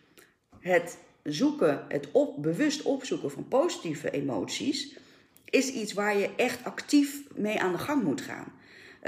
het 0.59 0.99
zoeken, 1.23 1.85
het 1.88 2.09
bewust 2.37 2.83
opzoeken 2.83 3.31
van 3.31 3.49
positieve 3.49 4.11
emoties, 4.11 4.97
is 5.44 5.73
iets 5.73 5.92
waar 5.92 6.18
je 6.18 6.35
echt 6.37 6.64
actief 6.64 7.23
mee 7.35 7.61
aan 7.61 7.73
de 7.73 7.79
gang 7.79 8.03
moet 8.03 8.21
gaan. 8.21 8.53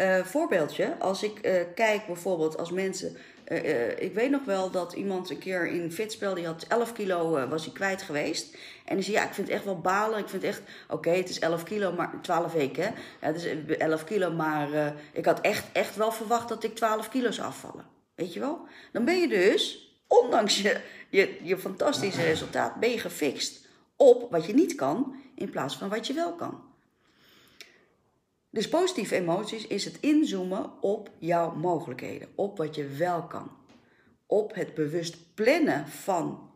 Uh, 0.00 0.24
voorbeeldje, 0.24 0.96
als 0.98 1.22
ik 1.22 1.46
uh, 1.46 1.60
kijk 1.74 2.06
bijvoorbeeld 2.06 2.58
als 2.58 2.70
mensen. 2.70 3.16
Uh, 3.48 3.98
ik 3.98 4.14
weet 4.14 4.30
nog 4.30 4.44
wel 4.44 4.70
dat 4.70 4.92
iemand 4.92 5.30
een 5.30 5.38
keer 5.38 5.66
in 5.66 5.92
Fitspel, 5.92 6.34
die 6.34 6.46
had 6.46 6.64
11 6.68 6.92
kilo, 6.92 7.48
was 7.48 7.64
hij 7.64 7.74
kwijt 7.74 8.02
geweest. 8.02 8.56
En 8.84 8.94
die 8.94 9.04
zei, 9.04 9.16
ja, 9.16 9.22
ik 9.24 9.34
vind 9.34 9.46
het 9.46 9.56
echt 9.56 9.64
wel 9.64 9.80
balen. 9.80 10.18
Ik 10.18 10.28
vind 10.28 10.42
echt, 10.42 10.62
oké, 10.88 11.10
het 11.10 11.28
is 11.28 11.38
11 11.38 11.62
kilo, 11.62 11.92
maar 11.92 12.18
12 12.22 12.52
weken. 12.52 12.82
Hè? 12.82 12.90
Het 13.18 13.36
is 13.36 13.76
11 13.78 14.04
kilo, 14.04 14.32
maar 14.32 14.68
ik 15.12 15.24
had 15.24 15.40
echt, 15.40 15.64
echt 15.72 15.96
wel 15.96 16.12
verwacht 16.12 16.48
dat 16.48 16.64
ik 16.64 16.74
12 16.74 17.08
kilo 17.08 17.30
zou 17.30 17.46
afvallen. 17.46 17.84
Weet 18.14 18.32
je 18.32 18.40
wel? 18.40 18.66
Dan 18.92 19.04
ben 19.04 19.20
je 19.20 19.28
dus 19.28 19.90
ondanks 20.06 20.62
je, 20.62 20.80
je, 21.08 21.38
je 21.42 21.58
fantastische 21.58 22.22
resultaat, 22.22 22.80
ben 22.80 22.90
je 22.90 22.98
gefixt 22.98 23.66
op 23.96 24.30
wat 24.30 24.46
je 24.46 24.54
niet 24.54 24.74
kan 24.74 25.14
in 25.34 25.50
plaats 25.50 25.76
van 25.76 25.88
wat 25.88 26.06
je 26.06 26.12
wel 26.12 26.34
kan. 26.34 26.69
Dus 28.50 28.68
positieve 28.68 29.14
emoties 29.14 29.66
is 29.66 29.84
het 29.84 30.00
inzoomen 30.00 30.82
op 30.82 31.10
jouw 31.18 31.54
mogelijkheden, 31.54 32.28
op 32.34 32.56
wat 32.56 32.74
je 32.74 32.86
wel 32.86 33.22
kan. 33.22 33.50
Op 34.26 34.54
het 34.54 34.74
bewust 34.74 35.34
plannen 35.34 35.88
van 35.88 36.50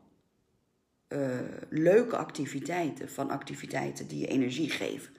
uh, 1.09 1.38
leuke 1.68 2.16
activiteiten, 2.16 3.11
van 3.11 3.30
activiteiten 3.30 4.09
die 4.09 4.18
je 4.18 4.26
energie 4.26 4.70
geven. 4.70 5.12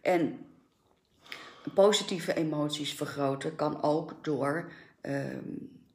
En 0.00 0.38
positieve 1.74 2.34
emoties 2.34 2.94
vergroten 2.94 3.56
kan 3.56 3.82
ook 3.82 4.14
door, 4.22 4.72
uh, 5.02 5.24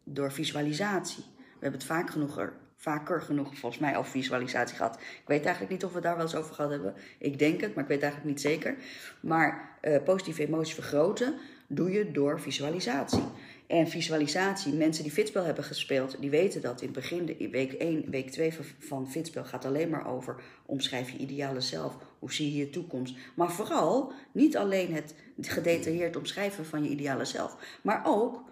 door 0.04 0.32
visualisatie. 0.32 1.24
We 1.38 1.60
hebben 1.60 1.80
het 1.80 1.90
vaak 1.90 2.10
genoeg 2.10 2.38
er, 2.38 2.54
vaker 2.84 3.22
genoeg 3.22 3.58
volgens 3.58 3.82
mij 3.82 3.98
over 3.98 4.12
visualisatie 4.12 4.76
gehad. 4.76 4.96
Ik 4.96 5.28
weet 5.28 5.44
eigenlijk 5.44 5.72
niet 5.72 5.84
of 5.84 5.94
we 5.94 6.02
daar 6.02 6.16
wel 6.16 6.26
eens 6.26 6.36
over 6.36 6.56
gehad 6.56 6.72
hebben. 6.72 6.94
Ik 7.18 7.40
denk 7.40 7.62
het, 7.62 7.74
maar 7.74 7.84
ik 7.84 7.90
weet 7.90 8.02
eigenlijk 8.02 8.32
niet 8.32 8.42
zeker. 8.42 8.76
Maar 9.20 9.78
uh, 9.82 10.04
positieve 10.04 10.46
emoties 10.46 10.74
vergroten 10.74 11.34
doe 11.68 11.92
je 11.92 12.12
door 12.12 12.40
visualisatie. 12.40 13.24
En 13.68 13.88
visualisatie, 13.88 14.74
mensen 14.74 15.04
die 15.04 15.12
Fitspel 15.12 15.44
hebben 15.44 15.64
gespeeld, 15.64 16.18
die 16.20 16.30
weten 16.30 16.62
dat 16.62 16.82
in 16.82 16.88
het 16.88 16.96
begin, 16.96 17.26
de 17.26 17.50
week 17.52 17.74
1, 17.74 18.10
week 18.10 18.30
2 18.30 18.54
van 18.80 19.12
Fitspel 19.12 19.46
gaat 19.46 19.66
alleen 19.66 19.90
maar 19.90 20.08
over 20.08 20.42
omschrijf 20.66 21.10
je 21.10 21.18
ideale 21.18 21.62
zelf, 21.62 21.98
hoe 22.20 22.34
zie 22.34 22.52
je 22.52 22.58
je 22.58 22.70
toekomst. 22.70 23.16
Maar 23.36 23.52
vooral 23.52 24.12
niet 24.32 24.58
alleen 24.58 24.94
het 24.94 25.16
gedetailleerd 25.42 26.16
omschrijven 26.16 26.66
van 26.66 26.84
je 26.84 26.90
ideale 26.90 27.26
zelf, 27.26 27.80
maar 27.82 28.02
ook 28.06 28.44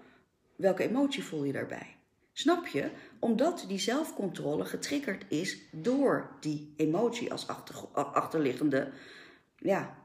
welke 0.56 0.84
emotie 0.84 1.24
voel 1.24 1.44
je 1.44 1.54
daarbij. 1.54 2.00
Snap 2.34 2.68
je? 2.68 2.90
Omdat 3.20 3.66
die 3.68 3.80
zelfcontrole 3.80 4.66
getriggerd 4.66 5.26
is 5.28 5.58
door 5.72 6.30
die 6.40 6.74
emotie 6.78 7.32
als 7.32 7.48
achterliggende, 7.94 8.92
ja, 9.58 9.98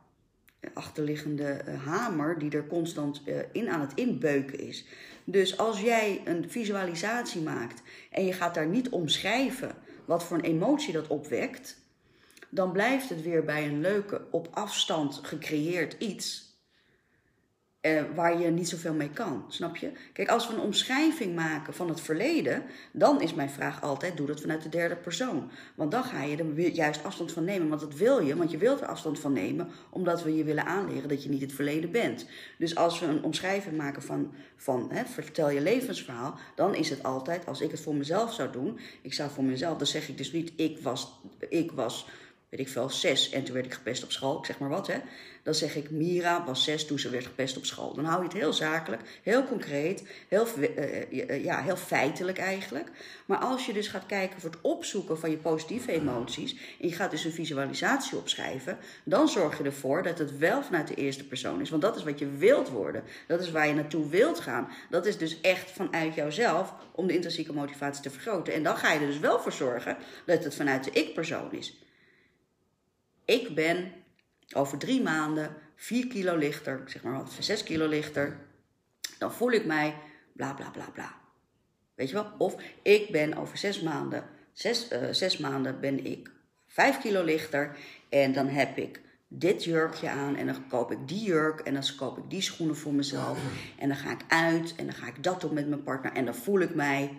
achterliggende 0.75 1.45
eh, 1.45 1.85
hamer 1.85 2.39
die 2.39 2.51
er 2.51 2.67
constant 2.67 3.23
eh, 3.25 3.39
in 3.53 3.69
aan 3.69 3.81
het 3.81 3.95
inbeuken 3.95 4.59
is. 4.59 4.85
Dus 5.25 5.59
als 5.59 5.81
jij 5.81 6.21
een 6.25 6.51
visualisatie 6.51 7.41
maakt 7.41 7.83
en 8.11 8.25
je 8.25 8.33
gaat 8.33 8.55
daar 8.55 8.67
niet 8.67 8.89
omschrijven 8.89 9.75
wat 10.05 10.25
voor 10.25 10.37
een 10.37 10.45
emotie 10.45 10.93
dat 10.93 11.07
opwekt, 11.07 11.79
dan 12.49 12.73
blijft 12.73 13.09
het 13.09 13.23
weer 13.23 13.45
bij 13.45 13.67
een 13.67 13.81
leuke 13.81 14.23
op 14.31 14.49
afstand 14.51 15.21
gecreëerd 15.23 15.97
iets 15.99 16.46
eh, 17.87 18.03
waar 18.15 18.41
je 18.41 18.51
niet 18.51 18.69
zoveel 18.69 18.95
mee 18.95 19.11
kan. 19.11 19.45
Snap 19.49 19.77
je? 19.77 19.91
Kijk, 20.13 20.29
als 20.29 20.49
we 20.49 20.55
een 20.55 20.61
omschrijving 20.61 21.35
maken 21.35 21.75
van 21.75 21.89
het 21.89 22.01
verleden, 22.01 22.63
dan 22.93 23.21
is 23.21 23.35
mijn 23.35 23.51
vraag 23.51 23.83
altijd: 23.83 24.17
doe 24.17 24.27
dat 24.27 24.41
vanuit 24.41 24.63
de 24.63 24.69
derde 24.69 24.97
persoon. 24.97 25.51
Want 25.75 25.91
dan 25.91 26.05
ga 26.05 26.23
je 26.23 26.37
er 26.37 26.69
juist 26.69 27.05
afstand 27.05 27.33
van 27.33 27.45
nemen. 27.45 27.69
Want 27.69 27.81
dat 27.81 27.95
wil 27.95 28.21
je, 28.21 28.37
want 28.37 28.51
je 28.51 28.59
wilt 28.59 28.81
er 28.81 28.87
afstand 28.87 29.19
van 29.19 29.33
nemen, 29.33 29.69
omdat 29.91 30.23
we 30.23 30.37
je 30.37 30.45
willen 30.45 30.67
aanleren 30.67 31.09
dat 31.09 31.23
je 31.23 31.29
niet 31.29 31.41
het 31.41 31.53
verleden 31.53 31.91
bent. 31.91 32.27
Dus 32.59 32.77
als 32.77 33.01
we 33.01 33.07
een 33.07 33.23
omschrijving 33.23 33.77
maken 33.77 34.03
van, 34.03 34.35
van 34.57 34.89
hè, 34.93 35.05
vertel 35.05 35.51
je 35.51 35.61
levensverhaal, 35.61 36.39
dan 36.55 36.75
is 36.75 36.91
het 36.91 37.03
altijd, 37.03 37.47
als 37.47 37.61
ik 37.61 37.71
het 37.71 37.81
voor 37.81 37.95
mezelf 37.95 38.35
zou 38.35 38.53
doen, 38.53 38.79
ik 39.03 39.15
zou 39.15 39.31
voor 39.31 39.45
mezelf, 39.45 39.79
dan 39.79 39.87
zeg 39.87 40.09
ik 40.09 40.19
dus 40.19 40.33
niet: 40.33 40.53
ik 40.57 40.79
was. 40.79 41.21
Ik 41.49 41.73
was 41.73 42.07
weet 42.49 42.61
ik 42.61 42.69
veel, 42.69 42.91
zes 42.91 43.31
en 43.31 43.45
toen 43.45 43.55
werd 43.55 43.67
ik 43.67 43.75
gepest 43.75 44.05
op 44.05 44.13
school, 44.13 44.39
ik 44.39 44.45
zeg 44.45 44.59
maar 44.59 44.69
wat 44.69 44.87
hè. 44.87 44.99
Dan 45.47 45.55
zeg 45.55 45.77
ik, 45.77 45.91
Mira 45.91 46.45
was 46.45 46.65
zes 46.65 46.87
toen 46.87 46.99
ze 46.99 47.11
werd 47.11 47.25
gepest 47.25 47.57
op 47.57 47.65
school. 47.65 47.95
Dan 47.95 48.05
hou 48.05 48.19
je 48.19 48.29
het 48.29 48.37
heel 48.37 48.53
zakelijk, 48.53 49.03
heel 49.23 49.45
concreet, 49.45 50.05
heel, 50.29 50.47
uh, 50.59 51.45
ja, 51.45 51.63
heel 51.63 51.77
feitelijk 51.77 52.39
eigenlijk. 52.39 52.91
Maar 53.27 53.39
als 53.39 53.67
je 53.67 53.73
dus 53.73 53.89
gaat 53.89 54.07
kijken 54.07 54.41
voor 54.41 54.51
het 54.51 54.61
opzoeken 54.61 55.19
van 55.19 55.31
je 55.31 55.37
positieve 55.37 55.93
emoties... 55.93 56.53
en 56.81 56.89
je 56.89 56.95
gaat 56.95 57.11
dus 57.11 57.25
een 57.25 57.33
visualisatie 57.33 58.19
opschrijven... 58.19 58.79
dan 59.05 59.29
zorg 59.29 59.59
je 59.59 59.65
ervoor 59.65 60.03
dat 60.03 60.19
het 60.19 60.39
wel 60.39 60.63
vanuit 60.63 60.89
de 60.89 60.95
eerste 60.95 61.27
persoon 61.27 61.61
is. 61.61 61.71
Want 61.71 61.83
dat 61.83 61.97
is 61.97 62.05
wat 62.05 62.19
je 62.19 62.31
wilt 62.31 62.69
worden. 62.69 63.03
Dat 63.27 63.41
is 63.41 63.51
waar 63.51 63.67
je 63.67 63.75
naartoe 63.75 64.09
wilt 64.09 64.41
gaan. 64.41 64.69
Dat 64.91 65.07
is 65.07 65.19
dus 65.19 65.41
echt 65.41 65.71
vanuit 65.71 66.15
jouzelf 66.15 66.75
om 66.93 67.07
de 67.07 67.15
intrinsieke 67.15 67.53
motivatie 67.53 68.03
te 68.03 68.11
vergroten. 68.11 68.55
En 68.55 68.63
dan 68.63 68.77
ga 68.77 68.93
je 68.93 69.01
er 69.01 69.07
dus 69.07 69.19
wel 69.19 69.41
voor 69.41 69.53
zorgen 69.53 69.97
dat 70.25 70.45
het 70.45 70.55
vanuit 70.55 70.85
de 70.85 70.91
ik-persoon 70.91 71.53
is 71.53 71.81
ik 73.27 73.55
ben 73.55 73.93
over 74.55 74.79
drie 74.79 75.03
maanden 75.03 75.57
4 75.77 76.07
kilo 76.07 76.37
lichter, 76.37 76.83
zeg 76.87 77.03
maar 77.03 77.13
wat, 77.13 77.37
6 77.39 77.63
kilo 77.63 77.87
lichter. 77.89 78.37
Dan 79.19 79.33
voel 79.33 79.51
ik 79.51 79.65
mij 79.65 79.95
bla 80.33 80.55
bla 80.55 80.71
bla 80.71 80.91
bla. 80.93 81.15
Weet 81.95 82.09
je 82.09 82.15
wel? 82.15 82.33
Of 82.39 82.57
ik 82.83 83.11
ben 83.11 83.37
over 83.37 83.59
zes 83.59 83.81
maanden, 83.81 84.25
zes, 84.53 84.93
uh, 84.93 84.99
zes 85.11 85.39
maanden 85.39 85.81
ben 85.81 86.05
ik 86.05 86.31
5 86.67 87.01
kilo 87.01 87.25
lichter. 87.25 87.77
En 88.09 88.33
dan 88.33 88.49
heb 88.49 88.77
ik 88.77 89.01
dit 89.29 89.65
jurkje 89.65 90.09
aan 90.09 90.37
en 90.37 90.47
dan 90.47 90.69
koop 90.69 90.91
ik 90.91 91.09
die 91.09 91.23
jurk 91.23 91.61
en 91.61 91.75
dan 91.75 91.83
koop 91.97 92.19
ik 92.19 92.31
die 92.31 92.41
schoenen 92.41 92.77
voor 92.77 92.95
mezelf. 92.95 93.39
En 93.79 93.89
dan 93.89 93.97
ga 93.97 94.11
ik 94.11 94.25
uit 94.29 94.75
en 94.77 94.85
dan 94.85 94.95
ga 94.95 95.07
ik 95.07 95.23
dat 95.23 95.41
doen 95.41 95.55
met 95.55 95.69
mijn 95.69 95.83
partner 95.83 96.13
en 96.13 96.25
dan 96.25 96.35
voel 96.35 96.61
ik 96.61 96.75
mij 96.75 97.17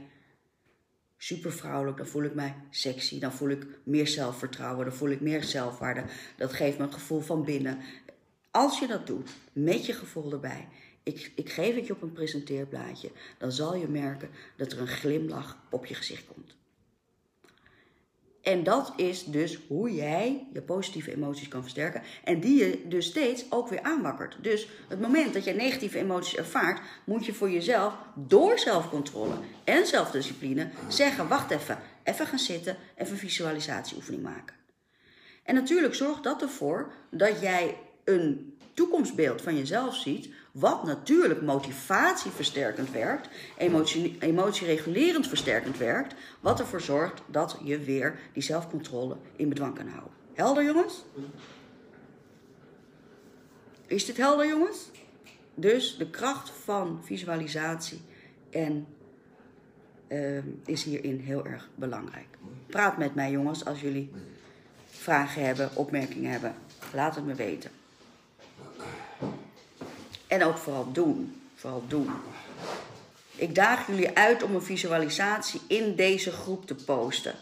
super 1.18 1.52
vrouwelijk, 1.52 1.98
dan 1.98 2.08
voel 2.08 2.24
ik 2.24 2.34
mij 2.34 2.56
sexy, 2.70 3.20
dan 3.20 3.34
voel 3.34 3.50
ik 3.50 3.68
meer 3.84 4.08
zelfvertrouwen, 4.08 4.86
dan 4.86 4.96
voel 4.96 5.10
ik 5.10 5.22
meer 5.22 5.44
zelfwaarde. 5.44 6.04
Dat 6.38 6.54
geeft 6.54 6.78
me 6.78 6.84
een 6.84 6.94
gevoel 6.94 7.20
van 7.20 7.44
binnen. 7.44 7.78
Als 8.52 8.80
je 8.80 8.88
dat 8.88 9.08
doet, 9.08 9.30
met 9.54 9.86
je 9.86 9.94
gevoel 9.94 10.32
erbij, 10.32 10.68
ik, 11.04 11.32
ik 11.36 11.50
geef 11.50 11.76
het 11.76 11.88
je 11.88 11.94
op 11.94 12.02
een 12.02 12.14
presenteerblaadje, 12.14 13.12
dan 13.38 13.52
zal 13.52 13.76
je 13.76 13.88
merken 13.88 14.30
dat 14.58 14.72
er 14.72 14.80
een 14.80 14.88
glimlach 14.88 15.58
op 15.70 15.86
je 15.86 15.94
gezicht 15.94 16.26
komt. 16.28 16.56
En 18.48 18.64
dat 18.64 18.94
is 18.96 19.24
dus 19.24 19.60
hoe 19.68 19.94
jij 19.94 20.48
je 20.54 20.62
positieve 20.62 21.14
emoties 21.16 21.48
kan 21.48 21.62
versterken. 21.62 22.02
En 22.24 22.40
die 22.40 22.60
je 22.60 22.82
dus 22.88 23.06
steeds 23.06 23.46
ook 23.50 23.68
weer 23.68 23.82
aanwakkert. 23.82 24.38
Dus 24.42 24.68
het 24.88 25.00
moment 25.00 25.34
dat 25.34 25.44
je 25.44 25.54
negatieve 25.54 25.98
emoties 25.98 26.36
ervaart, 26.36 26.82
moet 27.04 27.26
je 27.26 27.34
voor 27.34 27.50
jezelf 27.50 27.94
door 28.16 28.60
zelfcontrole 28.60 29.34
en 29.64 29.86
zelfdiscipline 29.86 30.70
zeggen: 30.88 31.28
wacht 31.28 31.52
even, 31.52 31.80
even 32.04 32.28
gaan 32.28 32.40
zitten, 32.40 32.78
even 32.96 33.14
een 33.14 33.20
visualisatieoefening 33.20 34.24
maken. 34.24 34.56
En 35.44 35.56
natuurlijk 35.56 35.96
zorgt 35.96 36.24
dat 36.24 36.42
ervoor 36.42 36.92
dat 37.12 37.42
jij 37.42 37.78
een 38.04 38.58
toekomstbeeld 38.74 39.42
van 39.42 39.58
jezelf 39.58 39.96
ziet, 39.96 40.30
wat 40.60 40.84
natuurlijk 40.84 41.42
motivatieversterkend 41.42 42.92
werkt, 42.92 43.30
emotie, 43.58 44.18
emotieregulerend 44.20 45.28
versterkend 45.28 45.78
werkt, 45.78 46.16
wat 46.40 46.60
ervoor 46.60 46.82
zorgt 46.82 47.22
dat 47.26 47.60
je 47.64 47.80
weer 47.80 48.20
die 48.34 48.44
zelfcontrole 48.44 49.18
in 49.36 49.50
bedwang 49.50 49.76
kan 49.76 49.88
houden. 49.88 50.12
Helder 50.34 50.64
jongens? 50.64 51.06
Is 53.86 54.06
dit 54.06 54.18
helder 54.18 54.48
jongens? 54.48 54.92
Dus 55.56 55.98
de 55.98 56.10
kracht 56.10 56.50
van 56.50 57.00
visualisatie 57.04 58.02
en, 58.50 58.88
uh, 60.08 60.40
is 60.66 60.84
hierin 60.84 61.20
heel 61.20 61.46
erg 61.46 61.70
belangrijk. 61.76 62.38
Praat 62.68 62.98
met 62.98 63.16
mij 63.16 63.32
jongens 63.32 63.66
als 63.66 63.82
jullie 63.82 64.12
vragen 64.86 65.46
hebben, 65.46 65.76
opmerkingen 65.76 66.32
hebben. 66.32 66.54
Laat 66.94 67.16
het 67.16 67.26
me 67.26 67.34
weten. 67.34 67.72
En 70.28 70.44
ook 70.44 70.58
vooral 70.58 70.92
doen. 70.92 71.42
Vooral 71.56 71.84
doen. 71.88 72.10
Ik 73.36 73.56
daag 73.56 73.88
jullie 73.88 74.18
uit 74.18 74.44
om 74.44 74.56
een 74.56 74.62
visualisatie 74.62 75.62
in 75.68 75.96
deze 75.96 76.32
groep 76.32 76.66
te 76.66 76.76
posten. 76.76 77.36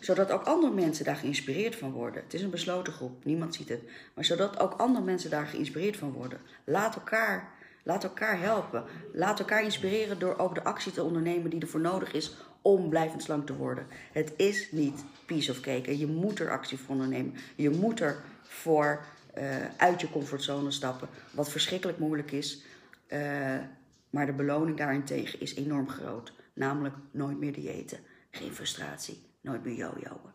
Zodat 0.00 0.30
ook 0.30 0.42
andere 0.42 0.72
mensen 0.72 1.04
daar 1.04 1.16
geïnspireerd 1.16 1.76
van 1.76 1.90
worden. 1.90 2.22
Het 2.22 2.34
is 2.34 2.42
een 2.42 2.50
besloten 2.50 2.92
groep, 2.92 3.24
niemand 3.24 3.54
ziet 3.54 3.68
het. 3.68 3.80
Maar 4.14 4.24
zodat 4.24 4.60
ook 4.60 4.72
andere 4.72 5.04
mensen 5.04 5.30
daar 5.30 5.46
geïnspireerd 5.46 5.96
van 5.96 6.12
worden. 6.12 6.40
Laat 6.64 6.94
elkaar, 6.94 7.48
laat 7.82 8.04
elkaar 8.04 8.40
helpen. 8.40 8.84
Laat 9.12 9.38
elkaar 9.38 9.62
inspireren 9.62 10.18
door 10.18 10.38
ook 10.38 10.54
de 10.54 10.64
actie 10.64 10.92
te 10.92 11.02
ondernemen 11.02 11.50
die 11.50 11.60
ervoor 11.60 11.80
nodig 11.80 12.12
is 12.12 12.36
om 12.62 12.88
blijvend 12.88 13.22
slank 13.22 13.46
te 13.46 13.56
worden. 13.56 13.86
Het 14.12 14.32
is 14.36 14.72
niet 14.72 15.04
piece 15.26 15.50
of 15.50 15.60
cake. 15.60 15.98
Je 15.98 16.06
moet 16.06 16.38
er 16.38 16.50
actie 16.50 16.78
voor 16.78 16.94
ondernemen. 16.94 17.34
Je 17.54 17.70
moet 17.70 18.00
er 18.00 18.22
voor 18.42 19.04
uit 19.76 20.00
je 20.00 20.10
comfortzone 20.10 20.70
stappen. 20.70 21.08
Wat 21.30 21.50
verschrikkelijk 21.50 21.98
moeilijk 21.98 22.32
is. 22.32 22.64
Uh, 23.08 23.58
maar 24.10 24.26
de 24.26 24.32
beloning 24.32 24.76
daarentegen 24.76 25.40
is 25.40 25.54
enorm 25.54 25.88
groot. 25.88 26.32
Namelijk 26.52 26.94
nooit 27.10 27.38
meer 27.38 27.52
diëten. 27.52 27.98
Geen 28.30 28.54
frustratie. 28.54 29.22
Nooit 29.40 29.64
meer 29.64 29.74
jojoen. 29.74 30.30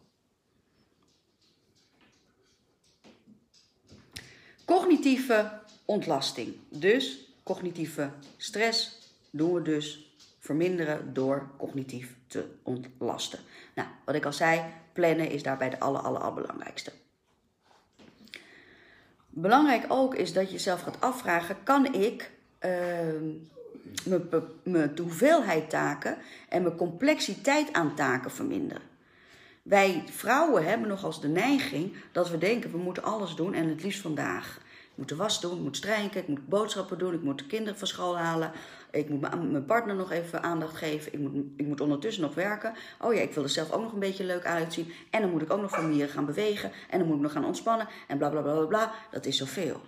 Cognitieve 4.65 5.59
ontlasting. 5.85 6.55
Dus 6.69 7.31
cognitieve 7.43 8.11
stress 8.37 9.11
doen 9.31 9.53
we 9.53 9.61
dus 9.61 10.15
verminderen 10.39 11.13
door 11.13 11.49
cognitief 11.57 12.15
te 12.27 12.45
ontlasten. 12.63 13.39
Nou, 13.75 13.87
wat 14.05 14.15
ik 14.15 14.25
al 14.25 14.33
zei, 14.33 14.63
plannen 14.93 15.29
is 15.29 15.43
daarbij 15.43 15.69
de 15.69 15.79
aller, 15.79 16.01
aller, 16.01 16.21
allerbelangrijkste. 16.21 16.91
Belangrijk 19.39 19.85
ook 19.87 20.15
is 20.15 20.33
dat 20.33 20.45
je 20.45 20.51
jezelf 20.51 20.81
gaat 20.81 21.01
afvragen: 21.01 21.55
kan 21.63 21.93
ik 21.93 22.31
uh, 22.65 22.71
mijn 24.63 24.91
hoeveelheid 24.97 25.69
taken 25.69 26.17
en 26.49 26.61
mijn 26.61 26.75
complexiteit 26.75 27.73
aan 27.73 27.95
taken 27.95 28.31
verminderen? 28.31 28.81
Wij 29.61 30.03
vrouwen 30.11 30.65
hebben 30.65 30.87
nog 30.87 31.03
als 31.03 31.21
de 31.21 31.27
neiging 31.27 31.93
dat 32.11 32.29
we 32.29 32.37
denken: 32.37 32.71
we 32.71 32.77
moeten 32.77 33.03
alles 33.03 33.35
doen 33.35 33.53
en 33.53 33.69
het 33.69 33.83
liefst 33.83 34.01
vandaag. 34.01 34.57
Ik 34.65 34.93
moet 34.95 35.09
de 35.09 35.15
was 35.15 35.41
doen, 35.41 35.55
ik 35.57 35.63
moet 35.63 35.77
strijken, 35.77 36.21
ik 36.21 36.27
moet 36.27 36.47
boodschappen 36.47 36.97
doen, 36.97 37.13
ik 37.13 37.23
moet 37.23 37.37
de 37.37 37.47
kinderen 37.47 37.77
van 37.77 37.87
school 37.87 38.17
halen. 38.17 38.51
Ik 38.91 39.09
moet 39.09 39.21
mijn 39.21 39.65
partner 39.65 39.95
nog 39.95 40.11
even 40.11 40.43
aandacht 40.43 40.75
geven. 40.75 41.13
Ik 41.13 41.19
moet, 41.19 41.45
ik 41.55 41.65
moet 41.65 41.81
ondertussen 41.81 42.23
nog 42.23 42.35
werken. 42.35 42.73
Oh 43.01 43.13
ja, 43.13 43.21
ik 43.21 43.33
wil 43.33 43.43
er 43.43 43.49
zelf 43.49 43.71
ook 43.71 43.81
nog 43.81 43.93
een 43.93 43.99
beetje 43.99 44.23
leuk 44.23 44.45
uitzien. 44.45 44.91
En 45.09 45.21
dan 45.21 45.29
moet 45.29 45.41
ik 45.41 45.51
ook 45.51 45.61
nog 45.61 45.71
van 45.71 45.89
mieren 45.89 46.09
gaan 46.09 46.25
bewegen. 46.25 46.71
En 46.89 46.99
dan 46.99 47.07
moet 47.07 47.17
ik 47.17 47.23
nog 47.23 47.31
gaan 47.31 47.45
ontspannen. 47.45 47.87
En 48.07 48.17
bla 48.17 48.29
bla 48.29 48.41
bla 48.41 48.53
bla 48.53 48.65
bla. 48.65 48.93
Dat 49.11 49.25
is 49.25 49.37
zoveel. 49.37 49.81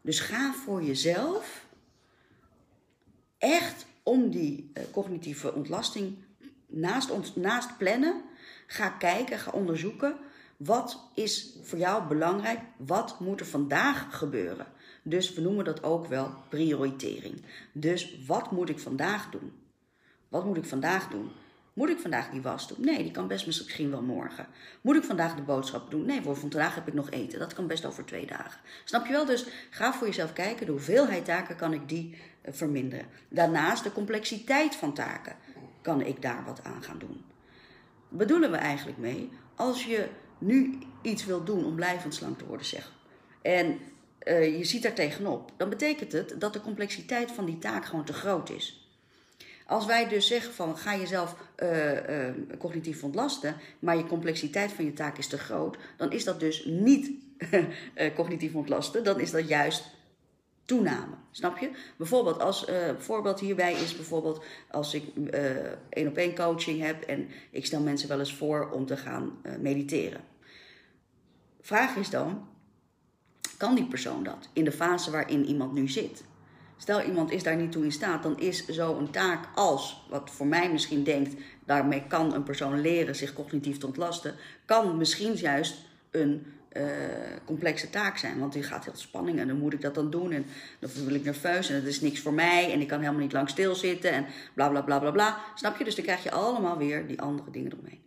Dus 0.00 0.20
ga 0.20 0.52
voor 0.52 0.82
jezelf 0.82 1.66
echt 3.38 3.86
om 4.02 4.30
die 4.30 4.70
uh, 4.74 4.82
cognitieve 4.92 5.54
ontlasting 5.54 6.16
naast, 6.66 7.36
naast 7.36 7.76
plannen. 7.76 8.22
Ga 8.66 8.88
kijken, 8.88 9.38
ga 9.38 9.50
onderzoeken. 9.50 10.16
Wat 10.56 11.10
is 11.14 11.56
voor 11.62 11.78
jou 11.78 12.06
belangrijk? 12.06 12.60
Wat 12.76 13.20
moet 13.20 13.40
er 13.40 13.46
vandaag 13.46 14.06
gebeuren? 14.10 14.66
Dus 15.02 15.34
we 15.34 15.40
noemen 15.40 15.64
dat 15.64 15.82
ook 15.82 16.06
wel 16.06 16.34
prioritering. 16.48 17.42
Dus 17.72 18.18
wat 18.26 18.50
moet 18.50 18.68
ik 18.68 18.78
vandaag 18.78 19.30
doen? 19.30 19.52
Wat 20.28 20.44
moet 20.44 20.56
ik 20.56 20.64
vandaag 20.64 21.08
doen? 21.08 21.30
Moet 21.72 21.88
ik 21.88 21.98
vandaag 21.98 22.30
die 22.30 22.42
was 22.42 22.68
doen? 22.68 22.80
Nee, 22.80 23.02
die 23.02 23.10
kan 23.10 23.28
best 23.28 23.46
misschien 23.46 23.90
wel 23.90 24.02
morgen. 24.02 24.46
Moet 24.80 24.96
ik 24.96 25.04
vandaag 25.04 25.34
de 25.34 25.42
boodschap 25.42 25.90
doen? 25.90 26.06
Nee, 26.06 26.22
voor 26.22 26.36
vandaag 26.36 26.74
heb 26.74 26.88
ik 26.88 26.94
nog 26.94 27.10
eten. 27.10 27.38
Dat 27.38 27.54
kan 27.54 27.66
best 27.66 27.84
over 27.84 28.04
twee 28.04 28.26
dagen. 28.26 28.60
Snap 28.84 29.06
je 29.06 29.12
wel? 29.12 29.24
Dus 29.24 29.46
ga 29.70 29.92
voor 29.92 30.06
jezelf 30.06 30.32
kijken. 30.32 30.66
De 30.66 30.72
hoeveelheid 30.72 31.24
taken 31.24 31.56
kan 31.56 31.72
ik 31.72 31.88
die 31.88 32.16
eh, 32.40 32.52
verminderen. 32.52 33.06
Daarnaast 33.28 33.84
de 33.84 33.92
complexiteit 33.92 34.76
van 34.76 34.94
taken. 34.94 35.36
Kan 35.82 36.00
ik 36.00 36.22
daar 36.22 36.44
wat 36.44 36.64
aan 36.64 36.82
gaan 36.82 36.98
doen? 36.98 37.24
Bedoelen 38.08 38.50
we 38.50 38.56
eigenlijk 38.56 38.98
mee? 38.98 39.30
Als 39.54 39.84
je 39.84 40.08
nu 40.38 40.78
iets 41.02 41.24
wil 41.24 41.44
doen 41.44 41.64
om 41.64 41.74
blijvend 41.74 42.14
slank 42.14 42.38
te 42.38 42.46
worden, 42.46 42.66
zeg. 42.66 42.92
En 43.42 43.78
uh, 44.24 44.58
je 44.58 44.64
ziet 44.64 44.82
daar 44.82 44.94
tegenop, 44.94 45.52
dan 45.56 45.68
betekent 45.68 46.12
het 46.12 46.34
dat 46.38 46.52
de 46.52 46.60
complexiteit 46.60 47.30
van 47.30 47.44
die 47.44 47.58
taak 47.58 47.84
gewoon 47.84 48.04
te 48.04 48.12
groot 48.12 48.50
is. 48.50 48.82
Als 49.66 49.86
wij 49.86 50.08
dus 50.08 50.26
zeggen 50.26 50.54
van 50.54 50.76
ga 50.76 50.96
jezelf 50.96 51.36
uh, 51.62 52.28
cognitief 52.58 53.04
ontlasten, 53.04 53.56
maar 53.78 53.96
je 53.96 54.06
complexiteit 54.06 54.72
van 54.72 54.84
je 54.84 54.92
taak 54.92 55.18
is 55.18 55.26
te 55.26 55.38
groot, 55.38 55.76
dan 55.96 56.12
is 56.12 56.24
dat 56.24 56.40
dus 56.40 56.64
niet 56.64 57.10
eh, 57.94 58.14
cognitief 58.14 58.54
ontlasten, 58.54 59.04
dan 59.04 59.20
is 59.20 59.30
dat 59.30 59.48
juist 59.48 59.84
toename. 60.64 61.14
Snap 61.30 61.58
je? 61.58 61.70
Bijvoorbeeld, 61.96 62.40
als 62.40 62.68
uh, 62.68 62.74
voorbeeld 62.98 63.40
hierbij 63.40 63.72
is 63.72 63.96
bijvoorbeeld 63.96 64.44
als 64.70 64.94
ik 64.94 65.04
één 65.88 66.08
op 66.08 66.16
één 66.16 66.34
coaching 66.34 66.80
heb 66.80 67.02
en 67.02 67.28
ik 67.50 67.66
stel 67.66 67.80
mensen 67.80 68.08
wel 68.08 68.18
eens 68.18 68.34
voor 68.34 68.70
om 68.70 68.86
te 68.86 68.96
gaan 68.96 69.42
mediteren. 69.60 70.20
Vraag 71.60 71.96
is 71.96 72.10
dan, 72.10 72.48
kan 73.62 73.74
die 73.74 73.84
persoon 73.84 74.22
dat 74.22 74.48
in 74.52 74.64
de 74.64 74.72
fase 74.72 75.10
waarin 75.10 75.44
iemand 75.44 75.72
nu 75.72 75.88
zit? 75.88 76.24
Stel 76.76 77.02
iemand 77.02 77.30
is 77.30 77.42
daar 77.42 77.56
niet 77.56 77.72
toe 77.72 77.84
in 77.84 77.92
staat, 77.92 78.22
dan 78.22 78.38
is 78.38 78.66
zo'n 78.66 79.10
taak 79.10 79.48
als, 79.54 80.06
wat 80.08 80.30
voor 80.30 80.46
mij 80.46 80.70
misschien 80.70 81.04
denkt, 81.04 81.34
daarmee 81.64 82.02
kan 82.08 82.34
een 82.34 82.42
persoon 82.42 82.80
leren 82.80 83.16
zich 83.16 83.32
cognitief 83.32 83.78
te 83.78 83.86
ontlasten, 83.86 84.34
kan 84.64 84.96
misschien 84.96 85.34
juist 85.34 85.76
een 86.10 86.46
uh, 86.72 86.84
complexe 87.44 87.90
taak 87.90 88.16
zijn. 88.16 88.38
Want 88.38 88.52
die 88.52 88.62
gaat 88.62 88.84
heel 88.84 88.96
spanning 88.96 89.38
en 89.38 89.46
dan 89.46 89.58
moet 89.58 89.72
ik 89.72 89.80
dat 89.80 89.94
dan 89.94 90.10
doen 90.10 90.32
en 90.32 90.46
dan 90.78 90.90
voel 90.90 91.14
ik 91.14 91.24
nerveus 91.24 91.68
en 91.68 91.74
het 91.74 91.86
is 91.86 92.00
niks 92.00 92.20
voor 92.20 92.32
mij 92.32 92.72
en 92.72 92.80
ik 92.80 92.88
kan 92.88 93.00
helemaal 93.00 93.20
niet 93.20 93.32
lang 93.32 93.48
stilzitten 93.48 94.12
en 94.12 94.26
bla 94.54 94.68
bla 94.68 94.82
bla 94.82 94.98
bla 94.98 95.10
bla. 95.10 95.38
Snap 95.54 95.76
je? 95.78 95.84
Dus 95.84 95.94
dan 95.94 96.04
krijg 96.04 96.22
je 96.22 96.30
allemaal 96.30 96.78
weer 96.78 97.06
die 97.06 97.20
andere 97.20 97.50
dingen 97.50 97.72
eromheen. 97.72 98.00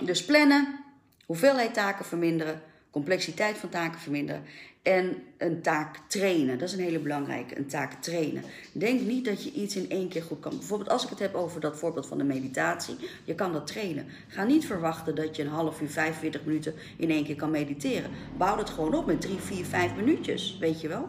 dus 0.10 0.24
plannen, 0.24 0.83
hoeveelheid 1.26 1.74
taken 1.74 2.04
verminderen, 2.04 2.60
complexiteit 2.90 3.56
van 3.56 3.68
taken 3.68 4.00
verminderen 4.00 4.42
en 4.84 5.22
een 5.38 5.62
taak 5.62 5.96
trainen. 6.08 6.58
Dat 6.58 6.68
is 6.68 6.74
een 6.74 6.84
hele 6.84 6.98
belangrijke, 6.98 7.58
een 7.58 7.66
taak 7.66 8.02
trainen. 8.02 8.42
Denk 8.72 9.00
niet 9.00 9.24
dat 9.24 9.44
je 9.44 9.52
iets 9.52 9.76
in 9.76 9.90
één 9.90 10.08
keer 10.08 10.22
goed 10.22 10.40
kan. 10.40 10.58
Bijvoorbeeld 10.58 10.90
als 10.90 11.04
ik 11.04 11.10
het 11.10 11.18
heb 11.18 11.34
over 11.34 11.60
dat 11.60 11.78
voorbeeld 11.78 12.06
van 12.06 12.18
de 12.18 12.24
meditatie. 12.24 12.96
Je 13.24 13.34
kan 13.34 13.52
dat 13.52 13.66
trainen. 13.66 14.06
Ga 14.28 14.44
niet 14.44 14.66
verwachten 14.66 15.14
dat 15.14 15.36
je 15.36 15.42
een 15.42 15.48
half 15.48 15.80
uur, 15.80 15.88
45 15.88 16.44
minuten 16.44 16.74
in 16.96 17.10
één 17.10 17.24
keer 17.24 17.36
kan 17.36 17.50
mediteren. 17.50 18.10
Bouw 18.36 18.58
het 18.58 18.70
gewoon 18.70 18.94
op 18.94 19.06
met 19.06 19.20
3, 19.20 19.38
4, 19.38 19.64
5 19.64 19.94
minuutjes, 19.94 20.58
weet 20.60 20.80
je 20.80 20.88
wel. 20.88 21.08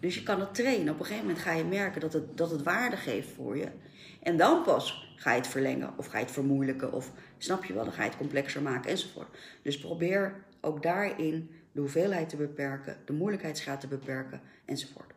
Dus 0.00 0.14
je 0.14 0.22
kan 0.22 0.40
het 0.40 0.54
trainen. 0.54 0.92
Op 0.92 1.00
een 1.00 1.06
gegeven 1.06 1.26
moment 1.26 1.44
ga 1.44 1.52
je 1.52 1.64
merken 1.64 2.00
dat 2.00 2.12
het, 2.12 2.36
dat 2.36 2.50
het 2.50 2.62
waarde 2.62 2.96
geeft 2.96 3.28
voor 3.36 3.56
je. 3.56 3.68
En 4.22 4.36
dan 4.36 4.62
pas 4.62 5.14
ga 5.16 5.30
je 5.30 5.36
het 5.36 5.46
verlengen 5.46 5.92
of 5.96 6.06
ga 6.06 6.18
je 6.18 6.24
het 6.24 6.32
vermoeilijken 6.32 6.92
of 6.92 7.10
snap 7.38 7.64
je 7.64 7.72
wel, 7.72 7.84
dan 7.84 7.92
ga 7.92 8.02
je 8.02 8.08
het 8.08 8.18
complexer 8.18 8.62
maken 8.62 8.90
enzovoort. 8.90 9.38
Dus 9.62 9.78
probeer 9.78 10.44
ook 10.60 10.82
daarin 10.82 11.50
de 11.72 11.80
hoeveelheid 11.80 12.28
te 12.28 12.36
beperken, 12.36 12.96
de 13.04 13.12
moeilijkheidsgraad 13.12 13.80
te 13.80 13.86
beperken 13.86 14.40
enzovoort. 14.64 15.12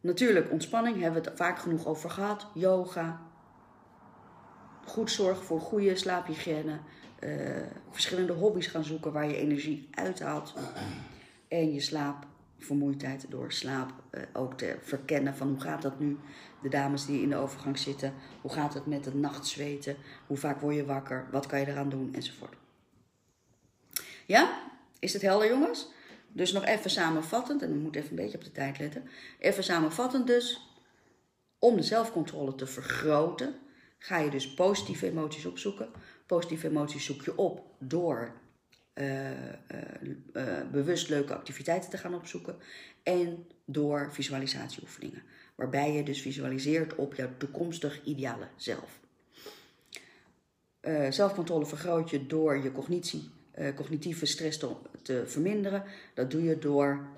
Natuurlijk, 0.00 0.50
ontspanning 0.50 1.00
hebben 1.00 1.22
we 1.22 1.28
het 1.28 1.38
vaak 1.38 1.58
genoeg 1.58 1.86
over 1.86 2.10
gehad. 2.10 2.46
Yoga, 2.54 3.20
goed 4.86 5.10
zorgen 5.10 5.44
voor 5.44 5.60
goede 5.60 5.96
slaaphygiëne, 5.96 6.78
uh, 7.20 7.66
verschillende 7.90 8.32
hobby's 8.32 8.66
gaan 8.66 8.84
zoeken 8.84 9.12
waar 9.12 9.28
je 9.28 9.36
energie 9.36 9.88
uithaalt. 9.90 10.54
En 11.48 11.72
je 11.72 11.80
slaapvermoeidheid 12.60 13.26
door 13.28 13.52
slaap 13.52 13.92
uh, 14.10 14.22
ook 14.32 14.54
te 14.54 14.76
verkennen 14.82 15.36
van 15.36 15.48
hoe 15.48 15.60
gaat 15.60 15.82
dat 15.82 15.98
nu. 15.98 16.18
De 16.62 16.68
dames 16.68 17.06
die 17.06 17.22
in 17.22 17.28
de 17.28 17.36
overgang 17.36 17.78
zitten, 17.78 18.14
hoe 18.40 18.52
gaat 18.52 18.74
het 18.74 18.86
met 18.86 19.04
het 19.04 19.14
nachtzweten, 19.14 19.96
hoe 20.26 20.36
vaak 20.36 20.60
word 20.60 20.74
je 20.74 20.84
wakker, 20.84 21.28
wat 21.30 21.46
kan 21.46 21.60
je 21.60 21.66
eraan 21.66 21.88
doen 21.88 22.14
enzovoort. 22.14 22.54
Ja? 24.26 24.60
Is 24.98 25.12
het 25.12 25.22
helder, 25.22 25.48
jongens? 25.48 25.88
Dus 26.28 26.52
nog 26.52 26.64
even 26.64 26.90
samenvattend, 26.90 27.62
en 27.62 27.74
ik 27.74 27.80
moet 27.80 27.96
even 27.96 28.10
een 28.10 28.16
beetje 28.16 28.38
op 28.38 28.44
de 28.44 28.52
tijd 28.52 28.78
letten. 28.78 29.08
Even 29.38 29.64
samenvattend 29.64 30.26
dus, 30.26 30.74
om 31.58 31.76
de 31.76 31.82
zelfcontrole 31.82 32.54
te 32.54 32.66
vergroten, 32.66 33.54
ga 33.98 34.18
je 34.18 34.30
dus 34.30 34.54
positieve 34.54 35.06
emoties 35.06 35.46
opzoeken. 35.46 35.88
Positieve 36.26 36.68
emoties 36.68 37.04
zoek 37.04 37.22
je 37.22 37.36
op 37.36 37.64
door 37.78 38.32
uh, 39.00 39.30
uh, 39.30 39.30
uh, 40.32 40.70
bewust 40.72 41.08
leuke 41.08 41.34
activiteiten 41.34 41.90
te 41.90 41.98
gaan 41.98 42.14
opzoeken 42.14 42.56
en 43.02 43.46
door 43.64 44.12
visualisatieoefeningen. 44.12 45.22
Waarbij 45.54 45.92
je 45.92 46.02
dus 46.02 46.20
visualiseert 46.20 46.94
op 46.94 47.14
jouw 47.14 47.28
toekomstig 47.36 48.04
ideale 48.04 48.48
zelf. 48.56 49.00
zelfcontrole 51.10 51.66
vergroot 51.66 52.10
je 52.10 52.26
door 52.26 52.62
je 52.62 52.72
cognitie 52.72 53.30
uh, 53.58 53.74
cognitieve 53.74 54.26
stress 54.26 54.58
te, 54.58 54.74
te, 55.02 55.22
verminderen. 55.26 55.84
Dat 56.14 56.30
doe 56.30 56.42
je 56.42 56.58
door 56.58 57.08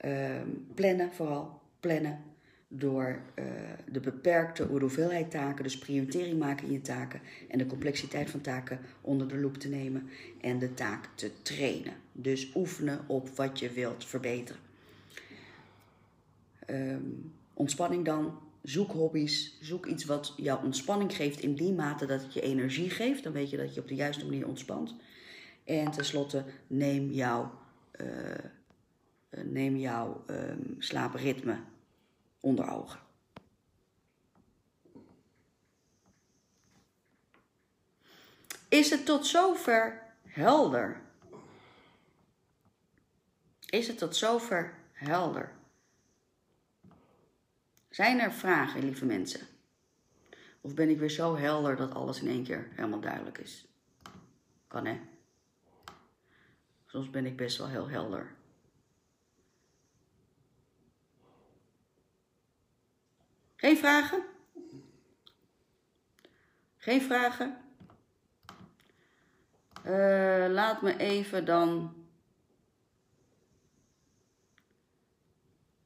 uh, 0.00 0.40
plannen, 0.74 1.12
vooral 1.12 1.60
plannen. 1.80 2.33
Door 2.76 3.18
uh, 3.34 3.44
de 3.90 4.00
beperkte 4.00 4.64
hoeveelheid 4.64 5.30
taken, 5.30 5.62
dus 5.62 5.78
prioritering 5.78 6.38
maken 6.38 6.66
in 6.66 6.72
je 6.72 6.80
taken 6.80 7.20
en 7.48 7.58
de 7.58 7.66
complexiteit 7.66 8.30
van 8.30 8.40
taken 8.40 8.78
onder 9.00 9.28
de 9.28 9.38
loep 9.38 9.56
te 9.56 9.68
nemen 9.68 10.08
en 10.40 10.58
de 10.58 10.74
taak 10.74 11.08
te 11.14 11.30
trainen. 11.42 11.92
Dus 12.12 12.52
oefenen 12.54 13.00
op 13.06 13.28
wat 13.28 13.58
je 13.58 13.70
wilt 13.70 14.04
verbeteren. 14.04 14.60
Um, 16.70 17.32
ontspanning 17.52 18.04
dan, 18.04 18.38
zoek 18.62 18.92
hobby's, 18.92 19.58
zoek 19.60 19.86
iets 19.86 20.04
wat 20.04 20.34
jou 20.36 20.64
ontspanning 20.64 21.16
geeft 21.16 21.40
in 21.40 21.54
die 21.54 21.72
mate 21.72 22.06
dat 22.06 22.22
het 22.22 22.34
je 22.34 22.40
energie 22.40 22.90
geeft. 22.90 23.22
Dan 23.22 23.32
weet 23.32 23.50
je 23.50 23.56
dat 23.56 23.74
je 23.74 23.80
op 23.80 23.88
de 23.88 23.94
juiste 23.94 24.24
manier 24.24 24.46
ontspant. 24.46 24.94
En 25.64 25.90
tenslotte 25.90 26.44
neem 26.66 27.10
jouw, 27.10 27.52
uh, 28.00 28.08
neem 29.44 29.76
jouw 29.76 30.24
um, 30.26 30.76
slaapritme 30.78 31.56
onder 32.44 32.70
ogen. 32.70 33.00
Is 38.68 38.90
het 38.90 39.06
tot 39.06 39.26
zover 39.26 40.02
helder? 40.22 41.00
Is 43.68 43.86
het 43.86 43.98
tot 43.98 44.16
zover 44.16 44.74
helder? 44.92 45.52
Zijn 47.90 48.20
er 48.20 48.32
vragen, 48.32 48.80
lieve 48.80 49.04
mensen? 49.04 49.46
Of 50.60 50.74
ben 50.74 50.88
ik 50.88 50.98
weer 50.98 51.10
zo 51.10 51.36
helder 51.36 51.76
dat 51.76 51.94
alles 51.94 52.20
in 52.20 52.28
één 52.28 52.44
keer 52.44 52.68
helemaal 52.70 53.00
duidelijk 53.00 53.38
is? 53.38 53.66
Kan 54.66 54.86
hè? 54.86 55.00
Soms 56.86 57.10
ben 57.10 57.26
ik 57.26 57.36
best 57.36 57.58
wel 57.58 57.68
heel 57.68 57.88
helder. 57.88 58.33
Geen 63.64 63.76
vragen? 63.76 64.24
Geen 66.76 67.02
vragen? 67.02 67.56
Uh, 69.86 70.46
laat 70.48 70.82
me 70.82 70.96
even 70.96 71.44
dan 71.44 71.94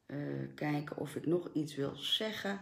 uh, 0.06 0.48
kijken 0.54 0.96
of 0.96 1.14
ik 1.14 1.26
nog 1.26 1.48
iets 1.52 1.74
wil 1.74 1.96
zeggen. 1.96 2.60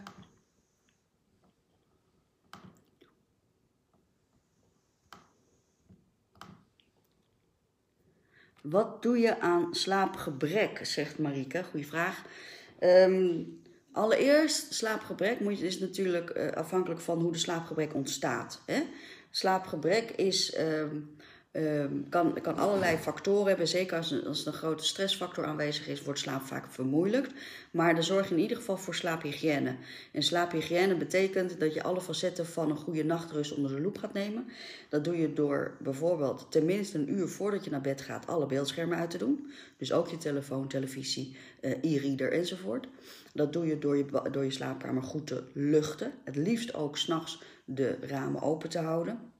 Wat 8.61 9.01
doe 9.01 9.17
je 9.17 9.39
aan 9.39 9.75
slaapgebrek, 9.75 10.85
zegt 10.85 11.19
Marike. 11.19 11.63
Goeie 11.63 11.87
vraag. 11.87 12.23
Um, 12.79 13.65
allereerst, 13.97 14.73
slaapgebrek 14.73 15.39
moet, 15.39 15.61
is 15.61 15.79
natuurlijk 15.79 16.37
uh, 16.37 16.51
afhankelijk 16.51 17.01
van 17.01 17.21
hoe 17.21 17.31
de 17.31 17.37
slaapgebrek 17.37 17.93
ontstaat. 17.93 18.61
Hè? 18.65 18.81
Slaapgebrek 19.29 20.09
is 20.11 20.57
um, 20.59 21.15
Um, 21.51 22.09
kan, 22.09 22.41
kan 22.41 22.55
allerlei 22.57 22.97
factoren 22.97 23.47
hebben. 23.47 23.67
Zeker 23.67 23.97
als, 23.97 24.25
als 24.25 24.41
er 24.41 24.47
een 24.47 24.59
grote 24.59 24.85
stressfactor 24.85 25.45
aanwezig 25.45 25.87
is, 25.87 26.03
wordt 26.03 26.19
slaap 26.19 26.41
vaak 26.41 26.65
vermoeilijkt. 26.69 27.33
Maar 27.71 27.93
dan 27.93 28.03
zorg 28.03 28.31
in 28.31 28.39
ieder 28.39 28.57
geval 28.57 28.77
voor 28.77 28.95
slaaphygiëne. 28.95 29.75
En 30.11 30.23
slaaphygiëne 30.23 30.95
betekent 30.95 31.59
dat 31.59 31.73
je 31.73 31.83
alle 31.83 32.01
facetten 32.01 32.45
van 32.45 32.69
een 32.69 32.77
goede 32.77 33.03
nachtrust 33.03 33.55
onder 33.55 33.75
de 33.75 33.81
loep 33.81 33.97
gaat 33.97 34.13
nemen. 34.13 34.47
Dat 34.89 35.03
doe 35.03 35.17
je 35.17 35.33
door 35.33 35.77
bijvoorbeeld 35.79 36.47
tenminste 36.49 36.97
een 36.97 37.11
uur 37.11 37.27
voordat 37.27 37.63
je 37.63 37.69
naar 37.69 37.81
bed 37.81 38.01
gaat 38.01 38.27
alle 38.27 38.45
beeldschermen 38.45 38.97
uit 38.97 39.09
te 39.09 39.17
doen. 39.17 39.51
Dus 39.77 39.93
ook 39.93 40.07
je 40.07 40.17
telefoon, 40.17 40.67
televisie, 40.67 41.35
uh, 41.61 41.71
e-reader 41.81 42.31
enzovoort. 42.31 42.87
Dat 43.33 43.53
doe 43.53 43.65
je 43.65 43.79
door, 43.79 43.97
je 43.97 44.05
door 44.31 44.43
je 44.43 44.51
slaapkamer 44.51 45.03
goed 45.03 45.27
te 45.27 45.43
luchten. 45.53 46.11
Het 46.23 46.35
liefst 46.35 46.73
ook 46.73 46.97
s'nachts 46.97 47.41
de 47.65 47.97
ramen 48.01 48.41
open 48.41 48.69
te 48.69 48.79
houden. 48.79 49.35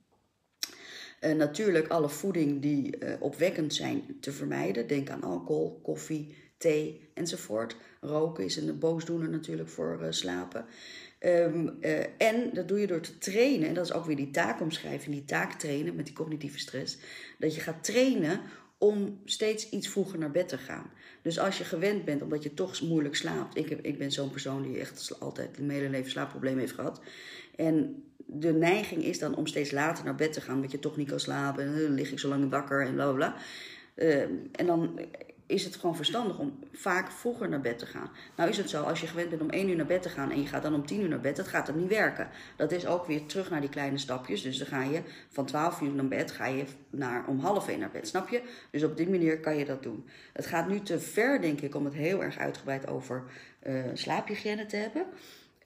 Uh, 1.22 1.32
natuurlijk 1.32 1.88
alle 1.88 2.10
voeding 2.10 2.62
die 2.62 2.98
uh, 3.00 3.14
opwekkend 3.20 3.74
zijn 3.74 4.18
te 4.20 4.32
vermijden. 4.32 4.88
Denk 4.88 5.10
aan 5.10 5.24
alcohol, 5.24 5.80
koffie, 5.84 6.36
thee 6.58 7.10
enzovoort. 7.14 7.76
Roken 8.02 8.44
is 8.44 8.56
een 8.56 8.80
boosdoener 8.80 9.30
natuurlijk 9.30 9.70
voor 9.70 10.00
uh, 10.02 10.08
slapen. 10.10 10.66
Um, 11.20 11.78
en 12.18 12.50
dat 12.54 12.68
doe 12.68 12.80
je 12.80 12.88
door 12.88 13.00
te 13.00 13.18
trainen. 13.18 13.68
En 13.68 13.74
dat 13.74 13.86
is 13.86 13.94
ook 13.94 14.06
weer 14.06 14.16
die 14.16 14.32
taakomschrijving, 14.32 15.16
die 15.16 15.26
taak 15.26 15.54
trainen 15.54 15.96
met 15.96 16.06
die 16.06 16.16
cognitieve 16.16 16.60
stress. 16.60 16.98
Dat 17.40 17.56
je 17.56 17.62
gaat 17.62 17.84
trainen 17.84 18.42
om 18.78 19.22
steeds 19.26 19.70
iets 19.70 19.88
vroeger 19.88 20.20
naar 20.20 20.32
bed 20.32 20.48
te 20.48 20.58
gaan. 20.58 20.92
Dus 21.22 21.40
als 21.40 21.58
je 21.58 21.64
gewend 21.64 22.06
bent, 22.06 22.22
omdat 22.22 22.44
je 22.44 22.54
toch 22.54 22.82
moeilijk 22.82 23.16
slaapt. 23.16 23.58
Ik, 23.58 23.70
heb, 23.70 23.80
ik 23.86 23.98
ben 23.98 24.12
zo'n 24.12 24.30
persoon 24.30 24.62
die 24.62 24.80
echt 24.80 25.20
altijd 25.20 25.58
mijn 25.58 25.72
hele 25.72 25.90
leven 25.90 26.12
slaapproblemen 26.12 26.60
heeft 26.60 26.74
gehad. 26.74 27.02
En 27.58 28.04
de 28.26 28.54
neiging 28.54 29.04
is 29.04 29.20
dan 29.20 29.36
om 29.36 29.48
steeds 29.48 29.72
later 29.72 30.06
naar 30.06 30.16
bed 30.16 30.34
te 30.34 30.42
gaan, 30.42 30.56
omdat 30.56 30.72
je 30.72 30.80
toch 30.80 30.98
niet 30.98 31.10
kan 31.10 31.20
slapen. 31.20 31.64
En 31.64 31.82
dan 31.82 31.94
lig 31.94 32.12
ik 32.12 32.20
zo 32.20 32.30
lang 32.30 32.50
wakker 32.50 32.86
en 32.86 32.94
bla 32.94 33.06
bla 33.06 33.14
bla. 33.14 33.36
Uh, 33.96 34.22
en 34.52 34.66
dan 34.66 35.00
is 35.48 35.64
het 35.64 35.76
gewoon 35.76 35.96
verstandig 35.96 36.40
om 36.40 36.60
vaak 36.72 37.12
vroeger 37.12 37.50
naar 37.50 37.62
bed 37.62 37.80
te 37.80 37.86
gaan. 37.86 38.10
Nou 38.36 38.50
is 38.50 38.58
het 38.58 38.70
zo, 38.70 38.84
als 38.84 39.02
je 39.02 39.08
gewend 39.08 39.30
bent 39.30 39.42
om 39.42 39.50
1 39.50 39.70
uur 39.70 39.76
naar 39.76 39.86
bed 39.86 40.02
te 40.02 40.10
gaan 40.10 40.32
en 40.32 40.42
je 40.42 40.48
gaat 40.48 40.64
dan 40.64 40.74
om 40.74 40.86
10 40.86 41.02
uur 41.02 41.10
naar 41.10 41.20
bed, 41.20 41.36
dat 41.36 41.48
gaat 41.48 41.66
dan 41.66 41.78
niet 41.78 41.90
werken. 41.90 42.30
Dat 42.56 42.72
is 42.72 42.86
ook 42.86 43.06
weer 43.06 43.26
terug 43.26 43.50
naar 43.50 43.62
die 43.62 43.70
kleine 43.70 43.98
stapjes. 43.98 44.42
Dus 44.42 44.58
dan 44.58 44.68
ga 44.68 44.84
je 44.84 45.02
van 45.30 45.46
12 45.46 45.82
uur 45.82 45.92
naar 45.92 46.08
bed, 46.08 46.32
ga 46.32 46.46
je 46.46 46.64
naar 46.90 47.28
om 47.28 47.40
half 47.40 47.68
1 47.68 47.80
naar 47.80 47.92
bed, 47.92 48.08
snap 48.08 48.30
je? 48.30 48.42
Dus 48.72 48.84
op 48.84 48.98
die 48.98 49.10
manier 49.10 49.40
kan 49.40 49.58
je 49.58 49.66
dat 49.66 49.84
doen. 49.84 50.06
Het 50.34 50.46
gaat 50.46 50.68
nu 50.68 50.82
te 50.82 51.00
ver, 51.00 51.42
denk 51.42 51.62
ik, 51.62 51.76
om 51.76 51.86
het 51.86 51.94
heel 51.94 52.24
erg 52.24 52.38
uitgebreid 52.38 52.88
over 52.88 53.24
uh, 53.68 53.84
slaaphygiëne 53.94 54.66
te 54.66 54.76
hebben. 54.76 55.06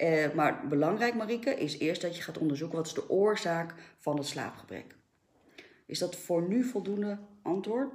Uh, 0.02 0.32
maar 0.34 0.68
belangrijk, 0.68 1.16
Marieke, 1.16 1.56
is 1.56 1.78
eerst 1.78 2.02
dat 2.02 2.16
je 2.16 2.22
gaat 2.22 2.38
onderzoeken 2.38 2.78
wat 2.78 2.88
is 2.88 2.94
de 2.94 3.10
oorzaak 3.10 3.74
van 3.98 4.18
het 4.18 4.28
slaapgebrek. 4.28 4.96
Is 5.86 6.00
dat 6.00 6.16
voor 6.16 6.48
nu 6.48 6.64
voldoende 6.64 7.18
antwoord? 7.42 7.92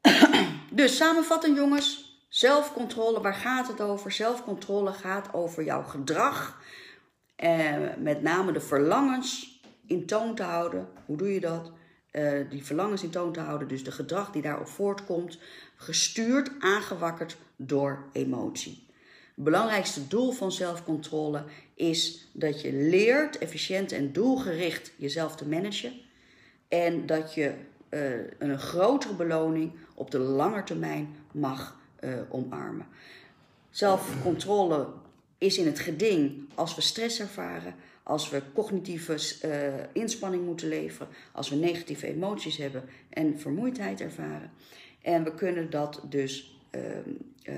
Dus 0.70 0.96
samenvattend 0.96 1.56
jongens, 1.56 2.20
zelfcontrole, 2.28 3.20
waar 3.20 3.34
gaat 3.34 3.68
het 3.68 3.80
over? 3.80 4.12
Zelfcontrole 4.12 4.92
gaat 4.92 5.34
over 5.34 5.64
jouw 5.64 5.82
gedrag. 5.82 6.62
Eh, 7.36 7.76
met 7.98 8.22
name 8.22 8.52
de 8.52 8.60
verlangens 8.60 9.60
in 9.86 10.06
toon 10.06 10.34
te 10.34 10.42
houden. 10.42 10.88
Hoe 11.06 11.16
doe 11.16 11.34
je 11.34 11.40
dat? 11.40 11.72
Eh, 12.12 12.32
die 12.50 12.64
verlangens 12.64 13.02
in 13.02 13.10
toon 13.10 13.32
te 13.32 13.40
houden, 13.40 13.68
dus 13.68 13.84
de 13.84 13.92
gedrag 13.92 14.30
die 14.30 14.42
daarop 14.42 14.68
voortkomt, 14.68 15.38
gestuurd, 15.76 16.50
aangewakkerd 16.58 17.36
door 17.56 18.04
emotie. 18.12 18.86
Het 19.34 19.44
belangrijkste 19.44 20.08
doel 20.08 20.32
van 20.32 20.52
zelfcontrole 20.52 21.44
is 21.74 22.28
dat 22.32 22.60
je 22.60 22.72
leert 22.72 23.38
efficiënt 23.38 23.92
en 23.92 24.12
doelgericht 24.12 24.92
jezelf 24.96 25.36
te 25.36 25.48
managen. 25.48 25.92
En 26.68 27.06
dat 27.06 27.34
je 27.34 27.54
uh, 27.90 28.10
een 28.38 28.58
grotere 28.58 29.14
beloning 29.14 29.72
op 29.94 30.10
de 30.10 30.18
lange 30.18 30.62
termijn 30.62 31.16
mag 31.30 31.80
uh, 32.00 32.12
omarmen. 32.28 32.86
Zelfcontrole 33.70 34.88
is 35.38 35.58
in 35.58 35.66
het 35.66 35.78
geding 35.78 36.48
als 36.54 36.74
we 36.74 36.80
stress 36.80 37.20
ervaren, 37.20 37.74
als 38.02 38.30
we 38.30 38.42
cognitieve 38.54 39.18
uh, 39.44 39.84
inspanning 39.92 40.44
moeten 40.44 40.68
leveren, 40.68 41.08
als 41.32 41.48
we 41.48 41.56
negatieve 41.56 42.06
emoties 42.06 42.56
hebben 42.56 42.84
en 43.08 43.38
vermoeidheid 43.38 44.00
ervaren. 44.00 44.50
En 45.02 45.24
we 45.24 45.34
kunnen 45.34 45.70
dat 45.70 46.02
dus 46.08 46.60
uh, 46.70 47.54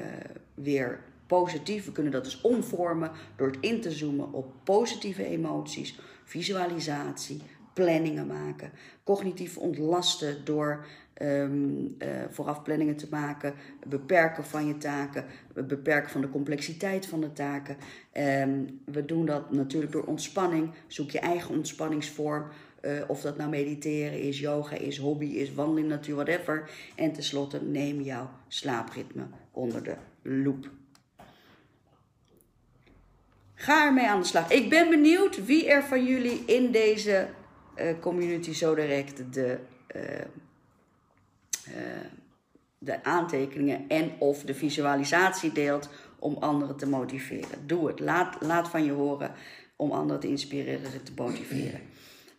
weer 0.55 1.01
positief, 1.27 1.85
we 1.85 1.93
kunnen 1.93 2.13
dat 2.13 2.25
dus 2.25 2.41
omvormen 2.41 3.11
door 3.37 3.47
het 3.47 3.57
in 3.61 3.81
te 3.81 3.91
zoomen 3.91 4.33
op 4.33 4.53
positieve 4.65 5.25
emoties, 5.25 5.99
visualisatie, 6.25 7.43
planningen 7.73 8.27
maken, 8.27 8.71
cognitief 9.05 9.57
ontlasten 9.57 10.45
door 10.45 10.87
um, 11.23 11.95
uh, 11.99 12.09
vooraf 12.31 12.63
planningen 12.63 12.97
te 12.97 13.07
maken, 13.11 13.55
beperken 13.87 14.45
van 14.45 14.67
je 14.67 14.79
taken, 14.79 15.25
beperken 15.55 16.11
van 16.11 16.21
de 16.21 16.31
complexiteit 16.31 17.07
van 17.07 17.21
de 17.21 17.33
taken. 17.33 17.77
Um, 18.13 18.81
we 18.85 19.05
doen 19.05 19.27
dat 19.27 19.53
natuurlijk 19.53 19.93
door 19.93 20.05
ontspanning. 20.05 20.71
Zoek 20.87 21.11
je 21.11 21.19
eigen 21.19 21.55
ontspanningsvorm. 21.55 22.47
Uh, 22.81 23.03
of 23.07 23.21
dat 23.21 23.37
nou 23.37 23.51
mediteren 23.51 24.21
is, 24.21 24.41
yoga 24.41 24.77
is, 24.77 24.99
hobby 24.99 25.27
is, 25.27 25.55
wandeling, 25.55 25.89
natuur, 25.89 26.15
whatever. 26.15 26.71
En 26.95 27.13
tenslotte 27.13 27.63
neem 27.63 28.01
jouw 28.01 28.31
slaapritme 28.49 29.27
onder 29.51 29.83
de 29.83 29.95
loep. 30.23 30.71
Ga 33.55 33.87
ermee 33.87 34.09
aan 34.09 34.21
de 34.21 34.27
slag. 34.27 34.51
Ik 34.51 34.69
ben 34.71 34.91
benieuwd 34.91 35.47
wie 35.47 35.69
er 35.69 35.83
van 35.83 36.05
jullie 36.05 36.43
in 36.47 36.71
deze 36.71 37.29
uh, 37.79 37.87
community 38.01 38.53
zo 38.53 38.75
direct 38.75 39.33
de 39.33 39.59
de 42.79 43.05
aantekeningen 43.05 43.89
en 43.89 44.13
of 44.19 44.43
de 44.43 44.55
visualisatie 44.55 45.53
deelt 45.53 45.89
om 46.19 46.37
anderen 46.41 46.77
te 46.77 46.87
motiveren. 46.87 47.67
Doe 47.67 47.87
het. 47.87 48.01
Laat, 48.01 48.37
laat 48.41 48.69
van 48.69 48.85
je 48.85 48.93
horen 48.93 49.33
om 49.77 49.91
anderen 49.91 50.21
te 50.21 50.29
inspireren 50.29 50.93
en 50.93 51.03
te 51.03 51.13
motiveren. 51.17 51.81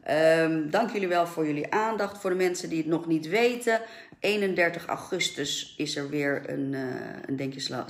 Um, 0.10 0.70
dank 0.70 0.92
jullie 0.92 1.08
wel 1.08 1.28
voor 1.28 1.46
jullie 1.46 1.74
aandacht. 1.74 2.18
Voor 2.18 2.30
de 2.30 2.36
mensen 2.36 2.70
die 2.70 2.78
het 2.78 2.88
nog 2.88 3.08
niet 3.08 3.28
weten, 3.28 3.82
31 4.20 4.86
augustus 4.86 5.74
is 5.78 5.96
er 5.96 6.10
weer 6.10 6.50
een, 6.50 6.72
uh, 6.74 6.82
een 7.26 7.36
Denk 7.36 7.54
je 7.54 7.84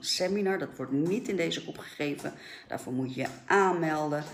seminar. 0.00 0.58
Dat 0.58 0.76
wordt 0.76 0.92
niet 0.92 1.28
in 1.28 1.36
deze 1.36 1.60
groep 1.60 1.78
gegeven. 1.78 2.32
Daarvoor 2.66 2.92
moet 2.92 3.14
je 3.14 3.20
je 3.20 3.28
aanmelden. 3.46 4.24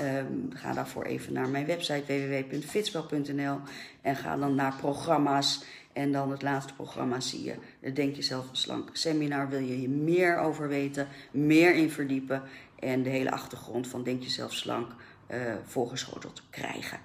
Um, 0.00 0.48
ga 0.54 0.72
daarvoor 0.72 1.04
even 1.04 1.32
naar 1.32 1.48
mijn 1.48 1.66
website 1.66 2.04
www.fitspel.nl 2.06 3.58
en 4.02 4.16
ga 4.16 4.36
dan 4.36 4.54
naar 4.54 4.74
programma's. 4.76 5.64
En 5.94 6.12
dan 6.12 6.30
het 6.30 6.42
laatste 6.42 6.74
programma 6.74 7.20
zie 7.20 7.44
je, 7.44 7.54
de 7.80 7.92
Denk 7.92 8.16
Jezelf 8.16 8.46
Slank 8.52 8.88
seminar. 8.92 9.48
Wil 9.48 9.58
je 9.60 9.74
hier 9.74 9.90
meer 9.90 10.38
over 10.38 10.68
weten, 10.68 11.08
meer 11.30 11.74
in 11.74 11.90
verdiepen 11.90 12.42
en 12.78 13.02
de 13.02 13.10
hele 13.10 13.30
achtergrond 13.30 13.88
van 13.88 14.02
Denk 14.02 14.22
Jezelf 14.22 14.52
Slank 14.52 14.92
uh, 15.30 15.54
voorgeschoteld 15.64 16.42
krijgen. 16.50 16.98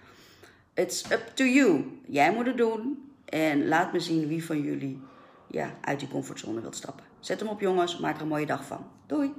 It's 0.74 1.12
up 1.12 1.32
to 1.34 1.44
you. 1.44 2.00
Jij 2.08 2.34
moet 2.34 2.46
het 2.46 2.58
doen 2.58 3.12
en 3.26 3.68
laat 3.68 3.94
me 3.94 4.00
zien 4.00 4.28
wie 4.28 4.46
van 4.46 4.62
jullie 4.62 5.00
ja, 5.48 5.76
uit 5.82 6.00
die 6.00 6.10
comfortzone 6.10 6.62
wilt 6.62 6.76
stappen. 6.76 7.06
Zet 7.20 7.40
hem 7.40 7.50
op 7.50 7.60
jongens, 7.60 8.00
maak 8.00 8.16
er 8.16 8.22
een 8.22 8.28
mooie 8.28 8.46
dag 8.46 8.66
van. 8.66 8.86
Doei! 9.06 9.34